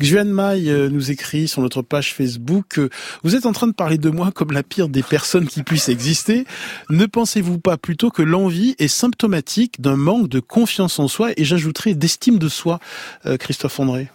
Xuan 0.00 0.26
Mai 0.26 0.68
euh, 0.68 0.88
nous 0.88 1.10
écrit 1.10 1.48
sur 1.48 1.62
notre 1.62 1.82
page 1.82 2.14
Facebook 2.14 2.80
Vous 3.22 3.34
êtes 3.34 3.46
en 3.46 3.52
train 3.52 3.66
de 3.66 3.72
parler 3.72 3.98
de 3.98 4.10
moi 4.10 4.30
comme 4.32 4.52
la 4.52 4.62
pire 4.62 4.88
des 4.88 5.02
personnes 5.02 5.46
qui 5.46 5.62
puissent 5.62 5.88
exister. 5.88 6.44
Ne 6.90 7.06
pensez-vous 7.06 7.58
pas 7.58 7.76
plutôt 7.76 8.10
que 8.10 8.22
l'envie 8.22 8.74
est 8.78 8.88
symptomatique 8.88 9.80
d'un 9.80 9.96
manque 9.96 10.28
de 10.28 10.40
confiance 10.40 10.98
en 10.98 11.08
soi 11.08 11.30
et 11.36 11.44
j'ajouterai 11.44 11.94
d'estime 11.94 12.38
de 12.38 12.48
soi, 12.48 12.80
euh, 13.26 13.36
Christophe 13.36 13.80
André? 13.80 14.08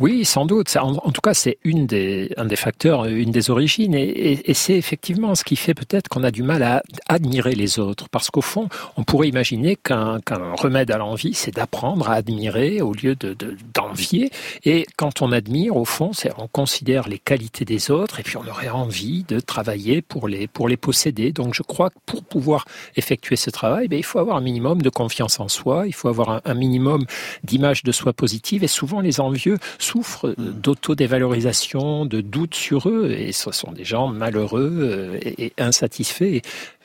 Oui, 0.00 0.24
sans 0.24 0.44
doute. 0.44 0.76
En, 0.76 0.94
tout 1.12 1.20
cas, 1.20 1.34
c'est 1.34 1.58
une 1.62 1.86
des, 1.86 2.32
un 2.36 2.46
des 2.46 2.56
facteurs, 2.56 3.04
une 3.04 3.30
des 3.30 3.50
origines. 3.50 3.94
Et, 3.94 4.52
c'est 4.54 4.74
effectivement 4.74 5.34
ce 5.34 5.44
qui 5.44 5.56
fait 5.56 5.74
peut-être 5.74 6.08
qu'on 6.08 6.24
a 6.24 6.30
du 6.30 6.42
mal 6.42 6.62
à 6.62 6.82
admirer 7.08 7.54
les 7.54 7.78
autres. 7.78 8.08
Parce 8.08 8.30
qu'au 8.30 8.40
fond, 8.40 8.68
on 8.96 9.04
pourrait 9.04 9.28
imaginer 9.28 9.76
qu'un 9.76 10.20
remède 10.56 10.90
à 10.90 10.98
l'envie, 10.98 11.34
c'est 11.34 11.54
d'apprendre 11.54 12.08
à 12.08 12.14
admirer 12.14 12.82
au 12.82 12.92
lieu 12.92 13.14
de 13.14 13.36
d'envier. 13.74 14.30
et 14.64 14.86
quand 14.96 15.22
on 15.22 15.32
admire, 15.32 15.76
au 15.76 15.84
fond, 15.84 16.12
on 16.38 16.48
considère 16.48 17.08
les 17.08 17.18
qualités 17.18 17.64
des 17.64 17.90
autres 17.90 18.20
et 18.20 18.22
puis 18.22 18.36
on 18.36 18.46
aurait 18.48 18.68
envie 18.68 19.24
de 19.24 19.40
travailler 19.40 20.02
pour 20.02 20.28
les, 20.28 20.46
pour 20.46 20.68
les 20.68 20.76
posséder. 20.76 21.32
Donc 21.32 21.54
je 21.54 21.62
crois 21.62 21.90
que 21.90 21.98
pour 22.06 22.24
pouvoir 22.24 22.64
effectuer 22.96 23.36
ce 23.36 23.50
travail, 23.50 23.88
ben, 23.88 23.98
il 23.98 24.04
faut 24.04 24.18
avoir 24.18 24.36
un 24.36 24.40
minimum 24.40 24.82
de 24.82 24.90
confiance 24.90 25.40
en 25.40 25.48
soi, 25.48 25.86
il 25.86 25.94
faut 25.94 26.08
avoir 26.08 26.40
un 26.44 26.54
minimum 26.54 27.04
d'image 27.42 27.82
de 27.82 27.92
soi 27.92 28.12
positive. 28.12 28.64
Et 28.64 28.68
souvent, 28.68 29.00
les 29.00 29.20
envieux 29.20 29.58
souffrent 29.84 30.34
mm. 30.36 30.60
d'auto-dévalorisation, 30.60 32.06
de 32.06 32.20
doutes 32.20 32.54
sur 32.54 32.88
eux, 32.88 33.10
et 33.10 33.32
ce 33.32 33.52
sont 33.52 33.72
des 33.72 33.84
gens 33.84 34.08
malheureux 34.08 34.70
euh, 34.72 35.18
et 35.22 35.52
insatisfaits. 35.58 36.40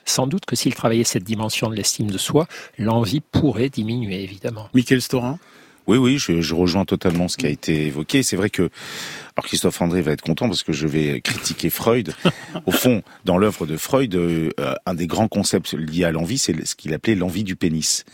Sans 0.05 0.27
doute 0.27 0.45
que 0.45 0.55
s'ils 0.55 0.73
travaillaient 0.73 1.03
cette 1.03 1.23
dimension 1.23 1.69
de 1.69 1.75
l'estime 1.75 2.09
de 2.09 2.17
soi, 2.17 2.47
l'envie 2.77 3.21
pourrait 3.21 3.69
diminuer, 3.69 4.23
évidemment. 4.23 4.69
Michael 4.73 5.01
Storin? 5.01 5.37
Oui, 5.87 5.97
oui, 5.97 6.17
je, 6.19 6.53
rejoins 6.53 6.85
totalement 6.85 7.27
ce 7.27 7.37
qui 7.37 7.47
a 7.47 7.49
été 7.49 7.87
évoqué. 7.87 8.21
C'est 8.21 8.35
vrai 8.35 8.51
que, 8.51 8.63
alors 9.35 9.45
Christophe 9.45 9.81
André 9.81 10.03
va 10.03 10.11
être 10.11 10.21
content 10.21 10.47
parce 10.47 10.61
que 10.61 10.71
je 10.71 10.87
vais 10.87 11.19
critiquer 11.19 11.71
Freud. 11.71 12.13
Au 12.67 12.71
fond, 12.71 13.01
dans 13.25 13.39
l'œuvre 13.39 13.65
de 13.65 13.75
Freud, 13.75 14.13
euh, 14.13 14.51
un 14.85 14.93
des 14.93 15.07
grands 15.07 15.27
concepts 15.27 15.73
liés 15.73 16.03
à 16.03 16.11
l'envie, 16.11 16.37
c'est 16.37 16.63
ce 16.63 16.75
qu'il 16.75 16.93
appelait 16.93 17.15
l'envie 17.15 17.43
du 17.43 17.55
pénis 17.55 18.05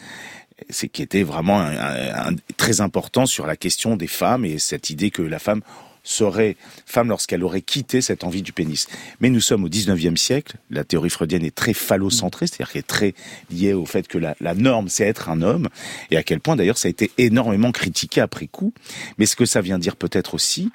c'est 0.70 0.88
qui 0.88 1.01
était 1.01 1.24
vraiment 1.24 1.60
un, 1.60 2.36
très 2.58 2.82
important 2.82 3.26
sur 3.26 3.45
la 3.45 3.56
question 3.56 3.97
des 3.97 4.08
femmes 4.08 4.45
et 4.45 4.58
cette 4.58 4.89
idée 4.89 5.12
que 5.12 5.22
la 5.22 5.39
femme 5.39 5.62
serait 6.03 6.56
femme 6.86 7.10
lorsqu'elle 7.10 7.43
aurait 7.43 7.62
quitté 7.62 7.99
cette 7.99 8.24
envie 8.24 8.43
du 8.43 8.53
pénis. 8.53 8.88
Mais 9.20 9.30
nous 9.30 9.41
sommes 9.41 9.64
au 9.64 9.70
19e 9.70 10.16
siècle, 10.16 10.58
la 10.70 10.84
théorie 10.84 11.10
freudienne 11.10 11.43
est 11.43 11.56
très 11.56 11.74
phallocentrée, 11.74 12.45
c'est-à-dire 12.45 12.72
qu'elle 12.72 12.80
est 12.82 12.88
très 12.88 13.16
liée 13.51 13.74
au 13.74 13.86
fait 13.86 14.08
que 14.08 14.20
la, 14.20 14.36
la 14.39 14.53
norme 14.53 14.88
c'est 14.88 15.03
être 15.03 15.30
un 15.30 15.41
homme, 15.41 15.68
et 16.12 16.18
à 16.18 16.24
quel 16.24 16.39
point 16.39 16.56
d'ailleurs 16.56 16.78
ça 16.78 16.88
a 16.88 16.91
été 16.91 17.12
énormément 17.18 17.72
critiqué 17.72 18.22
après 18.22 18.47
coup. 18.47 18.72
Mais 19.18 19.26
ce 19.26 19.36
que 19.36 19.45
ça 19.45 19.62
vient 19.62 19.80
dire 19.80 19.95
peut-être 19.95 20.36
aussi, 20.36 20.72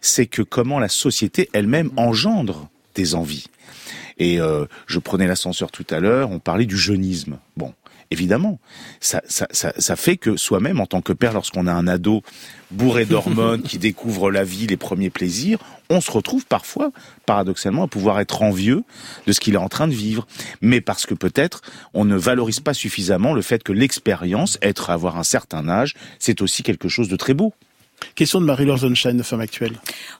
c'est 0.00 0.26
que 0.26 0.42
comment 0.42 0.80
la 0.80 0.88
société 0.88 1.48
elle-même 1.52 1.90
engendre 1.96 2.68
des 2.94 3.14
envies. 3.14 3.46
Et 4.18 4.40
euh, 4.40 4.66
je 4.86 4.98
prenais 4.98 5.26
l'ascenseur 5.26 5.70
tout 5.70 5.86
à 5.90 6.00
l'heure, 6.00 6.30
on 6.30 6.38
parlait 6.38 6.66
du 6.66 6.76
jeunisme. 6.76 7.38
Bon, 7.56 7.72
évidemment, 8.12 8.60
ça, 9.00 9.96
fait 9.96 10.16
que 10.16 10.36
soi-même, 10.36 10.80
en 10.80 10.86
tant 10.86 11.00
que 11.00 11.12
père, 11.12 11.32
lorsqu'on 11.32 11.66
a 11.66 11.72
un 11.72 11.88
ado 11.88 12.22
bourré 12.70 13.04
d'hormones 13.04 13.62
qui 13.62 13.78
découvre 13.78 14.30
la 14.30 14.44
vie, 14.44 14.66
les 14.66 14.76
premiers 14.76 15.10
plaisirs, 15.10 15.58
on 15.90 16.00
se 16.00 16.10
retrouve 16.10 16.46
parfois, 16.46 16.92
paradoxalement, 17.26 17.84
à 17.84 17.88
pouvoir 17.88 18.20
être 18.20 18.42
envieux 18.42 18.84
de 19.26 19.32
ce 19.32 19.40
qu'il 19.40 19.54
est 19.54 19.58
en 19.58 19.68
train 19.68 19.88
de 19.88 19.94
vivre. 19.94 20.26
Mais 20.60 20.80
parce 20.80 21.06
que 21.06 21.14
peut-être 21.14 21.62
on 21.94 22.04
ne 22.04 22.16
valorise 22.16 22.60
pas 22.60 22.74
suffisamment 22.74 23.32
le 23.32 23.42
fait 23.42 23.62
que 23.62 23.72
l'expérience, 23.72 24.58
être 24.62 24.90
avoir 24.90 25.18
un 25.18 25.24
certain 25.24 25.68
âge, 25.68 25.94
c'est 26.18 26.42
aussi 26.42 26.62
quelque 26.62 26.88
chose 26.88 27.08
de 27.08 27.16
très 27.16 27.34
beau. 27.34 27.52
Question 28.14 28.40
de 28.40 28.46
Marie-Laure 28.46 28.78
de 28.78 29.22
Femme 29.22 29.40
Actuelle. 29.40 29.72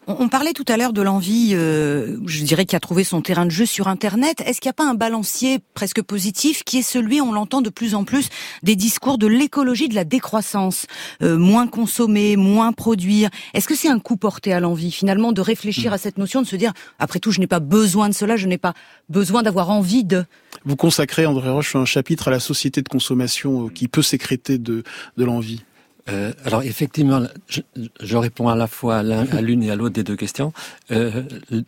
On, 0.07 0.28
parlait 0.28 0.53
tout 0.53 0.64
à 0.68 0.76
l'heure 0.76 0.93
de 0.93 1.03
l'envie, 1.03 1.51
euh, 1.53 2.18
je 2.26 2.43
dirais, 2.43 2.64
qui 2.64 2.74
a 2.74 2.80
trouvé 2.80 3.05
son 3.05 3.20
terrain 3.20 3.45
de 3.45 3.51
jeu 3.51 3.66
sur 3.66 3.89
Internet. 3.89 4.41
Est-ce 4.45 4.61
qu'il 4.61 4.68
n'y 4.68 4.72
a 4.72 4.74
pas 4.74 4.89
un 4.89 4.95
balancier 4.95 5.59
presque 5.74 6.03
positif 6.03 6.64
qui 6.64 6.78
est 6.78 6.83
celui, 6.83 7.20
on 7.20 7.33
l'entend 7.33 7.61
de 7.61 7.70
plus 7.70 7.95
en 7.95 8.05
plus, 8.05 8.28
des 8.62 8.76
discours 8.76 9.18
de 9.18 9.26
l'écologie 9.26 9.89
de 9.89 9.95
la 9.95 10.05
décroissance 10.05 10.87
euh, 11.22 11.37
Moins 11.37 11.66
consommer, 11.66 12.37
moins 12.37 12.72
produire? 12.72 13.30
Est-ce 13.55 13.68
que 13.68 13.74
c'est 13.74 13.89
un 13.89 13.99
coup 13.99 14.16
porté 14.16 14.53
à 14.53 14.61
l'envie, 14.61 14.91
finalement, 14.91 15.33
de 15.33 15.41
réfléchir 15.41 15.91
hmm. 15.91 15.95
à 15.95 15.99
cette 15.99 16.18
notion, 16.18 16.43
de 16.43 16.47
se 16.47 16.57
dire, 16.57 16.72
après 16.99 17.18
tout, 17.18 17.30
je 17.30 17.41
n'ai 17.41 17.47
pas 17.47 17.61
besoin 17.61 18.09
de 18.09 18.14
cela, 18.14 18.37
je 18.37 18.47
n'ai 18.47 18.59
pas 18.59 18.74
besoin 19.09 19.43
d'avoir 19.43 19.70
envie 19.70 20.05
de... 20.05 20.24
Vous 20.64 20.76
consacrez, 20.76 21.26
André 21.26 21.51
Roche, 21.51 21.76
un 21.76 21.85
chapitre 21.85 22.28
à 22.28 22.30
la 22.30 22.41
société 22.41 22.83
de 22.83 22.89
consommation 22.89 23.66
euh, 23.66 23.68
qui 23.68 23.89
peut 23.89 24.03
sécréter 24.03 24.59
de, 24.59 24.83
de 25.16 25.24
l'envie. 25.24 25.62
Euh, 26.09 26.32
alors 26.44 26.62
effectivement, 26.62 27.22
je, 27.48 28.16
réponds 28.16 28.48
à 28.48 28.57
la 28.57 28.66
fois 28.66 28.98
à 28.98 29.40
l'une 29.40 29.62
et 29.62 29.70
à 29.70 29.76
l'autre 29.76 29.94
des 29.94 30.05
deux 30.05 30.16
questions. 30.16 30.53
Euh, 30.90 31.22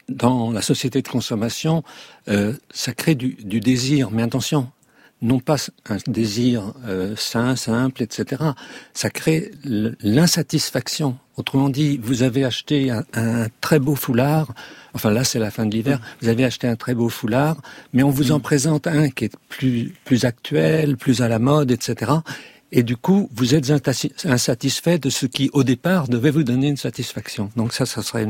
dans 0.08 0.50
la 0.50 0.62
société 0.62 1.02
de 1.02 1.08
consommation, 1.08 1.84
euh, 2.28 2.52
ça 2.72 2.92
crée 2.92 3.14
du, 3.14 3.36
du, 3.44 3.60
désir, 3.60 4.10
mais 4.10 4.22
attention, 4.22 4.68
non 5.22 5.38
pas 5.38 5.56
un 5.88 5.98
désir 6.08 6.74
euh, 6.86 7.14
sain, 7.16 7.54
simple, 7.54 8.02
etc. 8.02 8.42
Ça 8.92 9.08
crée 9.08 9.52
l'insatisfaction. 9.64 11.16
Autrement 11.36 11.68
dit, 11.68 11.98
vous 12.02 12.22
avez 12.22 12.44
acheté 12.44 12.90
un, 12.90 13.04
un 13.14 13.46
très 13.60 13.78
beau 13.78 13.94
foulard. 13.94 14.52
Enfin 14.94 15.10
là, 15.10 15.24
c'est 15.24 15.38
la 15.38 15.50
fin 15.50 15.66
de 15.66 15.74
l'hiver. 15.74 16.00
Vous 16.20 16.28
avez 16.28 16.44
acheté 16.44 16.66
un 16.66 16.76
très 16.76 16.94
beau 16.94 17.08
foulard, 17.08 17.56
mais 17.92 18.02
on 18.02 18.10
vous 18.10 18.32
en 18.32 18.40
présente 18.40 18.86
un 18.86 19.10
qui 19.10 19.26
est 19.26 19.36
plus 19.48 19.94
plus 20.04 20.24
actuel, 20.24 20.96
plus 20.96 21.22
à 21.22 21.28
la 21.28 21.38
mode, 21.38 21.70
etc 21.70 22.12
et 22.76 22.82
du 22.82 22.96
coup, 22.96 23.30
vous 23.32 23.54
êtes 23.54 23.70
insatisfait 24.24 24.98
de 24.98 25.08
ce 25.08 25.26
qui, 25.26 25.48
au 25.52 25.62
départ, 25.62 26.08
devait 26.08 26.32
vous 26.32 26.42
donner 26.42 26.66
une 26.66 26.76
satisfaction. 26.76 27.50
Donc 27.54 27.72
ça, 27.72 27.86
ça 27.86 28.02
serait 28.02 28.24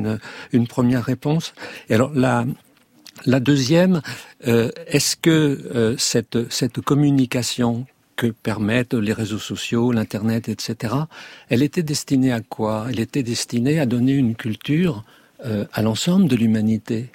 une, 0.53 0.67
première 0.69 1.03
réponse. 1.03 1.55
Et 1.89 1.95
alors, 1.95 2.13
la, 2.15 2.45
la 3.25 3.41
deuxième, 3.41 4.03
euh, 4.47 4.71
est-ce 4.87 5.17
que 5.17 5.31
euh, 5.31 5.97
cette, 5.97 6.53
cette 6.53 6.83
communication 6.83 7.87
que 8.17 8.27
permettent 8.27 8.93
les 8.93 9.15
réseaux 9.15 9.39
sociaux, 9.39 9.93
l'Internet, 9.93 10.51
etc., 10.51 10.95
elle 11.49 11.63
était 11.63 11.83
destinée 11.83 12.31
à 12.31 12.41
quoi? 12.41 12.89
Elle 12.91 13.01
était 13.01 13.23
destinée 13.23 13.81
à 13.81 13.87
donner 13.87 14.13
une 14.13 14.35
culture 14.35 15.05
euh, 15.47 15.65
à 15.73 15.81
l'ensemble 15.81 16.29
de 16.29 16.37
l'humanité. 16.37 17.09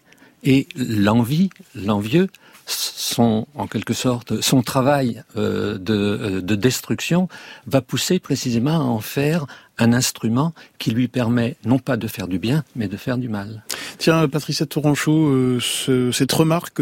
Et 0.43 0.67
l'envie, 0.75 1.51
l'envieux, 1.75 2.27
son, 2.69 3.47
en 3.55 3.67
quelque 3.67 3.93
sorte, 3.93 4.41
son 4.41 4.61
travail 4.61 5.23
euh, 5.35 5.77
de, 5.77 5.93
euh, 5.93 6.41
de, 6.41 6.55
destruction 6.55 7.27
va 7.65 7.81
pousser 7.81 8.19
précisément 8.19 8.75
à 8.75 8.83
en 8.83 8.99
faire 8.99 9.45
un 9.77 9.93
instrument 9.93 10.53
qui 10.77 10.91
lui 10.91 11.07
permet 11.07 11.55
non 11.65 11.79
pas 11.79 11.97
de 11.97 12.07
faire 12.07 12.27
du 12.27 12.37
bien, 12.37 12.63
mais 12.75 12.87
de 12.87 12.97
faire 12.97 13.17
du 13.17 13.29
mal. 13.29 13.63
Tiens, 13.97 14.27
Patricia 14.27 14.65
Touranchot, 14.65 15.29
euh, 15.29 15.59
ce, 15.61 16.11
cette 16.11 16.31
remarque 16.31 16.81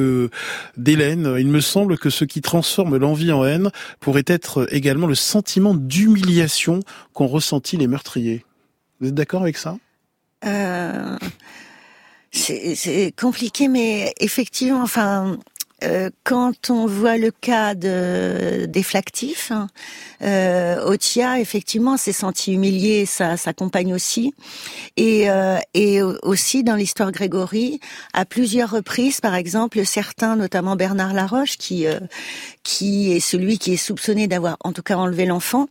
d'Hélène, 0.77 1.35
il 1.39 1.47
me 1.47 1.61
semble 1.61 1.97
que 1.97 2.09
ce 2.09 2.25
qui 2.25 2.41
transforme 2.41 2.97
l'envie 2.97 3.31
en 3.31 3.45
haine 3.45 3.69
pourrait 3.99 4.25
être 4.27 4.67
également 4.73 5.07
le 5.07 5.15
sentiment 5.15 5.73
d'humiliation 5.73 6.81
qu'ont 7.13 7.27
ressenti 7.27 7.77
les 7.77 7.87
meurtriers. 7.87 8.45
Vous 8.99 9.09
êtes 9.09 9.15
d'accord 9.15 9.43
avec 9.43 9.57
ça? 9.57 9.77
C'est 12.31 13.13
compliqué, 13.19 13.67
mais 13.67 14.13
effectivement, 14.19 14.81
enfin, 14.81 15.37
euh, 15.83 16.09
quand 16.23 16.71
on 16.71 16.87
voit 16.87 17.17
le 17.17 17.29
cas 17.29 17.75
de, 17.75 18.65
des 18.65 18.81
flactifs, 18.81 19.51
hein, 19.51 19.67
euh, 20.23 20.83
Otia 20.83 21.39
effectivement 21.39 21.97
s'est 21.97 22.13
senti 22.13 22.53
humilié, 22.53 23.05
sa, 23.05 23.37
sa 23.37 23.53
compagne 23.53 23.93
aussi, 23.93 24.33
et, 24.95 25.29
euh, 25.29 25.59
et 25.75 26.01
aussi 26.01 26.63
dans 26.63 26.75
l'histoire 26.75 27.11
Grégory, 27.11 27.79
à 28.13 28.25
plusieurs 28.25 28.71
reprises, 28.71 29.21
par 29.21 29.35
exemple, 29.35 29.85
certains, 29.85 30.35
notamment 30.35 30.75
Bernard 30.75 31.13
Laroche, 31.13 31.57
qui 31.57 31.85
euh, 31.85 31.99
qui 32.63 33.13
est 33.13 33.19
celui 33.19 33.59
qui 33.59 33.73
est 33.73 33.77
soupçonné 33.77 34.27
d'avoir 34.27 34.57
en 34.63 34.73
tout 34.73 34.81
cas 34.81 34.97
enlevé 34.97 35.25
l'enfant, 35.25 35.67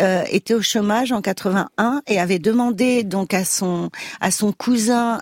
euh, 0.00 0.24
était 0.30 0.54
au 0.54 0.62
chômage 0.62 1.12
en 1.12 1.20
81 1.20 2.02
et 2.06 2.18
avait 2.18 2.38
demandé 2.38 3.04
donc 3.04 3.34
à 3.34 3.44
son 3.44 3.90
à 4.20 4.30
son 4.30 4.52
cousin 4.52 5.20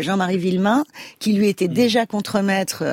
Jean-Marie 0.00 0.38
Villemain, 0.38 0.84
qui 1.18 1.32
lui 1.32 1.48
était 1.48 1.68
mmh. 1.68 1.74
déjà 1.74 2.06
contremaître 2.06 2.84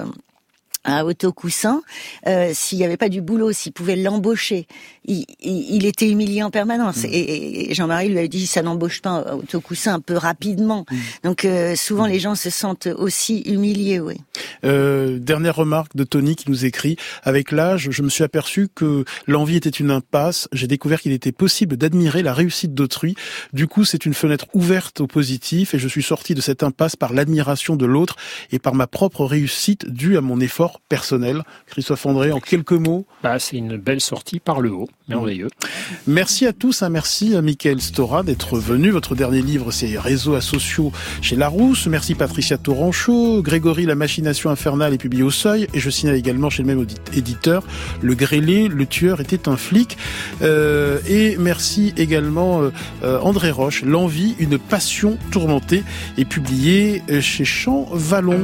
à 0.84 1.06
Autocoussin, 1.06 1.82
euh, 2.28 2.52
s'il 2.54 2.78
n'y 2.78 2.86
avait 2.86 2.98
pas 2.98 3.10
du 3.10 3.22
boulot, 3.22 3.52
s'il 3.52 3.74
pouvait 3.74 3.98
l'embaucher, 3.98 4.66
il, 5.06 5.26
il, 5.42 5.86
était 5.86 6.10
humilié 6.10 6.42
en 6.42 6.52
permanence. 6.52 7.04
Mm. 7.04 7.10
Et, 7.12 7.74
Jean-Marie 7.74 8.10
lui 8.10 8.20
a 8.20 8.28
dit, 8.28 8.48
ça 8.48 8.62
n'embauche 8.62 9.02
pas 9.02 9.36
Autocoussin 9.36 9.96
un 9.96 10.00
peu 10.00 10.16
rapidement. 10.16 10.86
Mm. 10.90 10.96
Donc 11.24 11.46
euh, 11.46 11.76
souvent 11.76 12.08
mm. 12.08 12.12
les 12.12 12.20
gens 12.20 12.36
se 12.36 12.50
sentent 12.50 12.88
aussi 12.88 13.42
humiliés, 13.42 14.00
oui. 14.00 14.16
Euh, 14.64 15.20
dernière 15.20 15.56
remarque 15.56 15.96
de 15.96 16.04
Tony 16.04 16.36
qui 16.36 16.50
nous 16.50 16.66
écrit 16.66 16.96
avec 17.24 17.52
l'âge, 17.52 17.90
je 17.92 18.02
me 18.02 18.10
suis 18.10 18.24
aperçu 18.24 18.70
que 18.74 19.04
l'envie 19.28 19.58
était 19.58 19.70
une 19.70 19.92
impasse. 19.92 20.48
J'ai 20.54 20.68
découvert 20.68 21.02
qu'il 21.02 21.12
était 21.12 21.32
possible 21.32 21.76
d'admirer 21.76 22.24
la 22.24 22.34
réussite 22.34 22.74
d'autrui. 22.74 23.16
Du 23.52 23.68
coup, 23.68 23.84
c'est 23.84 24.06
une 24.06 24.14
fenêtre 24.14 24.46
ouverte 24.54 25.02
au 25.02 25.08
positif 25.08 25.74
et 25.74 25.80
je 25.80 25.88
suis 25.88 26.04
sorti 26.04 26.36
de 26.36 26.42
cette 26.42 26.64
impasse 26.64 26.96
par 26.96 27.14
l'admiration 27.14 27.76
de 27.76 27.86
l'autre 27.86 28.16
et 28.52 28.60
par 28.60 28.76
ma 28.76 28.88
propre 28.88 29.26
réussite 29.26 29.90
due 29.90 30.18
à 30.18 30.22
mon 30.22 30.40
effort 30.40 30.69
personnel. 30.90 31.44
Christophe 31.68 32.06
André, 32.06 32.32
en 32.32 32.40
quelques 32.40 32.72
mots. 32.72 33.06
Bah, 33.24 33.40
c'est 33.40 33.58
une 33.58 33.78
belle 33.78 34.02
sortie 34.02 34.40
par 34.40 34.62
le 34.62 34.72
haut. 34.72 34.90
Merveilleux. 35.08 35.50
Merci 36.08 36.46
à 36.46 36.54
tous. 36.54 36.84
Hein. 36.84 36.90
Merci 36.90 37.36
à 37.36 37.42
Michael 37.42 37.82
Stora 37.82 38.24
d'être 38.24 38.60
venu. 38.60 38.92
Votre 38.92 39.16
dernier 39.16 39.42
livre, 39.42 39.72
c'est 39.72 39.98
Réseaux 39.98 40.40
sociaux 40.40 40.92
chez 41.22 41.36
Larousse. 41.36 41.88
Merci 41.88 42.16
Patricia 42.16 42.58
Touranchot. 42.58 43.42
Grégory, 43.42 43.86
La 43.86 43.96
machination 43.96 44.50
infernale 44.50 44.94
est 44.94 44.98
publié 45.00 45.24
au 45.24 45.32
seuil. 45.32 45.68
Et 45.74 45.80
je 45.80 45.90
signale 45.90 46.16
également 46.16 46.50
chez 46.50 46.64
le 46.64 46.68
même 46.68 46.86
éditeur, 47.14 47.64
Le 48.02 48.16
Grêlé, 48.16 48.68
le 48.68 48.86
tueur 48.86 49.20
était 49.20 49.50
un 49.50 49.58
flic. 49.58 49.98
Euh, 50.42 51.00
et 51.08 51.38
merci 51.38 51.94
également 51.98 52.62
euh, 53.04 53.20
André 53.22 53.52
Roche, 53.52 53.84
L'envie, 53.84 54.36
une 54.40 54.58
passion 54.58 55.18
tourmentée, 55.32 55.84
est 56.18 56.26
publié 56.26 57.02
euh, 57.10 57.22
chez 57.22 57.46
Champ 57.46 57.88
Vallon. 57.92 58.44